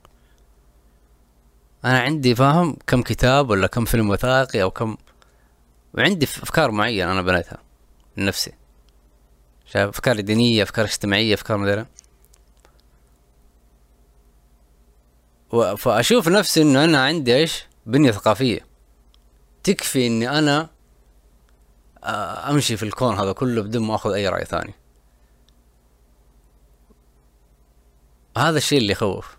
أنا 1.85 2.01
عندي 2.01 2.35
فاهم؟ 2.35 2.77
كم 2.87 3.03
كتاب 3.03 3.51
ولا 3.51 3.67
كم 3.67 3.85
فيلم 3.85 4.11
وثائقي 4.11 4.63
أو 4.63 4.71
كم 4.71 4.97
وعندي 5.95 6.25
أفكار 6.27 6.71
معينة 6.71 7.13
أنا 7.13 7.23
بنيتها 7.23 7.59
لنفسي 8.17 8.53
شايف؟ 9.67 9.89
أفكار 9.89 10.21
دينية 10.21 10.63
أفكار 10.63 10.85
اجتماعية 10.85 11.35
أفكار 11.35 11.57
مدري 11.57 11.87
و- 15.53 15.77
فأشوف 15.77 16.29
نفسي 16.29 16.63
إنه 16.63 16.85
أنا 16.85 17.05
عندي 17.05 17.37
إيش؟ 17.37 17.65
بنية 17.87 18.11
ثقافية. 18.11 18.67
تكفي 19.65 20.07
إني 20.07 20.39
أنا 20.39 20.69
أمشي 22.51 22.77
في 22.77 22.83
الكون 22.83 23.15
هذا 23.19 23.33
كله 23.33 23.63
بدون 23.63 23.83
ما 23.87 23.95
أخذ 23.95 24.13
أي 24.13 24.29
رأي 24.29 24.45
ثاني. 24.45 24.75
هذا 28.39 28.59
الشيء 28.59 28.79
اللي 28.79 28.93
يخوف. 28.93 29.37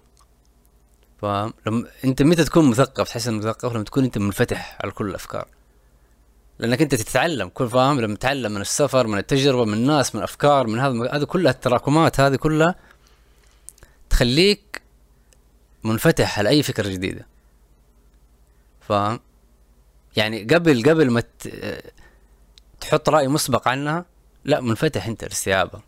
فاهم 1.23 1.53
لما 1.65 1.87
انت 2.05 2.21
متى 2.21 2.43
تكون 2.43 2.69
مثقف 2.69 3.09
تحس 3.09 3.27
إنك 3.27 3.45
مثقف؟ 3.45 3.73
لما 3.73 3.83
تكون 3.83 4.03
انت 4.03 4.17
منفتح 4.17 4.77
على 4.81 4.91
كل 4.91 5.09
الأفكار. 5.09 5.47
لأنك 6.59 6.81
انت 6.81 6.95
تتعلم 6.95 7.49
كل 7.49 7.69
فاهم؟ 7.69 8.01
لما 8.01 8.15
تتعلم 8.15 8.51
من 8.51 8.61
السفر 8.61 9.07
من 9.07 9.17
التجربة 9.17 9.65
من 9.65 9.73
الناس 9.73 10.15
من 10.15 10.21
افكار 10.21 10.67
من 10.67 10.79
هذا 10.79 11.17
هذه 11.17 11.23
كلها 11.23 11.51
التراكمات 11.51 12.19
هذه 12.19 12.35
كلها 12.35 12.75
تخليك 14.09 14.81
منفتح 15.83 16.39
على 16.39 16.49
أي 16.49 16.63
فكرة 16.63 16.89
جديدة. 16.89 17.25
فاهم 18.81 19.19
يعني 20.17 20.43
قبل 20.43 20.89
قبل 20.89 21.11
ما 21.11 21.23
تحط 22.81 23.09
رأي 23.09 23.27
مسبق 23.27 23.67
عنها 23.67 24.05
لا 24.45 24.61
منفتح 24.61 25.07
أنت 25.07 25.23
لاستيعابها. 25.23 25.81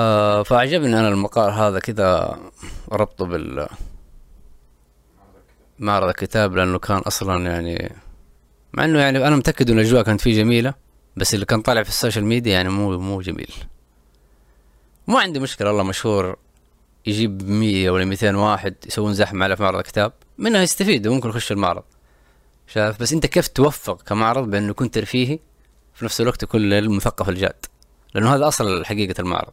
آه 0.00 0.42
فعجبني 0.42 1.00
أنا 1.00 1.08
المقال 1.08 1.52
هذا 1.52 1.78
كذا 1.78 2.38
ربطه 2.92 3.26
بال 3.26 3.68
معرض 5.78 6.08
الكتاب 6.08 6.56
لأنه 6.56 6.78
كان 6.78 6.98
أصلا 6.98 7.50
يعني 7.50 7.92
مع 8.72 8.84
إنه 8.84 8.98
يعني 8.98 9.26
أنا 9.26 9.36
متأكد 9.36 9.70
إن 9.70 9.78
الأجواء 9.78 10.02
كانت 10.02 10.20
فيه 10.20 10.42
جميلة 10.42 10.74
بس 11.16 11.34
اللي 11.34 11.46
كان 11.46 11.62
طالع 11.62 11.82
في 11.82 11.88
السوشيال 11.88 12.24
ميديا 12.24 12.52
يعني 12.52 12.68
مو 12.68 12.98
مو 12.98 13.20
جميل. 13.20 13.52
مو 15.06 15.18
عندي 15.18 15.40
مشكلة 15.40 15.68
والله 15.68 15.82
مشهور 15.82 16.36
يجيب 17.06 17.48
100 17.48 17.90
ولا 17.90 18.04
200 18.04 18.36
واحد 18.36 18.74
يسوون 18.86 19.14
زحمة 19.14 19.44
على 19.44 19.56
في 19.56 19.62
معرض 19.62 19.78
الكتاب 19.78 20.12
منها 20.38 20.62
يستفيدوا 20.62 21.14
ممكن 21.14 21.28
يخش 21.28 21.52
المعرض. 21.52 21.82
شايف؟ 22.66 23.02
بس 23.02 23.12
أنت 23.12 23.26
كيف 23.26 23.48
توفق 23.48 24.02
كمعرض 24.02 24.50
بأنه 24.50 24.70
يكون 24.70 24.90
ترفيهي 24.90 25.38
في 25.94 26.04
نفس 26.04 26.20
الوقت 26.20 26.42
يكون 26.42 26.60
للمثقف 26.60 27.28
الجاد؟ 27.28 27.66
لأنه 28.14 28.34
هذا 28.34 28.48
أصل 28.48 28.84
حقيقة 28.84 29.20
المعرض. 29.20 29.52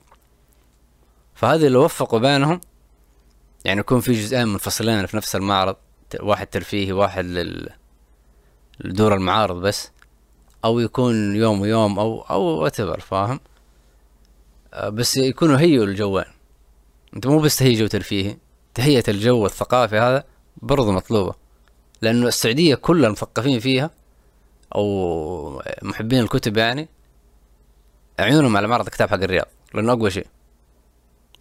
فهذه 1.37 1.67
اللي 1.67 1.77
وفقوا 1.77 2.19
بينهم 2.19 2.61
يعني 3.65 3.79
يكون 3.79 3.99
في 3.99 4.11
جزئين 4.11 4.47
منفصلين 4.47 5.05
في 5.05 5.17
نفس 5.17 5.35
المعرض 5.35 5.75
واحد 6.19 6.47
ترفيهي 6.47 6.91
واحد 6.91 7.25
لل 7.25 7.69
لدور 8.79 9.13
المعارض 9.13 9.61
بس 9.61 9.91
أو 10.65 10.79
يكون 10.79 11.35
يوم 11.35 11.61
ويوم 11.61 11.99
أو 11.99 12.21
أو 12.21 12.41
whatever 12.41 12.99
فاهم؟ 12.99 13.39
آه، 14.73 14.89
بس 14.89 15.17
يكونوا 15.17 15.59
هيئوا 15.59 15.85
الجوين. 15.85 16.25
أنت 17.15 17.27
مو 17.27 17.39
بس 17.39 17.57
تهيئ 17.57 17.75
جو 17.75 17.87
ترفيهي 17.87 18.37
تهيئة 18.73 19.03
الجو 19.07 19.45
الثقافي 19.45 19.97
هذا 19.99 20.23
برضو 20.57 20.91
مطلوبة. 20.91 21.33
لأنه 22.01 22.27
السعودية 22.27 22.75
كلها 22.75 23.07
المثقفين 23.07 23.59
فيها 23.59 23.89
أو 24.75 25.61
محبين 25.81 26.19
الكتب 26.19 26.57
يعني 26.57 26.89
عيونهم 28.19 28.57
على 28.57 28.67
معرض 28.67 28.85
الكتاب 28.85 29.09
حق 29.09 29.23
الرياض 29.23 29.47
لأنه 29.73 29.93
أقوى 29.93 30.11
شيء. 30.11 30.27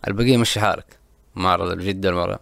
البقية 0.06 0.36
مشي 0.36 0.60
حالك. 0.60 0.86
معرض 1.34 1.70
الجدة 1.70 2.08
المعرض 2.08 2.38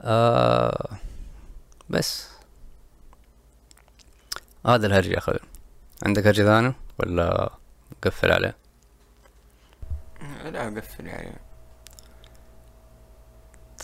آه 0.00 0.88
بس. 1.90 2.28
هذا 4.66 4.86
الهرج 4.86 5.06
يا 5.06 5.18
أخوي. 5.18 5.38
عندك 6.02 6.26
هرج 6.26 6.42
ثاني 6.42 6.72
ولا 6.98 7.50
قفل 8.02 8.32
عليه؟ 8.32 8.56
لا 10.44 10.80
قفل 10.80 11.06
يعني 11.06 11.32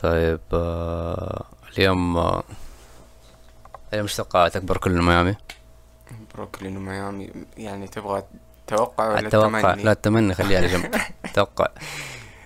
طيب 0.02 0.40
آه 0.52 1.44
اليوم 1.72 2.16
آه 2.16 2.42
اليوم 3.92 4.06
إيش 4.06 4.16
توقعاتك؟ 4.16 4.56
اكبر 4.56 4.76
كل 4.76 5.02
ميامي؟ 5.02 5.36
بروكلين 6.34 6.76
وميامي 6.76 7.32
يعني 7.56 7.88
تبغى 7.88 8.22
توقع 8.66 9.08
ولا 9.08 9.28
أتوقع 9.28 9.60
تمني؟ 9.60 9.82
لا 9.82 9.92
التمني 9.92 10.34
خليه 10.34 10.56
على 10.56 10.66
جنب. 10.66 10.94
توقع. 11.34 11.68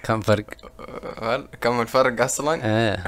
كم 0.03 0.21
فرق؟ 0.21 0.45
هل 1.23 1.49
كم 1.61 1.81
الفرق 1.81 2.23
أصلا؟ 2.25 2.64
إيه 2.64 3.05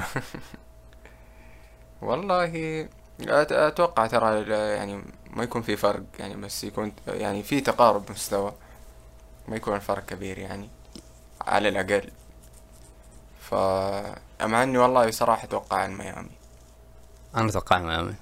والله 2.01 2.87
أتوقع 3.21 4.07
ترى 4.07 4.49
يعني 4.49 5.03
ما 5.29 5.43
يكون 5.43 5.61
في 5.61 5.75
فرق 5.75 6.03
يعني 6.19 6.35
بس 6.35 6.63
يكون 6.63 6.93
يعني 7.07 7.43
في 7.43 7.61
تقارب 7.61 8.11
مستوى. 8.11 8.53
ما 9.47 9.55
يكون 9.55 9.75
الفرق 9.75 10.05
كبير 10.05 10.37
يعني 10.37 10.69
على 11.41 11.69
الأقل. 11.69 12.11
ف 13.39 13.53
مع 14.41 14.63
إني 14.63 14.77
والله 14.77 15.11
صراحة 15.11 15.43
أتوقع 15.43 15.85
الميامي 15.85 16.29
أنا 17.35 17.49
أتوقع 17.49 17.79
ميامي. 17.79 18.13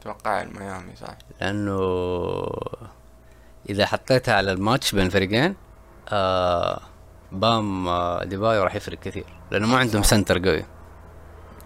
أتوقع 0.00 0.42
الميامي 0.42 0.96
صح. 0.96 1.16
لأنه 1.40 1.78
إذا 3.70 3.86
حطيتها 3.86 4.34
على 4.34 4.52
الماتش 4.52 4.94
بين 4.94 5.06
الفريقين 5.06 5.54
آه 6.08 6.80
بام 7.32 7.88
آه 7.88 8.24
أديبايو 8.24 8.62
راح 8.62 8.74
يفرق 8.74 8.98
كثير 8.98 9.24
لأنه 9.50 9.66
ما 9.66 9.78
عندهم 9.78 10.02
center 10.02 10.48
قوي. 10.48 10.64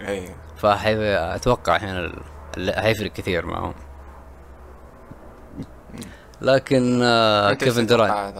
اي 0.00 0.34
فاتوقع 0.56 1.76
هنا 1.76 2.12
حيفرق 2.58 3.12
كثير 3.12 3.46
معهم. 3.46 3.74
لكن 6.40 7.00
آه 7.02 7.48
إيش 7.48 7.58
كيفن 7.58 7.86
دورانت. 7.86 8.34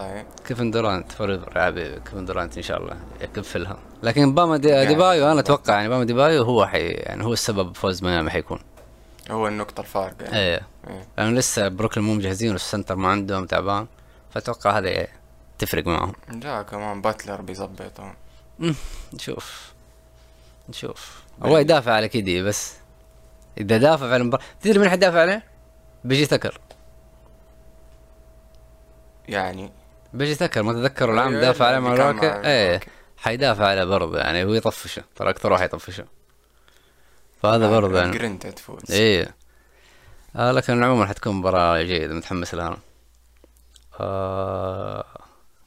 كيفن 0.47 0.71
دورانت 0.71 1.11
forever 1.11 1.57
يا 1.57 1.65
حبيبي 1.65 1.99
كيفن 1.99 2.25
دورانت 2.25 2.57
إن 2.57 2.63
شاء 2.63 2.81
الله 2.81 2.97
يكفلها 3.21 3.77
لكن 4.03 4.35
باما 4.35 4.57
دي 4.57 4.67
يعني 4.67 4.85
أديبايو 4.85 5.31
أنا. 5.31 5.39
أتوقع 5.39 5.73
يعني 5.73 5.89
باما 5.89 6.03
أديبايو 6.03 6.43
هو 6.43 6.65
حي 6.65 6.87
يعني 6.87 7.25
هو 7.25 7.33
السبب 7.33 7.75
فوز 7.75 8.03
ميامي 8.03 8.29
حيكون. 8.29 8.59
هو 9.31 9.47
النقطة 9.47 9.81
الفارقة 9.81 10.23
يعني. 10.23 10.37
إيه. 10.37 10.61
إيه. 10.87 11.07
لأنه 11.17 11.31
لسه 11.37 11.67
بروكلين 11.67 12.07
مو 12.07 12.13
مجهزين 12.13 12.51
وال 12.51 12.62
center 12.62 12.95
ما 12.95 13.09
عندهم 13.09 13.45
تعبان 13.45 13.87
فأتوقع 14.29 14.77
هذا 14.77 15.07
تفرق 15.57 15.87
معهم. 15.87 16.13
لا 16.43 16.61
كمان 16.61 17.01
باتلر 17.01 17.41
بيظبطهم 17.41 18.13
نشوف. 19.13 19.73
نشوف. 20.69 21.23
هو 21.43 21.57
يدافع 21.57 21.91
على 21.91 22.07
كيدي 22.07 22.43
بس. 22.43 22.75
إذا 23.57 23.77
دافع 23.77 24.05
على 24.05 24.15
المباراة 24.15 24.43
تدري 24.61 24.79
مين 24.79 24.89
حيدافع 24.89 25.21
عليه؟ 25.21 25.43
بي 26.03 26.14
جي 26.14 26.25
تكر 26.25 26.59
يعني؟ 29.27 29.71
بي 30.13 30.24
جي 30.24 30.35
تكر 30.35 30.63
ما 30.63 30.73
تذكروا 30.73 31.13
العام 31.13 31.27
أيوة، 31.27 31.41
دافع 31.41 31.65
عليه 31.65 31.79
مع 31.79 32.21
إيه. 32.45 32.79
حيدافع 33.17 33.65
عليه 33.65 33.83
برضه 33.83 34.19
يعني 34.19 34.43
هو 34.43 34.53
يطفشه. 34.53 35.03
ترى 35.15 35.29
أكثر 35.29 35.51
واحد 35.51 35.65
يطفشه. 35.65 36.05
فهذا 37.41 37.69
برضه 37.69 37.99
يعني 37.99 38.11
قرينتا 38.11 38.51
تفوز 38.51 38.91
إيه. 38.91 39.35
آه 40.35 40.51
لكن 40.51 40.83
عموما 40.83 41.05
حتكون 41.05 41.35
مباراة 41.35 41.81
جيدة 41.83 42.13
متحمس 42.13 42.53
لها. 42.53 42.77
آه 43.99 45.05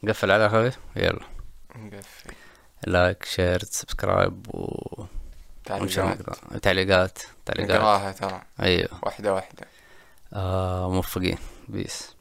نقفل 0.03 0.31
على 0.31 0.45
أخوي. 0.45 0.71
يلا. 0.95 1.25
نقفل 1.75 2.31
like 2.87 3.25
share 3.25 3.59
subscribe 3.63 4.55
و 4.55 5.05
تعليقات. 5.65 6.17
تعليقات 6.61 7.19
تعليقات. 7.45 7.79
نقراها 7.79 8.11
ترى. 8.11 8.41
أيوه. 8.59 8.89
واحدة 9.03 9.33
واحدة. 9.33 9.67
آه 10.33 10.89
موفقين 10.89 11.37
بيس 11.67 12.15